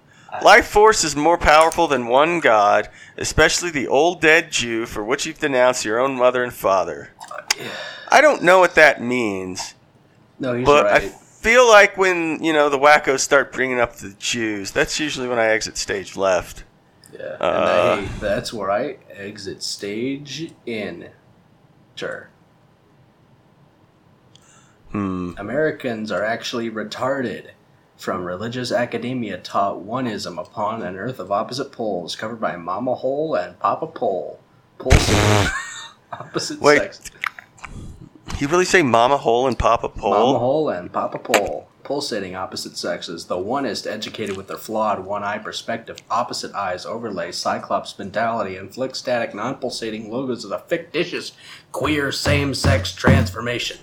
Life 0.43 0.67
force 0.67 1.03
is 1.05 1.17
more 1.17 1.39
powerful 1.39 1.87
than 1.87 2.09
one 2.09 2.41
God, 2.41 2.91
especially 3.17 3.71
the 3.71 3.89
old 3.89 4.21
dead 4.21 4.51
Jew 4.51 4.85
for 4.85 5.03
which 5.03 5.25
you've 5.25 5.39
denounced 5.39 5.85
your 5.85 5.99
own 5.99 6.17
mother 6.17 6.43
and 6.45 6.53
father. 6.53 7.11
I 8.11 8.21
don't 8.21 8.43
know 8.43 8.59
what 8.59 8.75
that 8.75 9.01
means, 9.01 9.75
No, 10.39 10.53
he's 10.55 10.67
but 10.67 10.87
I 10.87 11.01
feel 11.01 11.67
like 11.67 11.97
when, 11.97 12.43
you 12.43 12.53
know, 12.53 12.69
the 12.69 12.79
wackos 12.79 13.21
start 13.21 13.53
bringing 13.53 13.81
up 13.81 13.97
the 13.97 14.15
Jews, 14.19 14.73
that's 14.73 15.01
usually 15.01 15.29
when 15.29 15.39
I 15.39 15.47
exit 15.47 15.79
stage 15.79 16.17
left. 16.17 16.65
Yeah, 17.19 17.37
uh, 17.41 17.97
and 17.97 18.07
I, 18.07 18.13
that's 18.19 18.53
where 18.53 18.71
I 18.71 18.99
exit 19.11 19.63
stage 19.63 20.53
in. 20.65 21.11
Sure. 21.95 22.31
Hmm. 24.91 25.33
Americans 25.37 26.11
are 26.13 26.25
actually 26.25 26.71
retarded. 26.71 27.51
From 27.97 28.25
religious 28.25 28.73
academia 28.73 29.39
taught 29.39 29.79
oneism 29.79 30.39
upon 30.39 30.83
an 30.83 30.97
earth 30.97 31.19
of 31.19 31.33
opposite 31.33 31.73
poles, 31.73 32.15
covered 32.15 32.41
by 32.41 32.55
Mama 32.57 32.95
Hole 32.95 33.35
and 33.35 33.59
Papa 33.59 33.87
Pole. 33.87 34.39
Pulsating 34.79 35.51
opposite 36.13 36.59
sex. 36.59 36.61
Wait, 36.61 36.79
sexes. 36.79 37.11
You 38.39 38.49
really 38.49 38.67
say 38.67 38.83
Mama 38.83 39.17
Hole 39.17 39.47
and 39.47 39.59
Papa 39.59 39.89
Pole? 39.89 40.11
Mama 40.11 40.39
Hole 40.39 40.69
and 40.69 40.93
Papa 40.93 41.19
Pole. 41.19 41.69
Pulsating 41.87 42.35
opposite 42.35 42.77
sexes. 42.77 43.27
The 43.27 43.37
oneist 43.37 43.87
educated 43.87 44.37
with 44.37 44.49
their 44.49 44.57
flawed 44.57 45.05
one 45.05 45.23
eye 45.23 45.39
perspective, 45.39 45.99
opposite 46.11 46.53
eyes 46.53 46.85
overlay 46.85 47.31
cyclops 47.31 47.97
mentality, 47.97 48.57
and 48.57 48.75
flick 48.75 48.97
static 48.97 49.33
non 49.33 49.55
pulsating 49.55 50.11
logos 50.11 50.43
of 50.43 50.51
the 50.51 50.59
fictitious 50.59 51.31
queer 51.71 52.11
same 52.11 52.55
sex 52.55 52.93
transformation. 52.93 53.79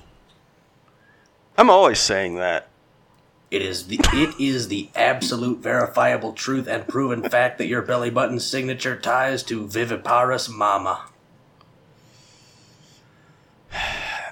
I'm 1.58 1.70
always 1.70 2.00
saying 2.00 2.36
that. 2.36 2.68
It 3.50 3.62
is 3.62 3.88
the 3.88 4.02
it 4.12 4.38
is 4.38 4.68
the 4.68 4.90
absolute 4.96 5.60
verifiable 5.60 6.34
truth 6.34 6.68
and 6.68 6.86
proven 6.86 7.24
fact 7.24 7.58
that 7.58 7.68
your 7.68 7.84
belly 7.84 8.10
button 8.10 8.42
signature 8.42 8.98
ties 8.98 9.44
to 9.44 9.66
viviparous 9.66 10.50
mama. 10.50 11.06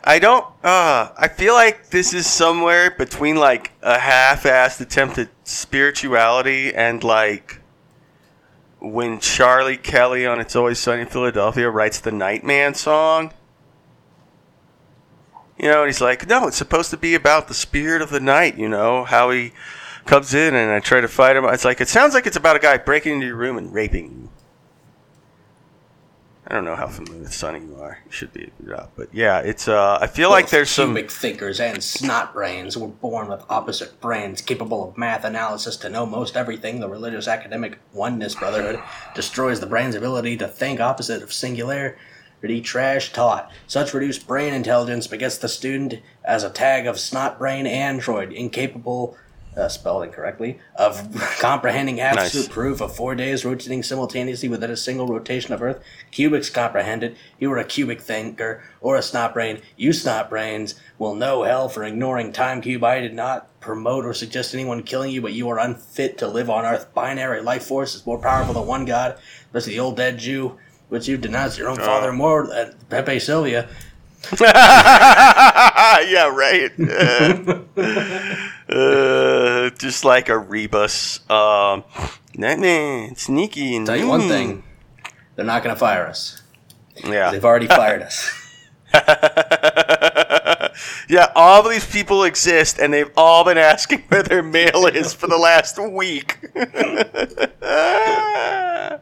I 0.04 0.18
don't. 0.18 0.46
Uh, 0.64 1.10
I 1.16 1.28
feel 1.28 1.54
like 1.54 1.90
this 1.90 2.14
is 2.14 2.26
somewhere 2.26 2.90
between 2.90 3.36
like 3.36 3.72
a 3.82 4.00
half-assed 4.00 4.82
attempt 4.82 5.18
at 5.20 5.30
spirituality 5.44 6.74
and 6.74 7.04
like 7.04 7.62
when 8.80 9.20
Charlie 9.20 9.78
Kelly 9.78 10.26
on 10.26 10.40
"It's 10.40 10.56
Always 10.56 10.80
Sunny 10.80 11.02
in 11.02 11.08
Philadelphia" 11.08 11.70
writes 11.70 12.00
the 12.00 12.12
Nightman 12.12 12.74
song. 12.74 13.34
You 15.58 15.70
know, 15.70 15.82
and 15.82 15.88
he's 15.88 16.02
like, 16.02 16.28
"No, 16.28 16.48
it's 16.48 16.58
supposed 16.58 16.90
to 16.90 16.98
be 16.98 17.14
about 17.14 17.48
the 17.48 17.54
spirit 17.54 18.02
of 18.02 18.10
the 18.10 18.20
night." 18.20 18.58
You 18.58 18.70
know 18.70 19.04
how 19.04 19.30
he 19.30 19.52
comes 20.08 20.34
in 20.34 20.56
and 20.56 20.72
I 20.72 20.80
try 20.80 21.02
to 21.02 21.08
fight 21.08 21.36
him. 21.36 21.46
It's 21.46 21.66
like 21.66 21.80
it 21.80 21.88
sounds 21.88 22.16
like 22.16 22.26
it's 22.26 22.38
about 22.38 22.56
a 22.56 22.60
guy 22.60 22.78
breaking 22.78 23.14
into 23.14 23.28
your 23.28 23.36
room 23.36 23.58
and 23.58 23.72
raping 23.72 24.06
you. 24.06 24.30
I 26.52 26.56
don't 26.56 26.66
know 26.66 26.76
how 26.76 26.88
familiar 26.88 27.22
with 27.22 27.34
Sunny 27.34 27.62
you 27.62 27.78
are. 27.78 28.00
You 28.06 28.12
should 28.12 28.34
be, 28.34 28.52
but 28.98 29.08
yeah, 29.14 29.40
it's. 29.40 29.70
Uh, 29.70 29.98
I 30.02 30.08
feel 30.08 30.30
like 30.30 30.46
Both 30.46 30.52
there's 30.52 30.70
some. 30.70 30.94
cubic 30.94 31.10
thinkers 31.10 31.62
and 31.62 31.82
snot 31.82 32.34
brains 32.34 32.76
were 32.76 32.90
born 32.90 33.30
with 33.30 33.42
opposite 33.50 34.02
brains 34.02 34.42
capable 34.42 34.90
of 34.90 34.98
math 34.98 35.24
analysis 35.24 35.78
to 35.78 35.90
know 35.90 36.06
most 36.06 36.36
everything. 36.36 36.82
The 36.82 36.90
religious 36.90 37.30
academic 37.30 37.80
oneness 37.94 38.36
brotherhood 38.36 38.82
destroys 39.16 39.62
the 39.62 39.66
brain's 39.66 39.96
ability 39.96 40.36
to 40.38 40.48
think 40.50 40.82
opposite 40.82 41.24
of 41.24 41.32
singularity 41.32 41.96
trash 42.62 43.14
taught. 43.14 43.50
Such 43.66 43.94
reduced 43.94 44.28
brain 44.28 44.54
intelligence 44.54 45.08
begets 45.08 45.38
the 45.38 45.48
student 45.48 46.02
as 46.26 46.44
a 46.44 46.50
tag 46.50 46.86
of 46.86 47.00
snot 47.00 47.40
brain 47.40 47.66
android, 47.66 48.34
incapable 48.34 49.16
uh, 49.58 49.68
spelled 49.68 50.04
incorrectly, 50.04 50.60
of 50.76 51.14
comprehending 51.40 52.00
absolute 52.00 52.46
Nice. 52.46 52.54
proof 52.54 52.82
of 52.82 52.96
four 52.96 53.16
days 53.16 53.44
rotating 53.44 53.84
simultaneously 53.84 54.48
within 54.48 54.72
a 54.72 54.78
single 54.78 55.08
rotation 55.08 55.54
of 55.54 55.62
Earth. 55.62 55.82
Cubics 56.12 56.54
comprehend 56.54 57.04
it. 57.04 57.18
You 57.40 57.52
are 57.52 57.58
a 57.58 57.66
cubic 57.66 58.02
thinker 58.02 58.64
or 58.80 58.96
a 58.96 59.02
snot 59.02 59.34
brain. 59.34 59.62
You 59.76 59.92
snot 59.94 60.30
brains 60.30 60.76
will 60.98 61.16
know 61.16 61.44
hell 61.44 61.68
for 61.68 61.84
ignoring 61.84 62.32
time 62.32 62.62
cube. 62.62 62.84
I 62.84 63.02
did 63.02 63.14
not 63.14 63.60
promote 63.60 64.06
or 64.06 64.14
suggest 64.14 64.54
anyone 64.54 64.84
killing 64.84 65.12
you, 65.12 65.22
but 65.22 65.34
you 65.34 65.50
are 65.50 65.60
unfit 65.60 66.18
to 66.20 66.28
live 66.28 66.50
on 66.50 66.66
Earth. 66.66 66.94
Binary 66.94 67.42
life 67.42 67.64
force 67.64 67.94
is 67.96 68.06
more 68.06 68.20
powerful 68.20 68.54
than 68.54 68.66
one 68.66 68.86
God. 68.86 69.18
Of 69.54 69.66
the 69.66 69.80
old 69.80 69.98
dead 69.98 70.18
Jew, 70.18 70.58
which 70.88 71.10
you 71.10 71.18
denounced 71.18 71.58
your 71.58 71.68
own 71.68 71.76
father 71.76 72.14
more 72.14 72.48
than 72.48 72.74
Pepe 72.90 73.20
Silvia. 73.20 73.68
yeah, 74.40 76.28
right. 76.28 76.72
uh, 78.72 79.70
just 79.72 80.06
like 80.06 80.30
a 80.30 80.38
rebus. 80.38 81.20
Um, 81.30 81.84
sneaky. 83.16 83.76
And 83.76 83.86
Tell 83.86 83.98
you 83.98 84.08
one 84.08 84.22
thing, 84.22 84.64
they're 85.36 85.46
not 85.46 85.64
going 85.64 85.76
to 85.76 85.80
fire 85.80 86.08
us. 86.08 86.42
Yeah. 87.04 87.32
They've 87.32 87.46
already 87.46 87.68
fired 87.68 88.02
us. 88.02 88.38
yeah, 91.10 91.32
all 91.36 91.68
these 91.68 91.86
people 91.86 92.24
exist, 92.24 92.80
and 92.80 92.94
they've 92.94 93.12
all 93.16 93.46
been 93.46 93.58
asking 93.58 94.02
where 94.10 94.24
their 94.24 94.44
mail 94.44 94.86
is 94.86 95.14
for 95.14 95.28
the 95.28 95.38
last 95.38 95.80
week. 95.80 96.38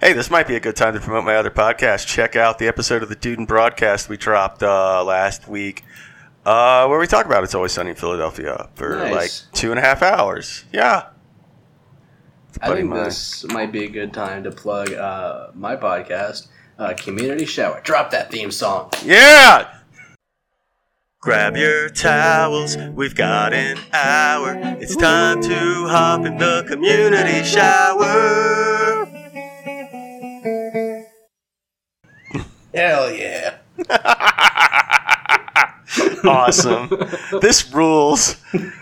hey, 0.00 0.12
this 0.12 0.30
might 0.30 0.46
be 0.46 0.56
a 0.56 0.60
good 0.60 0.76
time 0.76 0.94
to 0.94 1.00
promote 1.00 1.24
my 1.24 1.36
other 1.36 1.50
podcast. 1.50 2.06
Check 2.06 2.36
out 2.36 2.58
the 2.58 2.68
episode 2.68 3.02
of 3.02 3.08
the 3.08 3.14
Dude 3.14 3.38
and 3.38 3.48
Broadcast 3.48 4.08
we 4.08 4.16
dropped 4.16 4.62
uh, 4.62 5.02
last 5.02 5.48
week, 5.48 5.84
uh, 6.48 6.86
where 6.86 6.98
we 6.98 7.06
talk 7.06 7.26
about 7.26 7.44
It's 7.44 7.54
Always 7.54 7.72
Sunny 7.72 7.90
in 7.90 7.96
Philadelphia 7.96 8.70
for 8.74 8.96
Nice. 8.96 9.12
like 9.12 9.52
two 9.52 9.70
and 9.70 9.78
a 9.78 9.82
half 9.82 10.02
hours. 10.02 10.64
Yeah. 10.72 11.08
I 12.62 12.72
think 12.72 12.88
mine. 12.88 13.04
this 13.04 13.44
might 13.44 13.70
be 13.70 13.84
a 13.84 13.88
good 13.90 14.14
time 14.14 14.44
to 14.44 14.50
plug 14.50 14.90
uh, 14.94 15.48
my 15.54 15.76
podcast, 15.76 16.48
uh, 16.78 16.94
Community 16.94 17.44
Shower. 17.44 17.82
Drop 17.84 18.10
that 18.12 18.30
theme 18.30 18.50
song. 18.50 18.90
Yeah! 19.04 19.74
Grab 21.20 21.54
your 21.56 21.90
towels, 21.90 22.78
we've 22.94 23.14
got 23.14 23.52
an 23.52 23.78
hour. 23.92 24.56
It's 24.80 24.96
time 24.96 25.42
to 25.42 25.86
hop 25.88 26.24
in 26.24 26.38
the 26.38 26.64
community 26.66 27.44
shower. 27.44 29.04
Hell 32.72 33.12
yeah. 33.12 33.58
Awesome. 36.24 36.88
this 37.40 37.72
rules. 37.72 38.36
this 38.52 38.72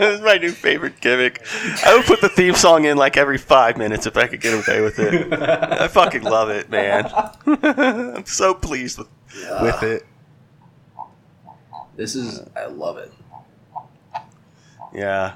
is 0.00 0.20
my 0.20 0.38
new 0.40 0.52
favorite 0.52 1.00
gimmick. 1.00 1.44
I 1.84 1.96
would 1.96 2.06
put 2.06 2.20
the 2.20 2.28
theme 2.28 2.54
song 2.54 2.84
in 2.84 2.96
like 2.96 3.16
every 3.16 3.38
five 3.38 3.76
minutes 3.76 4.06
if 4.06 4.16
I 4.16 4.26
could 4.26 4.40
get 4.40 4.54
away 4.54 4.80
with 4.80 4.98
it. 4.98 5.32
I 5.32 5.88
fucking 5.88 6.22
love 6.22 6.50
it, 6.50 6.70
man. 6.70 7.10
I'm 7.46 8.26
so 8.26 8.54
pleased 8.54 8.98
with, 8.98 9.08
with 9.60 9.82
it. 9.82 10.06
This 11.96 12.14
is, 12.14 12.40
I 12.56 12.66
love 12.66 12.98
it. 12.98 13.12
Yeah. 14.94 15.34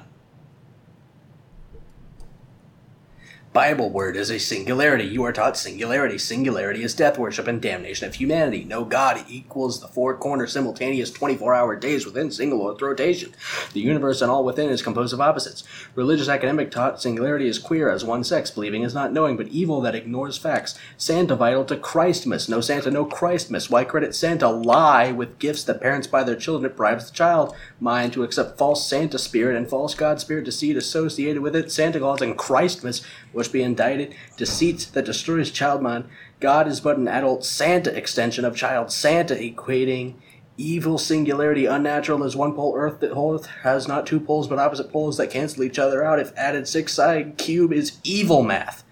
Bible 3.57 3.89
word 3.89 4.15
is 4.15 4.29
a 4.29 4.37
singularity. 4.37 5.03
You 5.05 5.23
are 5.23 5.33
taught 5.33 5.57
singularity. 5.57 6.19
Singularity 6.19 6.83
is 6.83 6.93
death 6.93 7.17
worship 7.17 7.47
and 7.47 7.59
damnation 7.59 8.07
of 8.07 8.13
humanity. 8.13 8.63
No 8.63 8.85
God 8.85 9.25
equals 9.27 9.81
the 9.81 9.87
four 9.87 10.15
corner 10.15 10.45
simultaneous 10.45 11.09
24 11.09 11.55
hour 11.55 11.75
days 11.75 12.05
within 12.05 12.29
single 12.29 12.69
Earth 12.69 12.83
rotation. 12.83 13.33
The 13.73 13.79
universe 13.79 14.21
and 14.21 14.29
all 14.29 14.45
within 14.45 14.69
is 14.69 14.83
composed 14.83 15.11
of 15.11 15.21
opposites. 15.21 15.63
Religious 15.95 16.29
academic 16.29 16.69
taught 16.69 17.01
singularity 17.01 17.47
is 17.47 17.57
queer 17.57 17.89
as 17.89 18.05
one 18.05 18.23
sex. 18.23 18.51
Believing 18.51 18.83
is 18.83 18.93
not 18.93 19.11
knowing, 19.11 19.35
but 19.37 19.47
evil 19.47 19.81
that 19.81 19.95
ignores 19.95 20.37
facts. 20.37 20.77
Santa 20.95 21.35
vital 21.35 21.65
to 21.65 21.77
Christmas. 21.77 22.47
No 22.47 22.61
Santa, 22.61 22.91
no 22.91 23.05
Christmas. 23.05 23.71
Why 23.71 23.85
credit 23.85 24.13
Santa 24.13 24.49
lie 24.49 25.11
with 25.11 25.39
gifts 25.39 25.63
that 25.63 25.81
parents 25.81 26.05
buy 26.05 26.21
their 26.21 26.35
children? 26.35 26.69
It 26.69 26.77
bribes 26.77 27.09
the 27.09 27.15
child 27.15 27.55
mind 27.79 28.13
to 28.13 28.21
accept 28.21 28.59
false 28.59 28.87
Santa 28.87 29.17
spirit 29.17 29.57
and 29.57 29.67
false 29.67 29.95
God 29.95 30.19
spirit 30.19 30.45
deceit 30.45 30.77
associated 30.77 31.41
with 31.41 31.55
it. 31.55 31.71
Santa 31.71 31.97
Claus 31.97 32.21
and 32.21 32.37
Christmas 32.37 33.01
which 33.33 33.51
be 33.51 33.63
indicted, 33.63 34.15
deceits 34.35 34.85
that 34.85 35.05
destroys 35.05 35.51
child 35.51 35.81
mind. 35.81 36.05
God 36.39 36.67
is 36.67 36.79
but 36.79 36.97
an 36.97 37.07
adult 37.07 37.45
Santa 37.45 37.95
extension 37.95 38.45
of 38.45 38.55
child 38.55 38.91
Santa, 38.91 39.35
equating 39.35 40.15
evil 40.57 40.97
singularity 40.97 41.67
unnatural 41.67 42.23
as 42.23 42.35
one 42.35 42.53
pole 42.53 42.73
earth 42.75 42.99
that 42.99 43.11
whole 43.11 43.35
earth 43.35 43.45
has 43.61 43.87
not 43.87 44.07
two 44.07 44.19
poles 44.19 44.47
but 44.47 44.57
opposite 44.57 44.91
poles 44.91 45.17
that 45.17 45.29
cancel 45.29 45.63
each 45.63 45.79
other 45.79 46.03
out. 46.03 46.19
If 46.19 46.35
added 46.35 46.67
six 46.67 46.93
side 46.93 47.37
cube 47.37 47.71
is 47.71 47.97
evil 48.03 48.43
math. 48.43 48.83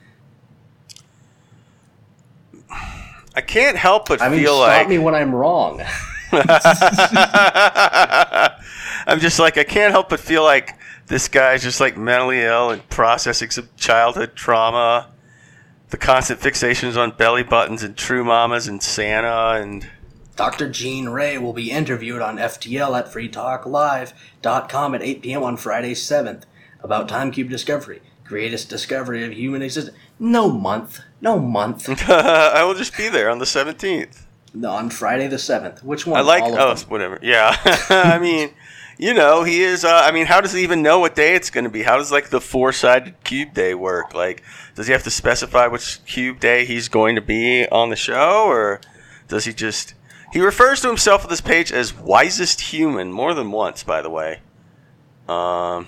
I 3.37 3.41
can't 3.41 3.75
help 3.75 4.07
but 4.07 4.21
i 4.21 4.29
mean 4.29 4.39
feel 4.39 4.55
stop 4.55 4.67
like 4.67 4.87
me 4.87 4.97
when 4.97 5.13
i'm 5.15 5.35
wrong. 5.35 5.81
I'm 9.07 9.19
just 9.19 9.39
like 9.39 9.57
I 9.57 9.63
can't 9.63 9.91
help 9.91 10.09
but 10.09 10.19
feel 10.19 10.43
like 10.43 10.73
this 11.07 11.27
guy's 11.27 11.63
just 11.63 11.79
like 11.79 11.97
mentally 11.97 12.41
ill 12.41 12.71
and 12.71 12.87
processing 12.89 13.49
some 13.49 13.69
childhood 13.77 14.35
trauma. 14.35 15.11
The 15.89 15.97
constant 15.97 16.39
fixations 16.39 16.97
on 16.97 17.11
belly 17.11 17.43
buttons 17.43 17.83
and 17.83 17.95
true 17.95 18.23
mamas 18.23 18.67
and 18.67 18.81
Santa 18.81 19.61
and 19.61 19.87
Dr. 20.35 20.69
Gene 20.69 21.09
Ray 21.09 21.37
will 21.37 21.53
be 21.53 21.71
interviewed 21.71 22.21
on 22.21 22.37
FTL 22.37 22.97
at 22.97 23.05
freetalklive.com 23.05 24.95
at 24.95 25.01
8 25.01 25.21
p.m. 25.21 25.43
on 25.43 25.57
Friday 25.57 25.93
7th 25.93 26.43
about 26.81 27.07
time 27.07 27.31
cube 27.31 27.49
discovery, 27.49 28.01
greatest 28.25 28.69
discovery 28.69 29.23
of 29.23 29.31
human 29.31 29.61
existence. 29.61 29.97
No 30.19 30.49
month, 30.49 30.99
no 31.21 31.39
month. 31.39 31.87
I 32.09 32.63
will 32.63 32.73
just 32.73 32.97
be 32.97 33.07
there 33.07 33.29
on 33.29 33.39
the 33.39 33.45
17th. 33.45 34.23
No, 34.53 34.71
on 34.71 34.89
Friday 34.89 35.27
the 35.27 35.35
7th. 35.35 35.83
Which 35.83 36.07
one? 36.07 36.19
I 36.19 36.23
like 36.23 36.43
All 36.43 36.57
oh 36.57 36.75
whatever. 36.87 37.19
Yeah. 37.21 37.55
I 37.89 38.19
mean, 38.19 38.51
you 38.97 39.13
know, 39.13 39.43
he 39.43 39.61
is 39.61 39.83
uh, 39.83 40.01
I 40.03 40.11
mean, 40.11 40.25
how 40.25 40.41
does 40.41 40.53
he 40.53 40.63
even 40.63 40.81
know 40.81 40.99
what 40.99 41.15
day 41.15 41.35
it's 41.35 41.49
going 41.49 41.63
to 41.63 41.69
be? 41.69 41.83
How 41.83 41.97
does 41.97 42.11
like 42.11 42.29
the 42.29 42.41
four-sided 42.41 43.23
cube 43.23 43.53
day 43.53 43.73
work? 43.73 44.13
Like 44.13 44.43
does 44.75 44.87
he 44.87 44.93
have 44.93 45.03
to 45.03 45.11
specify 45.11 45.67
which 45.67 46.03
cube 46.05 46.39
day 46.39 46.65
he's 46.65 46.87
going 46.87 47.15
to 47.15 47.21
be 47.21 47.67
on 47.67 47.89
the 47.89 47.95
show 47.95 48.45
or 48.45 48.81
does 49.27 49.45
he 49.45 49.53
just 49.53 49.93
He 50.31 50.39
refers 50.39 50.81
to 50.81 50.87
himself 50.87 51.23
on 51.23 51.29
this 51.29 51.41
page 51.41 51.71
as 51.71 51.93
wisest 51.93 52.61
human 52.61 53.11
more 53.11 53.33
than 53.33 53.51
once, 53.51 53.83
by 53.83 54.01
the 54.01 54.09
way. 54.09 54.39
Um 55.27 55.87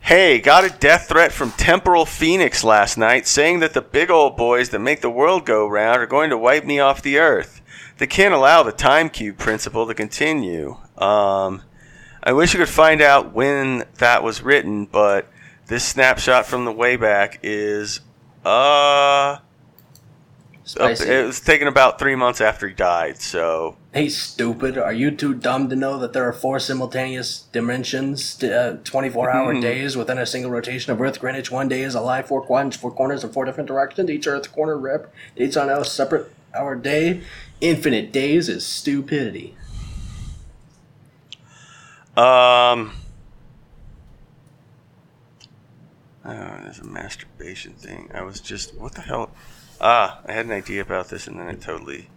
Hey, 0.00 0.38
got 0.38 0.64
a 0.64 0.70
death 0.70 1.08
threat 1.08 1.32
from 1.32 1.50
Temporal 1.52 2.06
Phoenix 2.06 2.64
last 2.64 2.96
night 2.96 3.26
saying 3.26 3.58
that 3.58 3.74
the 3.74 3.82
big 3.82 4.10
old 4.10 4.38
boys 4.38 4.70
that 4.70 4.78
make 4.78 5.02
the 5.02 5.10
world 5.10 5.44
go 5.44 5.66
round 5.66 5.98
are 5.98 6.06
going 6.06 6.30
to 6.30 6.38
wipe 6.38 6.64
me 6.64 6.80
off 6.80 7.02
the 7.02 7.18
earth. 7.18 7.60
They 7.98 8.06
can't 8.06 8.32
allow 8.32 8.62
the 8.62 8.72
time 8.72 9.10
cube 9.10 9.36
principle 9.36 9.86
to 9.86 9.92
continue. 9.92 10.78
Um, 11.00 11.62
I 12.22 12.32
wish 12.32 12.52
you 12.52 12.58
could 12.60 12.68
find 12.68 13.00
out 13.00 13.32
when 13.32 13.84
that 13.98 14.22
was 14.22 14.42
written, 14.42 14.84
but 14.86 15.28
this 15.66 15.84
snapshot 15.84 16.46
from 16.46 16.64
the 16.64 16.72
way 16.72 16.96
back 16.96 17.38
is 17.42 18.00
uh 18.44 19.38
Spicy. 20.64 21.08
it 21.08 21.24
was 21.26 21.40
taken 21.40 21.66
about 21.66 21.98
three 21.98 22.14
months 22.14 22.42
after 22.42 22.68
he 22.68 22.74
died. 22.74 23.16
So 23.18 23.76
Hey, 23.94 24.10
stupid! 24.10 24.76
Are 24.76 24.92
you 24.92 25.10
too 25.10 25.32
dumb 25.32 25.70
to 25.70 25.76
know 25.76 25.98
that 25.98 26.12
there 26.12 26.28
are 26.28 26.32
four 26.32 26.58
simultaneous 26.60 27.44
dimensions, 27.52 28.42
uh, 28.44 28.76
twenty-four 28.84 29.30
hour 29.30 29.52
Mm-hmm. 29.52 29.62
days 29.62 29.96
within 29.96 30.18
a 30.18 30.26
single 30.26 30.50
rotation 30.50 30.92
of 30.92 31.00
Earth? 31.00 31.20
Greenwich 31.20 31.50
one 31.50 31.68
day 31.68 31.80
is 31.82 31.94
alive, 31.94 32.28
four 32.28 32.42
quadrants, 32.42 32.76
four 32.76 32.90
corners, 32.90 33.24
in 33.24 33.30
four 33.30 33.46
different 33.46 33.66
directions. 33.66 34.10
Each 34.10 34.26
Earth 34.26 34.52
corner 34.52 34.76
rep 34.76 35.10
dates 35.36 35.56
on 35.56 35.70
a 35.70 35.82
separate 35.86 36.30
hour 36.54 36.74
day. 36.76 37.22
Infinite 37.62 38.12
days 38.12 38.50
is 38.50 38.66
stupidity. 38.66 39.54
Um. 42.18 42.90
Oh, 46.24 46.58
there's 46.64 46.80
a 46.80 46.84
masturbation 46.84 47.74
thing. 47.74 48.10
I 48.12 48.22
was 48.22 48.40
just 48.40 48.74
what 48.74 48.96
the 48.96 49.02
hell? 49.02 49.30
Ah, 49.80 50.18
I 50.26 50.32
had 50.32 50.46
an 50.46 50.50
idea 50.50 50.82
about 50.82 51.10
this 51.10 51.28
and 51.28 51.38
then 51.38 51.46
it 51.46 51.60
totally. 51.60 52.08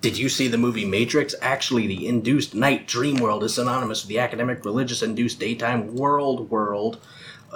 Did 0.00 0.16
you 0.16 0.28
see 0.28 0.46
the 0.46 0.58
movie 0.58 0.84
Matrix? 0.84 1.34
Actually, 1.42 1.88
the 1.88 2.06
induced 2.06 2.54
night 2.54 2.86
dream 2.86 3.16
world 3.16 3.42
is 3.42 3.54
synonymous 3.54 4.04
with 4.04 4.10
the 4.10 4.20
academic 4.20 4.64
religious 4.64 5.02
induced 5.02 5.40
daytime 5.40 5.96
world 5.96 6.48
world. 6.48 7.00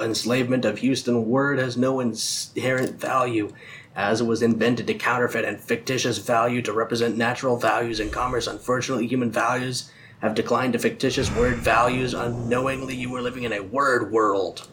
Enslavement 0.00 0.64
of 0.64 0.78
Houston 0.78 1.28
word 1.28 1.60
has 1.60 1.76
no 1.76 2.00
inherent 2.00 3.00
value, 3.00 3.52
as 3.94 4.20
it 4.20 4.26
was 4.26 4.42
invented 4.42 4.88
to 4.88 4.94
counterfeit 4.94 5.44
and 5.44 5.60
fictitious 5.60 6.18
value 6.18 6.62
to 6.62 6.72
represent 6.72 7.16
natural 7.16 7.56
values 7.56 8.00
in 8.00 8.10
commerce. 8.10 8.48
Unfortunately, 8.48 9.06
human 9.06 9.30
values 9.30 9.92
have 10.20 10.34
declined 10.34 10.72
to 10.72 10.78
fictitious 10.78 11.34
word 11.34 11.56
values. 11.56 12.14
Unknowingly, 12.14 12.94
you 12.94 13.10
were 13.10 13.22
living 13.22 13.44
in 13.44 13.52
a 13.52 13.62
word 13.62 14.10
world, 14.10 14.68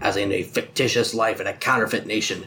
as 0.00 0.16
in 0.16 0.32
a 0.32 0.42
fictitious 0.42 1.14
life 1.14 1.40
in 1.40 1.46
a 1.46 1.52
counterfeit 1.52 2.06
nation 2.06 2.46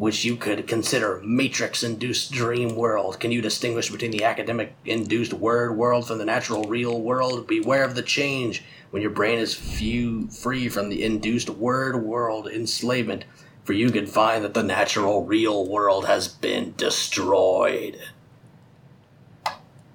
which 0.00 0.24
you 0.24 0.34
could 0.34 0.66
consider 0.66 1.20
matrix 1.22 1.82
induced 1.82 2.32
dream 2.32 2.74
world. 2.74 3.20
Can 3.20 3.30
you 3.30 3.42
distinguish 3.42 3.90
between 3.90 4.12
the 4.12 4.24
academic 4.24 4.74
induced 4.86 5.34
word 5.34 5.76
world 5.76 6.08
from 6.08 6.16
the 6.16 6.24
natural 6.24 6.64
real 6.64 7.02
world? 7.02 7.46
Beware 7.46 7.84
of 7.84 7.94
the 7.94 8.02
change 8.02 8.64
when 8.92 9.02
your 9.02 9.10
brain 9.10 9.38
is 9.38 9.54
few, 9.54 10.26
free 10.28 10.70
from 10.70 10.88
the 10.88 11.04
induced 11.04 11.50
word 11.50 12.02
world 12.02 12.48
enslavement, 12.48 13.26
for 13.64 13.74
you 13.74 13.90
can 13.90 14.06
find 14.06 14.42
that 14.42 14.54
the 14.54 14.62
natural 14.62 15.26
real 15.26 15.68
world 15.68 16.06
has 16.06 16.28
been 16.28 16.72
destroyed. 16.78 18.00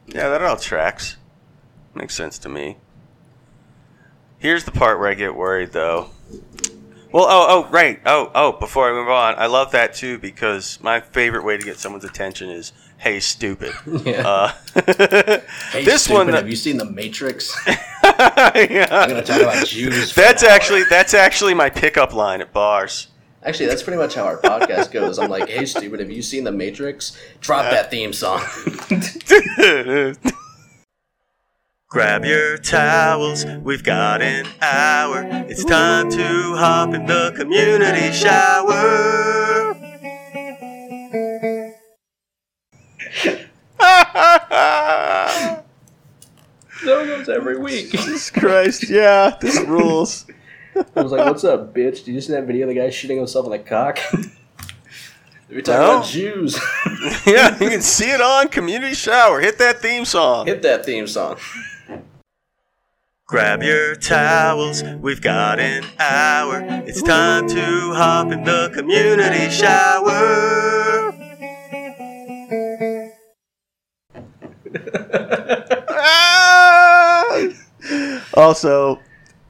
Yeah, 0.05 0.29
that 0.29 0.43
all 0.43 0.57
tracks. 0.57 1.17
Makes 1.95 2.13
sense 2.15 2.37
to 2.39 2.49
me. 2.49 2.77
Here's 4.37 4.65
the 4.65 4.71
part 4.71 4.99
where 4.99 5.09
I 5.09 5.13
get 5.13 5.33
worried, 5.33 5.71
though. 5.71 6.09
Well, 7.11 7.23
oh, 7.23 7.45
oh, 7.65 7.69
right. 7.71 8.01
Oh, 8.05 8.29
oh, 8.35 8.51
before 8.51 8.89
I 8.89 8.93
move 8.93 9.09
on, 9.09 9.35
I 9.35 9.45
love 9.45 9.71
that 9.71 9.93
too 9.93 10.17
because 10.19 10.77
my 10.81 10.99
favorite 10.99 11.45
way 11.45 11.55
to 11.55 11.63
get 11.63 11.79
someone's 11.79 12.03
attention 12.03 12.49
is, 12.49 12.73
hey, 12.97 13.21
stupid. 13.21 13.71
Yeah. 14.05 14.27
Uh, 14.27 14.51
Hey, 15.71 15.85
this 15.85 16.03
stupid, 16.03 16.17
one, 16.17 16.27
have 16.33 16.49
you 16.49 16.57
seen 16.57 16.75
The 16.75 16.83
Matrix? 16.83 17.55
yeah. 18.03 18.87
I'm 18.91 19.09
gonna 19.09 19.23
talk 19.23 19.41
about 19.41 19.65
Jews. 19.65 20.13
That's 20.13 20.43
hour. 20.43 20.49
actually 20.49 20.83
that's 20.89 21.13
actually 21.13 21.53
my 21.53 21.69
pickup 21.69 22.13
line 22.13 22.41
at 22.41 22.51
bars. 22.51 23.07
Actually, 23.43 23.67
that's 23.67 23.83
pretty 23.83 23.97
much 23.97 24.15
how 24.15 24.23
our 24.23 24.37
podcast 24.37 24.91
goes. 24.91 25.19
I'm 25.19 25.29
like, 25.29 25.47
hey, 25.47 25.65
stupid, 25.65 25.99
have 25.99 26.11
you 26.11 26.23
seen 26.23 26.43
The 26.43 26.51
Matrix? 26.51 27.17
Drop 27.41 27.63
that 27.63 27.91
theme 27.91 28.11
song. 28.11 28.41
Grab 31.87 32.25
your 32.25 32.57
towels, 32.57 33.45
we've 33.63 33.83
got 33.83 34.21
an 34.21 34.47
hour. 34.61 35.23
It's 35.47 35.63
time 35.63 36.09
to 36.11 36.55
hop 36.55 36.93
in 36.93 37.05
the 37.05 37.31
community 37.37 38.11
shower. 38.11 39.73
so 46.81 47.05
goes 47.05 47.29
every 47.29 47.57
week. 47.57 47.91
Jesus 47.91 48.29
Christ, 48.29 48.89
yeah, 48.89 49.35
this 49.41 49.59
rules. 49.61 50.25
I 50.95 51.01
was 51.01 51.11
like, 51.11 51.25
what's 51.25 51.43
up, 51.43 51.73
bitch? 51.73 52.03
Did 52.03 52.13
you 52.15 52.21
see 52.21 52.33
that 52.33 52.45
video 52.45 52.63
of 52.67 52.69
the 52.69 52.79
guy 52.79 52.89
shooting 52.89 53.17
himself 53.17 53.45
in 53.45 53.51
the 53.51 53.59
cock? 53.59 53.99
We're 55.49 55.61
talking 55.61 55.81
No. 55.81 55.97
about 55.97 56.05
Jews. 56.07 56.59
yeah, 57.25 57.57
you 57.59 57.69
can 57.69 57.81
see 57.81 58.09
it 58.11 58.19
on 58.19 58.47
Community 58.49 58.95
Shower. 58.95 59.39
Hit 59.39 59.57
that 59.59 59.79
theme 59.79 60.03
song. 60.03 60.47
Hit 60.47 60.61
that 60.63 60.85
theme 60.85 61.07
song. 61.07 61.37
Grab 63.27 63.63
your 63.63 63.95
towels, 63.95 64.83
we've 65.01 65.21
got 65.21 65.59
an 65.59 65.83
hour. 65.99 66.61
It's 66.85 67.01
time 67.01 67.47
to 67.47 67.93
hop 67.95 68.31
in 68.31 68.43
the 68.43 68.69
community 68.73 69.49
shower. 69.49 71.11
Also, 78.33 78.99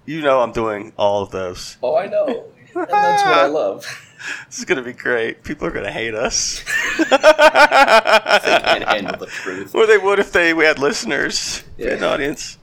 you 0.06 0.22
know 0.22 0.42
I'm 0.42 0.52
doing 0.52 0.94
all 0.98 1.24
of 1.24 1.32
those. 1.32 1.78
Oh, 1.82 1.96
I 1.96 2.08
know. 2.08 2.46
And 2.76 2.88
that's 2.90 3.24
what 3.24 3.34
I 3.40 3.48
love. 3.48 4.02
This 4.48 4.58
is 4.58 4.66
going 4.66 4.80
to 4.80 4.84
be 4.84 4.92
great. 4.92 5.44
People 5.44 5.68
are 5.68 5.72
going 5.72 5.86
to 5.86 5.92
hate 5.92 6.16
us. 6.16 6.64
Can't 6.98 8.84
handle 8.84 9.18
the 9.20 9.28
truth. 9.28 9.76
or 9.76 9.86
they 9.86 10.00
would 10.00 10.18
if 10.18 10.32
they 10.32 10.52
we 10.52 10.66
had 10.66 10.80
listeners, 10.80 11.64
Yeah. 11.78 11.90
an 11.90 12.04
audience. 12.04 12.58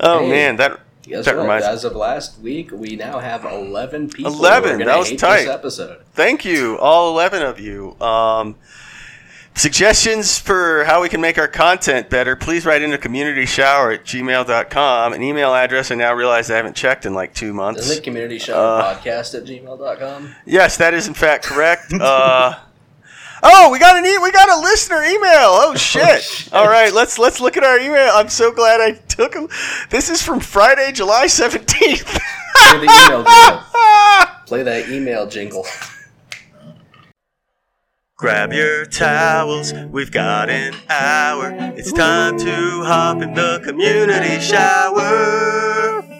Oh 0.00 0.20
Hey. 0.20 0.28
man, 0.30 0.56
that 0.56 0.80
Guess 1.02 1.24
that 1.26 1.36
what? 1.36 1.42
reminds 1.42 1.66
As 1.66 1.84
of 1.84 1.94
last 1.94 2.40
week, 2.40 2.70
we 2.72 2.96
now 2.96 3.18
have 3.20 3.44
11 3.44 4.10
people 4.10 4.32
11, 4.32 4.76
who 4.76 4.82
are 4.82 4.86
that 4.86 4.98
was 4.98 5.12
tight. 5.14 5.42
this 5.42 5.48
episode. 5.48 5.98
thank 6.14 6.44
you, 6.44 6.76
all 6.78 7.10
11 7.10 7.42
of 7.42 7.60
you. 7.60 7.96
Um, 8.00 8.56
suggestions 9.54 10.38
for 10.38 10.84
how 10.84 11.00
we 11.00 11.08
can 11.08 11.20
make 11.20 11.38
our 11.38 11.48
content 11.48 12.10
better, 12.10 12.36
please 12.36 12.66
write 12.66 12.82
into 12.82 12.98
communityshower 12.98 13.94
at 13.94 14.04
gmail.com, 14.04 15.12
an 15.12 15.22
email 15.22 15.54
address 15.54 15.90
I 15.90 15.94
now 15.94 16.12
realize 16.12 16.50
I 16.50 16.56
haven't 16.56 16.76
checked 16.76 17.06
in 17.06 17.14
like 17.14 17.34
two 17.34 17.54
months. 17.54 17.82
Isn't 17.82 17.98
it 17.98 18.04
community 18.04 18.38
shower 18.38 18.80
Uh, 18.82 18.94
podcast 18.96 19.34
at 19.34 19.44
gmail.com? 19.44 20.34
Yes, 20.44 20.76
that 20.76 20.92
is 20.92 21.06
in 21.08 21.14
fact 21.14 21.44
correct. 21.44 21.92
uh, 22.00 22.54
oh, 23.48 23.70
we 23.70 23.78
got 23.78 23.96
an 23.96 24.04
e- 24.04 24.18
we 24.18 24.30
got 24.32 24.48
a 24.48 24.60
listener 24.60 25.02
email. 25.04 25.48
Oh, 25.48 25.70
oh 25.72 25.76
shit. 25.76 26.22
shit. 26.22 26.52
All 26.52 26.66
right, 26.66 26.92
let's 26.92 27.18
let's 27.18 27.40
look 27.40 27.56
at 27.56 27.64
our 27.64 27.78
email. 27.78 28.10
I'm 28.12 28.28
so 28.28 28.52
glad 28.52 28.80
I 28.80 28.92
took 28.92 29.32
them. 29.32 29.48
This 29.90 30.10
is 30.10 30.22
from 30.22 30.40
Friday, 30.40 30.92
July 30.92 31.26
17th. 31.26 32.18
Play 32.56 32.78
the 32.78 32.86
email 32.86 33.24
jingle. 33.24 33.62
Play 34.46 34.62
that 34.62 34.88
email 34.88 35.26
jingle. 35.26 35.66
Grab 38.18 38.50
your 38.52 38.86
towels, 38.86 39.74
we've 39.90 40.10
got 40.10 40.48
an 40.48 40.74
hour. 40.88 41.54
It's 41.76 41.92
time 41.92 42.38
to 42.38 42.82
hop 42.84 43.20
in 43.20 43.34
the 43.34 43.60
community 43.62 44.40
shower. 44.40 46.15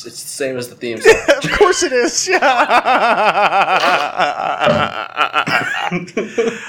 It's, 0.00 0.14
it's 0.14 0.22
the 0.22 0.30
same 0.30 0.56
as 0.56 0.68
the 0.68 0.76
theme 0.76 1.00
song. 1.00 1.14
of 1.28 1.50
course 1.58 1.82
it 1.82 1.92
is. 1.92 2.28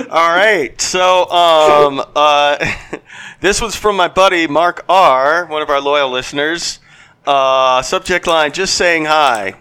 All 0.10 0.36
right. 0.36 0.74
So, 0.82 1.30
um, 1.30 2.04
uh, 2.16 2.58
this 3.40 3.62
was 3.62 3.76
from 3.76 3.96
my 3.96 4.10
buddy 4.10 4.48
Mark 4.48 4.84
R, 4.90 5.46
one 5.46 5.62
of 5.62 5.70
our 5.70 5.80
loyal 5.80 6.10
listeners. 6.10 6.80
Uh, 7.26 7.82
subject 7.82 8.28
line: 8.28 8.52
Just 8.52 8.76
saying 8.76 9.06
hi. 9.06 9.56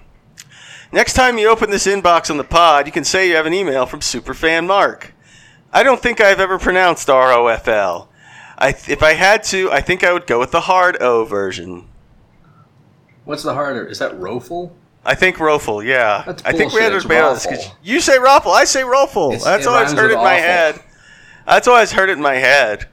Next 0.93 1.13
time 1.13 1.39
you 1.39 1.49
open 1.49 1.71
this 1.71 1.87
inbox 1.87 2.31
on 2.31 2.39
the 2.39 2.45
pod, 2.45 2.87
you 2.87 2.93
can 2.93 3.05
say 3.05 3.29
you 3.29 3.37
have 3.37 3.47
an 3.47 3.55
email 3.55 3.87
from 3.87 4.01
Superfan 4.01 4.67
Mark. 4.67 5.15
I 5.73 5.85
don't 5.85 6.03
think 6.03 6.21
I've 6.21 6.41
ever 6.41 6.59
pronounced 6.59 7.09
R 7.09 7.33
O 7.33 7.47
F 7.47 7.69
L. 7.69 8.09
I, 8.59 8.71
if 8.71 9.03
I 9.03 9.13
had 9.13 9.45
to, 9.45 9.71
I 9.71 9.81
think 9.81 10.03
I 10.03 10.13
would 10.13 10.27
go 10.27 10.41
with 10.41 10.51
the 10.51 10.63
hard 10.63 10.97
O 11.01 11.25
version. 11.25 11.87
What's 13.31 13.45
the 13.45 13.55
harder? 13.55 13.87
Is 13.87 14.01
that 14.01 14.11
Rofel? 14.19 14.73
I 15.05 15.15
think 15.15 15.37
Rofel, 15.37 15.87
yeah. 15.87 16.25
That's 16.27 16.45
I 16.45 16.51
think 16.51 16.73
we 16.73 16.81
had 16.81 16.89
to 16.89 16.99
debate 16.99 17.23
on 17.23 17.35
this 17.35 17.71
you 17.81 18.01
say 18.01 18.17
Rofel, 18.17 18.53
I 18.53 18.65
say 18.65 18.83
Rofel. 18.83 19.35
It's- 19.35 19.45
That's 19.45 19.67
it 19.67 19.69
always 19.69 19.93
heard 19.93 20.11
it 20.11 20.15
in 20.15 20.19
my 20.19 20.35
awful. 20.35 20.43
head. 20.43 20.83
That's 21.47 21.69
always 21.69 21.93
heard 21.93 22.11
it 22.11 22.15
in 22.15 22.23
my 22.23 22.35
head. 22.35 22.89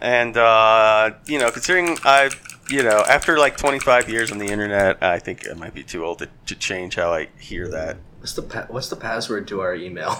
And 0.00 0.36
uh, 0.36 1.10
you 1.26 1.38
know, 1.38 1.52
considering 1.52 1.96
I, 2.02 2.30
you 2.68 2.82
know, 2.82 3.04
after 3.08 3.38
like 3.38 3.56
25 3.56 4.08
years 4.08 4.32
on 4.32 4.38
the 4.38 4.46
internet, 4.46 5.00
I 5.00 5.20
think 5.20 5.48
I 5.48 5.54
might 5.54 5.74
be 5.74 5.84
too 5.84 6.04
old 6.04 6.18
to, 6.18 6.28
to 6.46 6.56
change 6.56 6.96
how 6.96 7.12
I 7.12 7.28
hear 7.38 7.68
that. 7.68 7.98
What's 8.18 8.32
the 8.32 8.42
pa- 8.42 8.66
what's 8.68 8.88
the 8.88 8.96
password 8.96 9.46
to 9.46 9.60
our 9.60 9.76
email? 9.76 10.16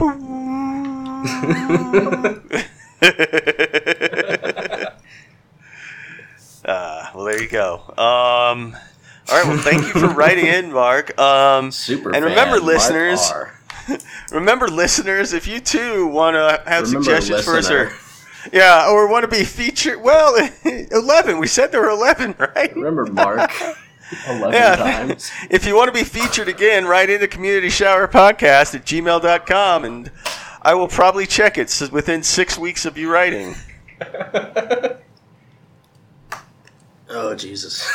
uh, 6.68 7.10
well, 7.14 7.24
there 7.24 7.42
you 7.42 7.48
go. 7.48 7.76
Um, 7.96 8.76
all 9.30 9.36
right. 9.36 9.46
Well, 9.46 9.58
thank 9.58 9.82
you 9.82 9.92
for 10.00 10.08
writing 10.08 10.46
in, 10.46 10.72
Mark. 10.72 11.18
Um, 11.18 11.70
Super. 11.70 12.14
And 12.14 12.24
remember, 12.24 12.56
Mark 12.56 12.62
listeners, 12.62 13.32
Remember, 14.32 14.68
listeners, 14.68 15.32
if 15.32 15.46
you 15.46 15.60
too 15.60 16.06
want 16.06 16.34
to 16.34 16.62
have 16.70 16.84
Remember, 16.84 17.04
suggestions 17.04 17.44
for 17.44 17.56
us, 17.56 17.70
or 17.70 17.90
yeah, 18.52 18.88
or 18.90 19.08
want 19.08 19.22
to 19.24 19.28
be 19.28 19.44
featured, 19.44 20.00
well, 20.02 20.36
eleven. 20.64 21.38
We 21.38 21.46
said 21.46 21.72
there 21.72 21.80
were 21.80 21.90
eleven, 21.90 22.34
right? 22.38 22.74
Remember 22.74 23.06
Mark? 23.06 23.50
Eleven 24.26 24.52
Yeah. 24.52 24.76
times. 24.76 25.30
If 25.50 25.66
you 25.66 25.74
want 25.76 25.88
to 25.88 25.92
be 25.98 26.04
featured 26.04 26.48
again, 26.48 26.86
write 26.86 27.10
into 27.10 27.28
Community 27.28 27.68
Shower 27.70 28.08
Podcast 28.08 28.74
at 28.74 28.84
gmail.com, 28.84 29.84
and 29.84 30.10
I 30.62 30.74
will 30.74 30.88
probably 30.88 31.26
check 31.26 31.56
it 31.58 31.90
within 31.92 32.22
six 32.22 32.58
weeks 32.58 32.84
of 32.86 32.96
you 32.98 33.10
writing. 33.10 33.54
Oh 37.10 37.34
Jesus. 37.34 37.90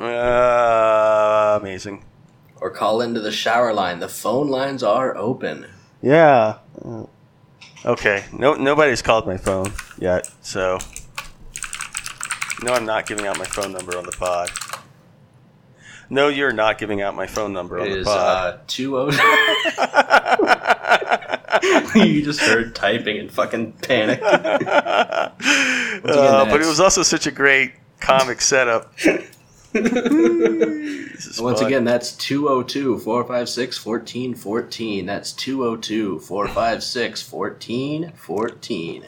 Uh, 0.00 1.58
amazing. 1.60 2.04
Or 2.60 2.70
call 2.70 3.00
into 3.00 3.20
the 3.20 3.32
shower 3.32 3.72
line. 3.72 4.00
The 4.00 4.08
phone 4.08 4.48
lines 4.48 4.82
are 4.82 5.16
open. 5.16 5.66
Yeah. 6.02 6.58
Okay. 7.84 8.24
No, 8.32 8.54
nobody's 8.54 9.02
called 9.02 9.26
my 9.26 9.36
phone 9.36 9.72
yet, 9.98 10.30
so 10.42 10.78
no, 12.62 12.72
I'm 12.72 12.86
not 12.86 13.06
giving 13.06 13.26
out 13.26 13.38
my 13.38 13.44
phone 13.44 13.72
number 13.72 13.96
on 13.96 14.04
the 14.04 14.12
pod. 14.12 14.50
No, 16.08 16.28
you're 16.28 16.52
not 16.52 16.78
giving 16.78 17.02
out 17.02 17.14
my 17.16 17.26
phone 17.26 17.52
number 17.52 17.80
on 17.80 17.86
It 17.86 17.90
the 17.90 17.98
is 18.00 18.06
pod. 18.06 18.54
uh 18.54 18.58
two 18.66 18.96
oh. 18.96 19.10
you 21.94 22.22
just 22.24 22.40
heard 22.40 22.74
typing 22.74 23.18
and 23.18 23.30
fucking 23.30 23.72
panic. 23.72 24.20
Uh, 26.04 26.44
but 26.44 26.60
it 26.60 26.66
was 26.66 26.78
also 26.78 27.02
such 27.02 27.26
a 27.26 27.30
great 27.30 27.72
comic 28.06 28.40
setup. 28.40 28.92
Once 29.74 31.60
fun. 31.60 31.66
again, 31.66 31.84
that's 31.84 32.12
202 32.12 32.98
456 33.00 33.84
1414. 33.84 35.06
That's 35.06 35.32
202 35.32 36.20
456 36.20 37.32
1414. 37.32 39.06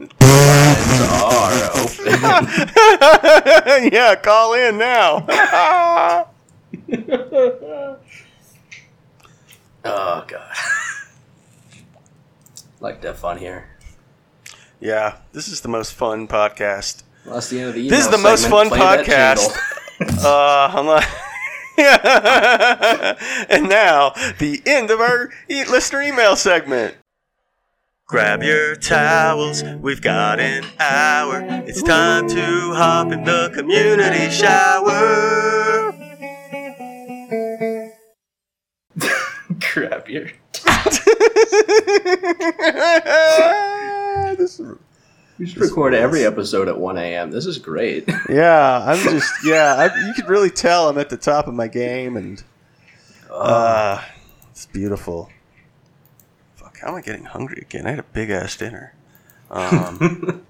Lines 0.00 1.00
are 1.12 1.70
open. 1.76 2.06
yeah, 3.92 4.16
call 4.16 4.54
in 4.54 4.76
now. 4.78 5.26
oh 9.84 10.24
god. 10.26 10.56
like 12.80 13.00
to 13.02 13.08
have 13.08 13.18
fun 13.18 13.38
here. 13.38 13.68
Yeah, 14.80 15.18
this 15.32 15.46
is 15.48 15.60
the 15.60 15.68
most 15.68 15.92
fun 15.92 16.26
podcast. 16.26 17.04
Well, 17.24 17.34
that's 17.34 17.48
the 17.48 17.60
end 17.60 17.68
of 17.70 17.74
the 17.74 17.88
This 17.88 18.00
is 18.04 18.10
the 18.10 18.18
most 18.18 18.48
fun 18.48 18.68
Play 18.68 18.78
podcast. 18.78 19.36
jingle. 19.38 19.56
Uh, 20.24 20.70
I'm 20.74 20.86
like, 20.86 21.06
and 23.50 23.68
now 23.68 24.12
the 24.38 24.62
end 24.64 24.90
of 24.90 24.98
our 24.98 25.28
e- 25.50 25.64
listener 25.66 26.00
email 26.00 26.36
segment. 26.36 26.94
Grab 28.08 28.42
your 28.42 28.76
towels, 28.76 29.62
we've 29.62 30.00
got 30.00 30.40
an 30.40 30.64
hour. 30.80 31.42
It's 31.66 31.82
time 31.82 32.28
to 32.30 32.72
hop 32.74 33.12
in 33.12 33.24
the 33.24 33.50
community 33.54 34.30
shower. 34.30 35.92
Grab 39.74 40.08
your. 40.08 40.30
This 44.36 44.58
is- 44.60 44.76
We 45.40 45.46
should 45.46 45.62
record 45.62 45.94
every 45.94 46.26
episode 46.26 46.68
at 46.68 46.78
1 46.78 46.98
a.m. 46.98 47.30
This 47.30 47.46
is 47.46 47.56
great. 47.56 48.06
yeah, 48.28 48.84
I'm 48.86 48.98
just 48.98 49.32
yeah. 49.42 49.74
I, 49.74 50.06
you 50.06 50.12
could 50.12 50.28
really 50.28 50.50
tell 50.50 50.90
I'm 50.90 50.98
at 50.98 51.08
the 51.08 51.16
top 51.16 51.46
of 51.46 51.54
my 51.54 51.66
game, 51.66 52.18
and 52.18 52.44
uh, 53.30 54.04
it's 54.50 54.66
beautiful. 54.66 55.30
Fuck, 56.56 56.80
how 56.80 56.88
am 56.88 56.96
I 56.96 57.00
getting 57.00 57.24
hungry 57.24 57.62
again? 57.62 57.86
I 57.86 57.90
had 57.90 57.98
a 58.00 58.02
big 58.02 58.28
ass 58.28 58.54
dinner. 58.54 58.92
Um, 59.50 60.44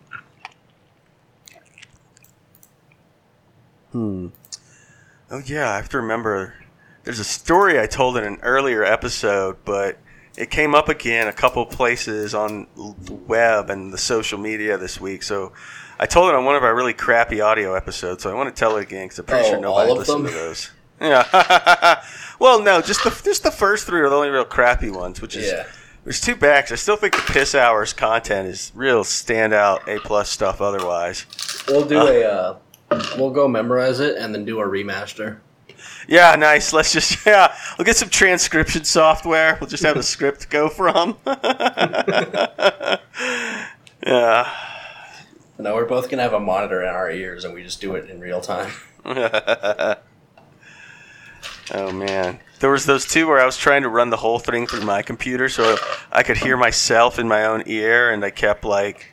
hmm. 3.92 4.26
Oh 5.30 5.42
yeah, 5.46 5.70
I 5.70 5.76
have 5.76 5.88
to 5.90 5.98
remember. 5.98 6.54
There's 7.04 7.20
a 7.20 7.24
story 7.24 7.78
I 7.78 7.86
told 7.86 8.16
in 8.16 8.24
an 8.24 8.40
earlier 8.42 8.82
episode, 8.82 9.58
but 9.64 9.98
it 10.36 10.50
came 10.50 10.74
up 10.74 10.88
again 10.88 11.26
a 11.28 11.32
couple 11.32 11.64
places 11.66 12.34
on 12.34 12.66
the 12.76 13.14
web 13.14 13.70
and 13.70 13.92
the 13.92 13.98
social 13.98 14.38
media 14.38 14.78
this 14.78 15.00
week. 15.00 15.22
So 15.22 15.52
I 15.98 16.06
told 16.06 16.30
it 16.30 16.34
on 16.34 16.44
one 16.44 16.56
of 16.56 16.62
our 16.64 16.74
really 16.74 16.94
crappy 16.94 17.40
audio 17.40 17.74
episodes. 17.74 18.22
So 18.22 18.30
I 18.30 18.34
want 18.34 18.54
to 18.54 18.58
tell 18.58 18.76
it 18.76 18.82
again 18.82 19.06
because 19.06 19.18
I'm 19.18 19.24
pretty 19.26 19.46
Oh, 19.46 19.50
sure 19.50 19.60
nobody 19.60 19.92
listened 19.92 20.24
them? 20.26 20.32
to 20.32 20.38
those. 20.38 20.70
Yeah. 21.00 22.02
well, 22.38 22.62
no, 22.62 22.80
just 22.82 23.02
the 23.04 23.10
just 23.24 23.42
the 23.42 23.50
first 23.50 23.86
three 23.86 24.00
are 24.00 24.08
the 24.10 24.16
only 24.16 24.28
real 24.28 24.44
crappy 24.44 24.90
ones, 24.90 25.20
which 25.22 25.34
is 25.36 25.46
yeah. 25.46 25.66
there's 26.04 26.20
two 26.20 26.36
backs. 26.36 26.70
I 26.72 26.74
still 26.74 26.96
think 26.96 27.16
the 27.16 27.32
piss 27.32 27.54
hours 27.54 27.92
content 27.94 28.48
is 28.48 28.70
real 28.74 29.02
standout 29.02 29.88
A 29.88 29.98
plus 30.00 30.28
stuff. 30.28 30.60
Otherwise, 30.60 31.24
We'll 31.68 31.86
do 31.86 31.98
a. 32.00 32.22
Uh, 32.24 32.58
we'll 33.16 33.30
go 33.30 33.48
memorize 33.48 34.00
it 34.00 34.16
and 34.18 34.34
then 34.34 34.44
do 34.44 34.60
a 34.60 34.64
remaster. 34.64 35.38
Yeah, 36.08 36.34
nice. 36.36 36.72
Let's 36.72 36.92
just 36.92 37.24
yeah, 37.26 37.54
we'll 37.78 37.84
get 37.84 37.96
some 37.96 38.08
transcription 38.08 38.84
software. 38.84 39.58
We'll 39.60 39.70
just 39.70 39.84
have 39.84 39.96
a 39.96 40.02
script 40.02 40.42
to 40.42 40.48
go 40.48 40.68
from. 40.68 41.16
yeah. 44.06 44.52
No, 45.58 45.74
we're 45.74 45.84
both 45.84 46.08
gonna 46.08 46.22
have 46.22 46.32
a 46.32 46.40
monitor 46.40 46.82
in 46.82 46.88
our 46.88 47.10
ears 47.10 47.44
and 47.44 47.52
we 47.52 47.62
just 47.62 47.80
do 47.80 47.94
it 47.94 48.08
in 48.08 48.20
real 48.20 48.40
time. 48.40 48.72
oh 49.04 49.96
man, 51.92 52.40
there 52.60 52.70
was 52.70 52.86
those 52.86 53.06
two 53.06 53.26
where 53.26 53.40
I 53.40 53.46
was 53.46 53.56
trying 53.56 53.82
to 53.82 53.88
run 53.88 54.10
the 54.10 54.16
whole 54.16 54.38
thing 54.38 54.66
through 54.66 54.84
my 54.84 55.02
computer 55.02 55.48
so 55.48 55.76
I 56.10 56.22
could 56.22 56.38
hear 56.38 56.56
myself 56.56 57.18
in 57.18 57.28
my 57.28 57.44
own 57.44 57.62
ear, 57.66 58.10
and 58.10 58.24
I 58.24 58.30
kept 58.30 58.64
like 58.64 59.09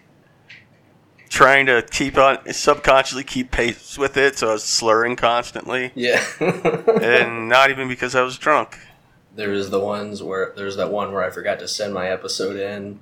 trying 1.29 1.65
to 1.67 1.81
keep 1.91 2.17
on 2.17 2.39
subconsciously 2.53 3.23
keep 3.23 3.51
pace 3.51 3.97
with 3.97 4.17
it, 4.17 4.37
so 4.37 4.49
I 4.49 4.53
was 4.53 4.63
slurring 4.63 5.15
constantly, 5.15 5.91
Yeah. 5.95 6.23
and 6.39 7.49
not 7.49 7.69
even 7.69 7.87
because 7.87 8.15
I 8.15 8.21
was 8.21 8.37
drunk. 8.37 8.77
there's 9.35 9.69
the 9.69 9.79
ones 9.79 10.23
where 10.23 10.53
there's 10.55 10.77
that 10.77 10.91
one 10.91 11.11
where 11.13 11.23
I 11.23 11.29
forgot 11.29 11.59
to 11.59 11.67
send 11.67 11.93
my 11.93 12.09
episode 12.09 12.55
in. 12.57 12.99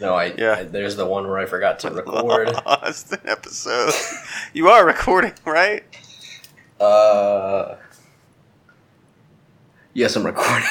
No, 0.00 0.14
I, 0.14 0.32
Yeah. 0.36 0.56
I- 0.58 0.64
there's 0.64 0.96
the 0.96 1.06
one 1.06 1.26
where 1.28 1.38
I 1.38 1.46
forgot 1.46 1.78
to 1.80 1.90
record. 1.92 2.52
Lost 2.66 3.12
an 3.12 3.20
episode. 3.24 3.92
you 4.52 4.68
are 4.68 4.84
recording, 4.86 5.32
right? 5.44 5.84
Uh, 6.80 7.76
yes, 9.94 10.16
I'm 10.16 10.24
recording. 10.24 10.68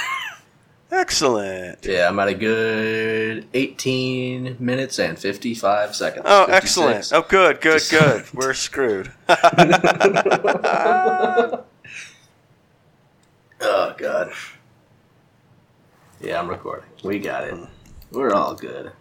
Excellent. 0.92 1.86
yeah, 1.86 2.08
I'm 2.08 2.18
at 2.20 2.28
a 2.30 2.34
good 2.34 3.48
18 3.54 4.58
minutes 4.60 4.98
and 5.00 5.18
55 5.20 5.96
seconds. 5.96 6.26
Oh, 6.28 6.46
56. 6.48 6.64
excellent. 6.64 7.12
Oh, 7.14 7.28
good, 7.30 7.62
good, 7.62 7.82
good. 7.90 8.26
We're 8.34 8.54
screwed. 8.54 9.12
Oh 13.62 13.94
god. 13.98 14.32
Yeah, 16.22 16.40
I'm 16.40 16.50
recording. 16.50 16.90
We 17.04 17.20
got 17.20 17.44
it. 17.46 17.56
We're 18.12 18.34
all 18.34 18.56
good. 18.56 18.92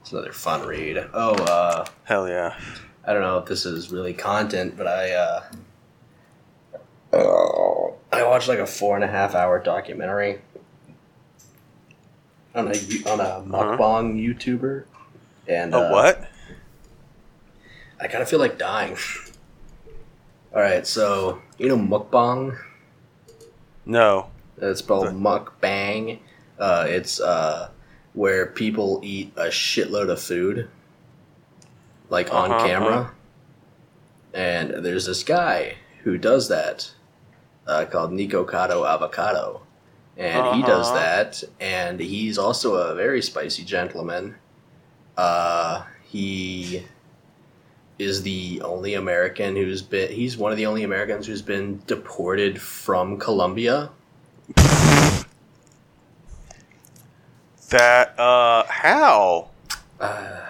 It's 0.00 0.12
another 0.12 0.32
fun 0.32 0.66
read. 0.66 0.98
Oh, 1.14 1.34
uh, 1.44 1.86
Hell 2.04 2.28
yeah. 2.28 2.58
I 3.06 3.12
don't 3.12 3.22
know 3.22 3.38
if 3.38 3.46
this 3.46 3.66
is 3.66 3.90
really 3.92 4.12
content, 4.12 4.76
but 4.76 4.86
I 4.86 5.12
uh, 5.12 5.42
oh, 7.12 7.79
I 8.20 8.26
watched 8.28 8.48
like 8.48 8.58
a 8.58 8.66
four 8.66 8.94
and 8.96 9.04
a 9.04 9.08
half 9.08 9.34
hour 9.34 9.58
documentary 9.58 10.40
on 12.54 12.66
a 12.68 12.74
on 13.10 13.20
a 13.20 13.42
mukbang 13.46 14.16
YouTuber, 14.20 14.84
and 15.48 15.74
A 15.74 15.78
uh, 15.78 15.90
what? 15.92 16.30
I 18.00 18.08
kind 18.08 18.22
of 18.22 18.28
feel 18.28 18.38
like 18.38 18.58
dying. 18.58 18.96
all 20.54 20.60
right, 20.60 20.86
so 20.86 21.40
you 21.58 21.68
know 21.68 21.76
mukbang. 21.78 22.58
No. 23.86 24.30
It's 24.58 24.80
spelled 24.80 25.06
mukbang. 25.14 26.18
Uh, 26.58 26.84
it's 26.88 27.18
uh, 27.20 27.70
where 28.12 28.46
people 28.46 29.00
eat 29.02 29.32
a 29.36 29.46
shitload 29.46 30.10
of 30.10 30.20
food, 30.20 30.68
like 32.10 32.32
on 32.34 32.50
Uh-huh, 32.52 32.66
camera. 32.66 32.92
uh-huh. 32.98 33.10
And 34.34 34.84
there's 34.84 35.06
this 35.06 35.24
guy 35.24 35.76
who 36.04 36.18
does 36.18 36.48
that, 36.48 36.92
uh, 37.70 37.84
called 37.86 38.10
Nikocado 38.12 38.84
Avocado, 38.88 39.62
and 40.16 40.56
he 40.56 40.62
does 40.62 40.88
Uh-huh. 40.88 40.98
that. 40.98 41.44
And 41.60 42.00
he's 42.00 42.36
also 42.38 42.74
a 42.74 42.94
very 42.94 43.22
spicy 43.22 43.64
gentleman. 43.64 44.34
Uh, 45.16 45.84
he 46.04 46.84
is 47.98 48.22
the 48.22 48.60
only 48.64 48.94
American 48.94 49.54
who's 49.56 49.82
been. 49.82 50.10
He's 50.10 50.36
one 50.36 50.50
of 50.52 50.58
the 50.58 50.66
only 50.66 50.82
Americans 50.84 51.26
who's 51.26 51.42
been 51.42 51.80
deported 51.86 52.60
from 52.60 53.18
Colombia. 53.18 53.90
That, 57.70 58.18
uh, 58.18 58.64
how? 58.68 59.48
Uh, 60.00 60.40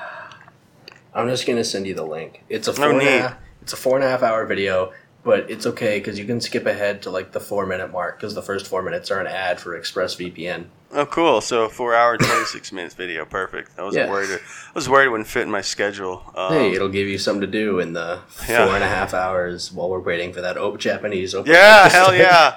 I'm 1.15 1.29
just 1.29 1.47
gonna 1.47 1.65
send 1.65 1.87
you 1.87 1.95
the 1.95 2.05
link. 2.07 2.43
It's 2.49 2.67
a 2.69 2.71
No 2.71 2.77
four 2.77 2.91
and 2.93 3.03
a 3.03 3.05
half. 3.21 3.37
It's 3.63 3.73
a 3.75 3.77
four 3.77 3.97
and 3.97 4.05
a 4.05 4.09
half 4.09 4.23
hour 4.23 4.47
video, 4.47 4.93
but 5.23 5.51
it's 5.51 5.67
okay 5.67 5.99
because 5.99 6.19
you 6.19 6.25
can 6.25 6.41
skip 6.41 6.67
ahead 6.67 7.03
to 7.03 7.11
like 7.11 7.33
the 7.33 7.41
four 7.41 7.67
minute 7.67 7.91
mark 7.93 8.19
because 8.19 8.35
the 8.35 8.43
first 8.43 8.67
four 8.67 8.83
minutes 8.83 9.11
are 9.11 9.21
an 9.21 9.27
ad 9.27 9.61
for 9.61 9.79
ExpressVPN. 9.79 10.65
Oh, 10.93 11.07
cool. 11.07 11.41
So, 11.41 11.69
four 11.69 11.95
hour, 11.95 12.17
26 12.17 12.73
minutes 12.73 12.95
video. 12.95 13.25
Perfect. 13.25 13.71
I 13.79 13.83
wasn't 13.85 14.07
Yeah. 14.07 14.11
worried. 14.11 14.31
I 14.31 14.39
was 14.75 14.89
worried 14.89 15.07
it 15.07 15.11
wouldn't 15.11 15.29
fit 15.29 15.43
in 15.43 15.51
my 15.51 15.61
schedule. 15.61 16.25
Um, 16.35 16.53
hey, 16.53 16.73
it'll 16.73 16.89
give 16.89 17.07
you 17.07 17.17
something 17.19 17.43
to 17.43 17.47
do 17.47 17.79
in 17.79 17.93
the 17.93 18.21
Yeah. 18.49 18.65
four 18.67 18.75
and 18.75 18.83
a 18.83 18.89
half 18.89 19.15
hours 19.15 19.71
while 19.71 19.89
we're 19.89 20.01
waiting 20.01 20.33
for 20.33 20.41
that 20.41 20.57
op- 20.59 20.79
Japanese 20.79 21.35
open. 21.35 21.53
yeah, 21.53 21.89
hell 21.89 22.15
yeah. 22.15 22.57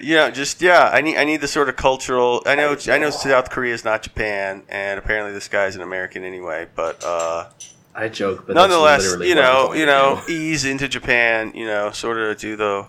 Yeah, 0.00 0.28
just 0.30 0.60
yeah. 0.60 0.90
I 0.92 1.00
need 1.00 1.16
I 1.16 1.22
need 1.24 1.40
the 1.40 1.46
sort 1.48 1.68
of 1.68 1.76
cultural. 1.76 2.42
I 2.46 2.56
know 2.56 2.76
I 2.88 2.98
know 2.98 3.10
South 3.10 3.48
Korea 3.50 3.72
is 3.72 3.84
not 3.84 4.02
Japan, 4.02 4.64
and 4.68 4.98
apparently 4.98 5.32
this 5.32 5.46
guy's 5.46 5.76
an 5.76 5.82
American 5.82 6.24
anyway. 6.24 6.66
But 6.74 7.02
uh, 7.04 7.46
I 7.94 8.08
joke, 8.08 8.46
but 8.46 8.54
nonetheless, 8.54 9.16
you 9.20 9.34
know, 9.34 9.72
you 9.72 9.86
know, 9.86 10.20
ease 10.28 10.64
into 10.64 10.88
Japan. 10.88 11.52
You 11.54 11.66
know, 11.66 11.90
sort 11.92 12.18
of 12.18 12.36
do 12.38 12.56
the 12.56 12.86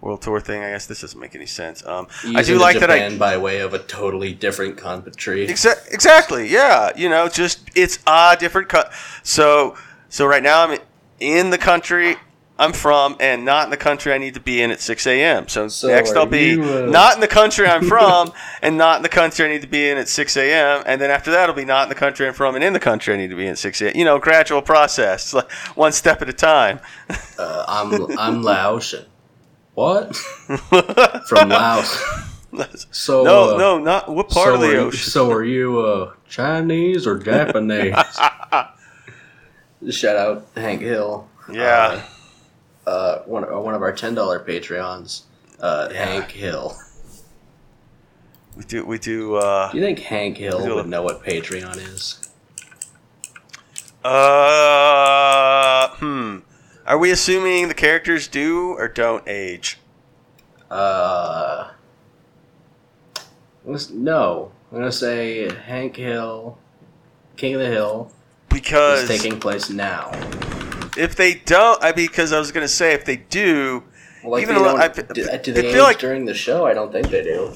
world 0.00 0.22
tour 0.22 0.40
thing. 0.40 0.62
I 0.62 0.70
guess 0.70 0.86
this 0.86 1.00
doesn't 1.00 1.18
make 1.18 1.34
any 1.34 1.46
sense. 1.46 1.84
Um, 1.84 2.06
I 2.34 2.42
do 2.42 2.58
like 2.58 2.78
that. 2.78 2.90
I 2.90 3.16
by 3.16 3.36
way 3.36 3.60
of 3.60 3.74
a 3.74 3.78
totally 3.78 4.32
different 4.32 4.76
country. 4.76 5.46
Exa- 5.46 5.92
exactly. 5.92 6.48
Yeah. 6.48 6.92
You 6.96 7.08
know, 7.08 7.28
just 7.28 7.68
it's 7.74 7.98
a 8.06 8.36
different 8.38 8.68
cut. 8.68 8.92
So 9.22 9.76
so 10.08 10.26
right 10.26 10.42
now 10.42 10.66
I'm 10.68 10.78
in 11.20 11.50
the 11.50 11.58
country 11.58 12.16
I'm 12.60 12.72
from 12.72 13.16
and 13.20 13.44
not 13.44 13.64
in 13.64 13.70
the 13.70 13.76
country 13.76 14.12
I 14.12 14.18
need 14.18 14.34
to 14.34 14.40
be 14.40 14.60
in 14.60 14.70
at 14.72 14.80
6 14.80 15.06
a.m. 15.06 15.46
So, 15.46 15.68
So 15.68 15.86
next 15.88 16.12
I'll 16.16 16.26
be 16.26 16.50
you, 16.54 16.64
uh, 16.64 16.86
not 16.90 17.14
in 17.14 17.20
the 17.20 17.28
country 17.28 17.66
I'm 17.68 17.84
from 17.88 18.32
and 18.62 18.76
not 18.76 18.96
in 18.96 19.02
the 19.04 19.08
country 19.08 19.46
I 19.46 19.48
need 19.48 19.62
to 19.62 19.68
be 19.68 19.88
in 19.88 19.96
at 19.96 20.08
6 20.08 20.36
a.m. 20.36 20.82
And 20.86 21.00
then 21.00 21.10
after 21.10 21.30
that, 21.30 21.48
I'll 21.48 21.54
be 21.54 21.64
not 21.64 21.84
in 21.84 21.88
the 21.88 21.94
country 21.94 22.26
I'm 22.26 22.34
from 22.34 22.56
and 22.56 22.64
in 22.64 22.72
the 22.72 22.80
country 22.80 23.14
I 23.14 23.16
need 23.16 23.30
to 23.30 23.36
be 23.36 23.44
in 23.44 23.50
at 23.52 23.58
6 23.58 23.80
a.m. 23.82 23.96
You 23.96 24.04
know, 24.04 24.18
gradual 24.18 24.60
process, 24.62 25.32
like 25.38 25.50
one 25.76 25.92
step 25.92 26.20
at 26.20 26.28
a 26.28 26.32
time. 26.32 26.80
Uh, 27.38 27.64
I'm 27.68 28.18
I'm 28.18 28.42
Laotian. 28.50 29.04
What? 29.74 30.16
From 30.16 31.48
Laos. 31.50 32.02
So 32.90 33.22
no, 33.22 33.54
uh, 33.54 33.58
no, 33.58 33.78
not 33.78 34.08
what 34.08 34.30
part 34.30 34.48
so 34.48 34.54
of 34.54 34.60
the 34.62 34.66
are 34.68 34.72
you- 34.72 34.78
ocean? 34.86 35.10
so 35.10 35.30
are 35.30 35.44
you 35.44 35.78
uh, 35.80 36.12
Chinese 36.28 37.06
or 37.06 37.18
Japanese? 37.18 37.94
Shout 39.90 40.16
out 40.16 40.46
Hank 40.56 40.80
Hill. 40.80 41.28
Yeah. 41.52 42.02
Uh, 42.88 43.22
one 43.26 43.44
uh, 43.44 43.60
one 43.60 43.74
of 43.74 43.82
our 43.82 43.92
ten 43.92 44.14
dollar 44.14 44.40
Patreons, 44.40 45.24
uh, 45.60 45.88
Yeah. 45.92 46.06
Hank 46.06 46.30
Hill. 46.30 46.74
We 48.56 48.64
do. 48.64 48.82
We 48.86 48.98
do. 48.98 49.34
Uh, 49.34 49.70
Do 49.70 49.76
you 49.76 49.84
think 49.84 49.98
Hank 49.98 50.38
Hill 50.38 50.74
would 50.74 50.88
know 50.88 51.02
what 51.02 51.22
Patreon 51.22 51.76
is? 51.76 52.18
uh. 54.04 55.88
Hmm. 55.96 56.38
Are 56.86 56.96
we 56.96 57.10
assuming 57.10 57.68
the 57.68 57.74
characters 57.74 58.26
do 58.26 58.70
or 58.78 58.88
don't 58.88 59.22
age? 59.28 59.78
Uh, 60.70 61.68
no. 63.90 64.50
I'm 64.72 64.78
gonna 64.78 64.90
say 64.92 65.54
Hank 65.54 65.96
Hill, 65.96 66.56
King 67.36 67.54
of 67.56 67.60
the 67.60 67.66
Hill, 67.68 68.10
Because 68.48 69.02
is 69.02 69.08
taking 69.20 69.38
place 69.38 69.68
now. 69.68 70.10
If 70.96 71.16
they 71.16 71.34
don't, 71.34 71.82
I 71.82 71.92
because 71.92 72.32
I 72.32 72.38
was 72.38 72.52
gonna 72.52 72.68
say 72.68 72.92
if 72.94 73.04
they 73.04 73.16
do, 73.16 73.84
Well, 74.22 74.32
like 74.32 74.42
Even 74.42 74.56
they 74.56 74.68
I- 74.68 74.88
do, 74.88 75.38
do 75.42 75.52
they 75.52 75.72
feel 75.72 75.84
like- 75.84 75.98
during 76.00 76.24
the 76.24 76.34
show? 76.34 76.66
I 76.66 76.74
don't 76.74 76.90
think 76.92 77.08
they 77.10 77.22
do. 77.22 77.52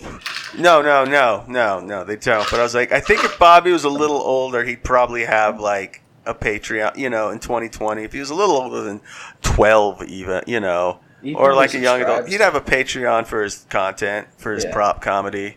no, 0.56 0.80
no, 0.80 1.04
no, 1.04 1.44
no, 1.48 1.80
no, 1.80 2.04
they 2.04 2.16
don't. 2.16 2.48
But 2.50 2.60
I 2.60 2.62
was 2.62 2.74
like, 2.74 2.92
I 2.92 3.00
think 3.00 3.24
if 3.24 3.38
Bobby 3.38 3.72
was 3.72 3.84
a 3.84 3.88
little 3.88 4.20
older, 4.20 4.62
he'd 4.64 4.84
probably 4.84 5.24
have 5.24 5.58
like 5.58 6.02
a 6.24 6.34
Patreon. 6.34 6.96
You 6.96 7.10
know, 7.10 7.30
in 7.30 7.40
2020, 7.40 8.04
if 8.04 8.12
he 8.12 8.20
was 8.20 8.30
a 8.30 8.34
little 8.34 8.56
older 8.56 8.80
than 8.82 9.00
12, 9.42 10.04
even, 10.04 10.42
you 10.46 10.60
know, 10.60 11.00
or 11.34 11.54
like 11.54 11.74
a 11.74 11.78
young 11.80 12.00
adult, 12.00 12.28
he'd 12.28 12.40
have 12.40 12.54
a 12.54 12.60
Patreon 12.60 13.26
for 13.26 13.42
his 13.42 13.66
content, 13.68 14.28
for 14.38 14.52
his 14.52 14.64
Yeah. 14.64 14.72
prop 14.72 15.02
comedy. 15.02 15.56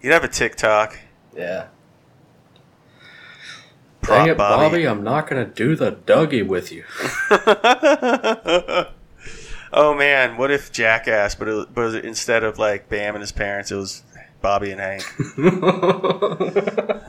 He'd 0.00 0.12
have 0.12 0.24
a 0.24 0.28
TikTok. 0.28 0.98
Yeah. 1.36 1.64
Dang 4.02 4.28
it, 4.28 4.36
Bobby. 4.36 4.62
Bobby, 4.62 4.84
I'm 4.88 5.04
not 5.04 5.28
gonna 5.28 5.44
do 5.44 5.76
the 5.76 5.92
Dougie 5.92 6.46
with 6.46 6.72
you. 6.72 6.84
oh 9.72 9.94
man, 9.94 10.36
what 10.36 10.50
if 10.50 10.72
Jackass, 10.72 11.34
but 11.36 11.48
it, 11.48 11.74
but 11.74 11.94
instead 12.04 12.42
of 12.42 12.58
like 12.58 12.88
Bam 12.88 13.14
and 13.14 13.22
his 13.22 13.32
parents, 13.32 13.70
it 13.70 13.76
was 13.76 14.02
Bobby 14.40 14.72
and 14.72 14.80
Hank. 14.80 15.04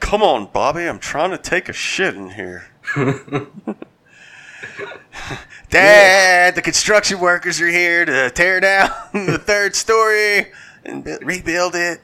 Come 0.00 0.22
on, 0.22 0.48
Bobby, 0.52 0.82
I'm 0.82 0.98
trying 0.98 1.30
to 1.30 1.38
take 1.38 1.68
a 1.68 1.72
shit 1.72 2.16
in 2.16 2.30
here. 2.30 2.66
Dad, 5.70 6.56
the 6.56 6.62
construction 6.62 7.20
workers 7.20 7.60
are 7.60 7.68
here 7.68 8.04
to 8.04 8.28
tear 8.30 8.58
down 8.58 8.90
the 9.12 9.38
third 9.38 9.76
story 9.76 10.52
and 10.84 11.06
rebuild 11.22 11.74
it. 11.76 12.00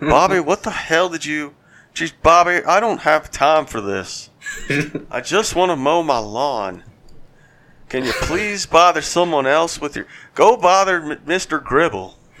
Bobby, 0.00 0.40
what 0.40 0.62
the 0.62 0.70
hell 0.70 1.10
did 1.10 1.26
you? 1.26 1.54
Geez, 1.98 2.12
Bobby, 2.12 2.64
I 2.64 2.78
don't 2.78 3.00
have 3.00 3.28
time 3.28 3.66
for 3.66 3.80
this. 3.80 4.30
I 5.10 5.20
just 5.20 5.56
want 5.56 5.72
to 5.72 5.76
mow 5.76 6.04
my 6.04 6.18
lawn. 6.18 6.84
Can 7.88 8.04
you 8.04 8.12
please 8.12 8.66
bother 8.66 9.02
someone 9.02 9.48
else 9.48 9.80
with 9.80 9.96
your? 9.96 10.06
Go 10.36 10.56
bother 10.56 11.02
M- 11.02 11.20
Mr. 11.26 11.60
Gribble. 11.60 12.16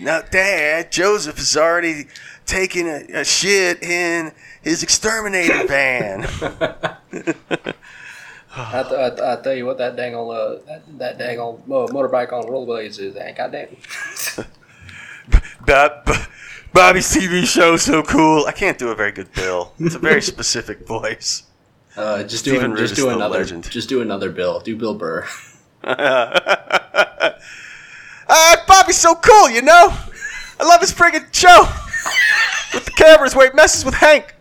now, 0.00 0.22
Dad, 0.22 0.90
Joseph 0.90 1.38
is 1.38 1.56
already 1.56 2.06
taking 2.44 2.88
a, 2.88 3.20
a 3.20 3.24
shit 3.24 3.80
in 3.80 4.32
his 4.62 4.82
exterminator 4.82 5.64
van. 5.68 6.22
I, 8.52 8.82
th- 8.82 9.20
I, 9.20 9.34
I 9.34 9.36
tell 9.42 9.54
you 9.54 9.64
what, 9.64 9.78
that 9.78 9.94
dang 9.94 10.16
on 10.16 10.36
uh, 10.36 10.58
that, 10.66 10.98
that 10.98 11.18
dang 11.18 11.38
on 11.38 11.62
uh, 11.66 11.86
motorbike 11.92 12.32
on 12.32 12.42
rollerblades 12.46 12.98
is. 12.98 13.16
Ain't 13.16 13.36
goddamn. 13.36 13.76
Bob, 15.70 16.04
Bobby's 16.72 17.14
TV 17.14 17.46
show 17.46 17.74
is 17.74 17.82
so 17.82 18.02
cool. 18.02 18.44
I 18.44 18.50
can't 18.50 18.76
do 18.76 18.88
a 18.88 18.96
very 18.96 19.12
good 19.12 19.32
Bill. 19.32 19.72
It's 19.78 19.94
a 19.94 20.00
very 20.00 20.20
specific 20.20 20.84
voice. 20.84 21.44
Uh, 21.96 22.24
just 22.24 22.44
do 22.44 22.58
an- 22.58 22.76
just 22.76 22.96
do 22.96 23.08
another 23.08 23.38
legend. 23.38 23.70
just 23.70 23.88
do 23.88 24.00
another 24.00 24.30
Bill. 24.30 24.58
Do 24.58 24.74
Bill 24.74 24.94
Burr. 24.94 25.28
uh, 25.84 27.30
Bobby's 28.66 28.96
so 28.96 29.14
cool, 29.14 29.48
you 29.48 29.62
know? 29.62 29.96
I 30.58 30.64
love 30.64 30.80
his 30.80 30.92
friggin' 30.92 31.32
show 31.32 31.68
with 32.74 32.86
the 32.86 32.90
cameras 32.90 33.36
where 33.36 33.48
he 33.48 33.54
messes 33.54 33.84
with 33.84 33.94
Hank. 33.94 34.34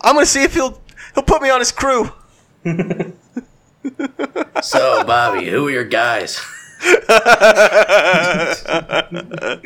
I'm 0.00 0.14
gonna 0.14 0.24
see 0.24 0.44
if 0.44 0.54
he'll 0.54 0.80
he'll 1.14 1.24
put 1.24 1.42
me 1.42 1.50
on 1.50 1.58
his 1.58 1.72
crew. 1.72 2.12
so 4.62 5.02
Bobby, 5.04 5.48
who 5.48 5.66
are 5.66 5.70
your 5.72 5.84
guys? 5.84 6.40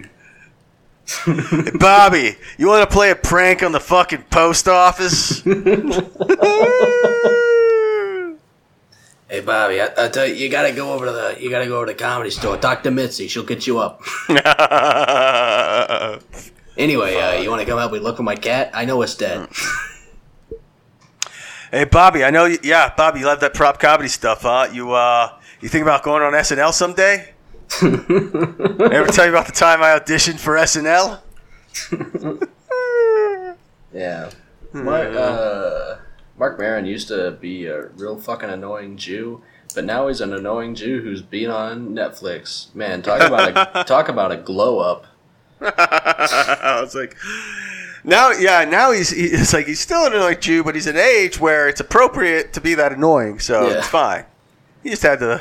Bobby, 1.78 2.36
you 2.58 2.66
want 2.66 2.88
to 2.88 2.94
play 2.94 3.10
a 3.10 3.16
prank 3.16 3.62
on 3.62 3.72
the 3.72 3.80
fucking 3.80 4.24
post 4.30 4.68
office? 4.68 5.42
Hey 9.26 9.40
Bobby, 9.40 9.80
I, 9.80 9.88
I 9.98 10.08
tell 10.08 10.26
you, 10.26 10.34
you 10.34 10.48
gotta 10.48 10.72
go 10.72 10.92
over 10.92 11.06
to 11.06 11.10
the 11.10 11.36
you 11.40 11.50
gotta 11.50 11.66
go 11.66 11.78
over 11.78 11.86
to 11.86 11.92
the 11.92 11.98
comedy 11.98 12.30
store. 12.30 12.56
Talk 12.56 12.82
to 12.84 12.90
Mitzi, 12.90 13.26
she'll 13.26 13.42
get 13.42 13.66
you 13.66 13.78
up. 13.78 14.02
Anyway, 16.76 17.16
uh, 17.16 17.34
you 17.34 17.50
want 17.50 17.60
to 17.60 17.66
come 17.66 17.78
help 17.78 17.92
me 17.92 18.00
look 18.00 18.16
for 18.16 18.24
my 18.24 18.34
cat? 18.34 18.70
I 18.74 18.84
know 18.84 19.00
it's 19.02 19.14
dead. 19.14 19.48
hey, 21.70 21.84
Bobby, 21.84 22.24
I 22.24 22.30
know. 22.30 22.46
You, 22.46 22.58
yeah, 22.64 22.92
Bobby, 22.96 23.20
you 23.20 23.26
love 23.26 23.40
that 23.40 23.54
prop 23.54 23.78
comedy 23.78 24.08
stuff, 24.08 24.42
huh? 24.42 24.68
You 24.72 24.92
uh, 24.92 25.38
you 25.60 25.68
think 25.68 25.82
about 25.82 26.02
going 26.02 26.22
on 26.22 26.32
SNL 26.32 26.72
someday? 26.72 27.33
Ever 27.82 29.06
tell 29.08 29.24
you 29.26 29.30
about 29.32 29.46
the 29.46 29.52
time 29.54 29.82
I 29.82 29.98
auditioned 29.98 30.38
for 30.38 30.54
SNL? 30.54 31.20
Yeah. 33.92 34.30
Marc, 34.72 35.14
uh, 35.14 35.96
Marc 36.36 36.58
Maron 36.58 36.84
used 36.84 37.06
to 37.08 37.30
be 37.32 37.66
a 37.66 37.86
real 37.90 38.18
fucking 38.18 38.50
annoying 38.50 38.96
Jew, 38.96 39.40
but 39.74 39.84
now 39.84 40.08
he's 40.08 40.20
an 40.20 40.32
annoying 40.32 40.74
Jew 40.74 41.00
who's 41.00 41.22
been 41.22 41.48
on 41.50 41.90
Netflix. 41.90 42.74
Man, 42.74 43.02
talk 43.02 43.20
about 43.22 43.76
a 43.76 43.84
talk 43.86 44.08
about 44.08 44.32
a 44.32 44.36
glow 44.36 44.80
up. 44.80 45.06
I 45.60 46.78
was 46.80 46.96
like, 46.96 47.16
now, 48.02 48.32
yeah, 48.32 48.64
now 48.64 48.90
he's 48.90 49.10
he, 49.10 49.26
it's 49.26 49.52
like 49.52 49.66
he's 49.66 49.78
still 49.80 50.06
an 50.06 50.12
annoying 50.12 50.40
Jew, 50.40 50.64
but 50.64 50.74
he's 50.74 50.88
an 50.88 50.96
age 50.96 51.38
where 51.38 51.68
it's 51.68 51.80
appropriate 51.80 52.52
to 52.54 52.60
be 52.60 52.74
that 52.74 52.90
annoying, 52.92 53.38
so 53.38 53.68
Yeah. 53.68 53.78
it's 53.78 53.86
fine. 53.86 54.24
He 54.82 54.90
just 54.90 55.02
had 55.02 55.20
to. 55.20 55.40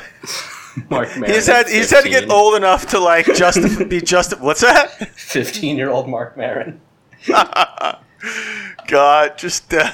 Marc 0.90 1.16
Maron. 1.16 1.30
He 1.30 1.32
just 1.32 1.48
had. 1.48 1.68
He 1.68 1.78
just 1.78 1.92
had 1.92 2.04
to 2.04 2.10
get 2.10 2.30
old 2.30 2.56
enough 2.56 2.86
to 2.88 2.98
like 2.98 3.26
just 3.26 3.88
be 3.88 4.00
just. 4.00 4.38
What's 4.40 4.60
that? 4.60 4.90
Fifteen-year-old 5.16 6.08
Marc 6.08 6.36
Maron. 6.36 6.80
God, 8.86 9.38
just. 9.38 9.72
Uh, 9.72 9.90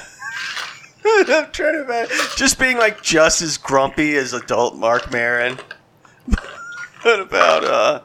I'm 1.03 1.51
trying 1.51 1.73
to 1.73 1.83
imagine 1.83 2.15
just 2.35 2.59
being 2.59 2.77
like 2.77 3.01
just 3.01 3.41
as 3.41 3.57
grumpy 3.57 4.15
as 4.15 4.33
adult 4.33 4.75
Marc 4.75 5.11
Maron. 5.11 5.57
what 7.01 7.19
about 7.19 7.63
uh? 7.63 8.01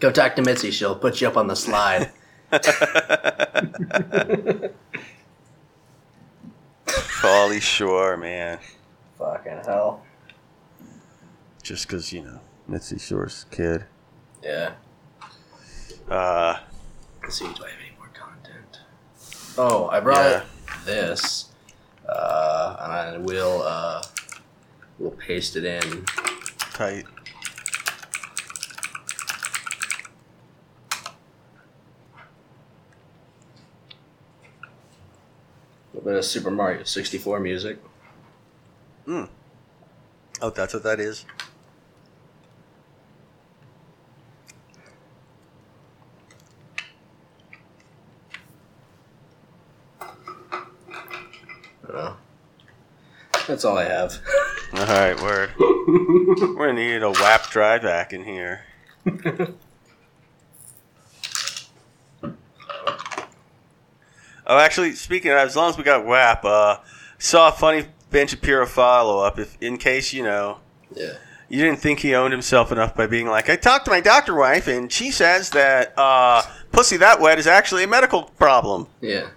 Go 0.00 0.10
talk 0.10 0.34
to 0.36 0.42
Mitzi. 0.42 0.72
She'll 0.72 0.96
put 0.96 1.20
you 1.20 1.28
up 1.28 1.36
on 1.36 1.46
the 1.46 1.54
slide. 1.54 2.10
Pauly 7.22 7.60
Shore, 7.62 8.16
man. 8.16 8.58
fucking 9.18 9.60
hell. 9.64 10.02
Just 11.62 11.86
because 11.86 12.12
you 12.12 12.22
know 12.22 12.40
Mitzi 12.66 12.98
Shore's 12.98 13.46
kid. 13.50 13.84
Yeah. 14.42 14.72
Uh, 16.08 16.58
Let's 17.22 17.38
see. 17.38 17.44
Do 17.44 17.64
I 17.64 17.70
have 17.70 17.78
any 17.78 17.96
more 17.96 18.08
content? 18.12 18.80
Oh, 19.56 19.88
I 19.88 20.00
brought 20.00 20.18
Yeah. 20.18 20.42
this, 20.84 21.50
uh, 22.08 23.10
and 23.14 23.24
we'll 23.24 23.62
uh, 23.62 24.02
we'll 24.98 25.12
paste 25.12 25.54
it 25.54 25.64
in. 25.64 26.04
tight. 26.72 27.06
Little 36.02 36.12
bit 36.12 36.18
of 36.18 36.24
Super 36.24 36.50
Mario 36.50 36.82
64 36.84 37.40
music. 37.40 37.78
Hmm. 39.04 39.24
Oh, 40.40 40.50
that's 40.50 40.74
what 40.74 40.82
that 40.82 41.00
is. 41.00 41.24
I. 51.88 52.16
That's 53.46 53.64
all 53.64 53.76
I 53.76 53.84
have. 53.84 54.18
All 54.74 54.86
right, 54.86 55.20
word. 55.20 55.50
We're 55.58 56.54
gonna 56.54 56.72
need 56.72 57.02
a 57.02 57.10
WAP 57.10 57.50
drive 57.50 57.82
back 57.82 58.12
in 58.12 58.24
here. 58.24 58.64
oh, 64.52 64.58
actually, 64.58 64.92
speaking 64.92 65.30
of, 65.30 65.38
as 65.38 65.56
long 65.56 65.70
as 65.70 65.78
we 65.78 65.84
got 65.84 66.04
WAP, 66.04 66.44
uh, 66.44 66.76
saw 67.18 67.48
a 67.48 67.52
funny 67.52 67.86
Ben 68.10 68.26
Shapiro 68.26 68.66
follow 68.66 69.24
up. 69.24 69.38
If 69.38 69.56
in 69.60 69.78
case 69.78 70.12
you 70.12 70.22
know, 70.22 70.58
yeah. 70.94 71.14
you 71.48 71.62
didn't 71.62 71.80
think 71.80 72.00
he 72.00 72.14
owned 72.14 72.32
himself 72.32 72.70
enough 72.70 72.94
by 72.94 73.06
being 73.06 73.26
like, 73.26 73.48
I 73.48 73.56
talked 73.56 73.86
to 73.86 73.90
my 73.90 74.00
doctor 74.00 74.34
wife, 74.34 74.68
and 74.68 74.92
she 74.92 75.10
says 75.10 75.50
that 75.50 75.98
uh, 75.98 76.42
pussy 76.70 76.96
that 76.98 77.20
wet 77.20 77.38
is 77.38 77.46
actually 77.46 77.84
a 77.84 77.88
medical 77.88 78.24
problem. 78.24 78.86
Yeah. 79.00 79.28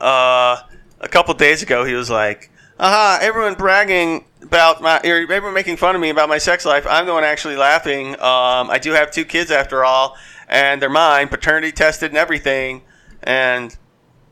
Uh, 0.00 0.62
a 1.00 1.08
couple 1.08 1.34
days 1.34 1.62
ago, 1.62 1.84
he 1.84 1.94
was 1.94 2.10
like, 2.10 2.50
aha, 2.78 3.18
everyone 3.20 3.54
bragging 3.54 4.24
about 4.42 4.80
my, 4.80 5.00
everyone 5.04 5.52
making 5.52 5.76
fun 5.76 5.94
of 5.94 6.00
me 6.00 6.10
about 6.10 6.28
my 6.28 6.38
sex 6.38 6.64
life. 6.64 6.86
I'm 6.88 7.06
the 7.06 7.12
one 7.12 7.24
actually 7.24 7.56
laughing. 7.56 8.14
Um, 8.14 8.70
I 8.70 8.78
do 8.80 8.92
have 8.92 9.10
two 9.10 9.24
kids 9.24 9.50
after 9.50 9.84
all, 9.84 10.16
and 10.48 10.80
they're 10.80 10.88
mine, 10.88 11.28
paternity 11.28 11.72
tested 11.72 12.10
and 12.10 12.18
everything. 12.18 12.82
And, 13.22 13.76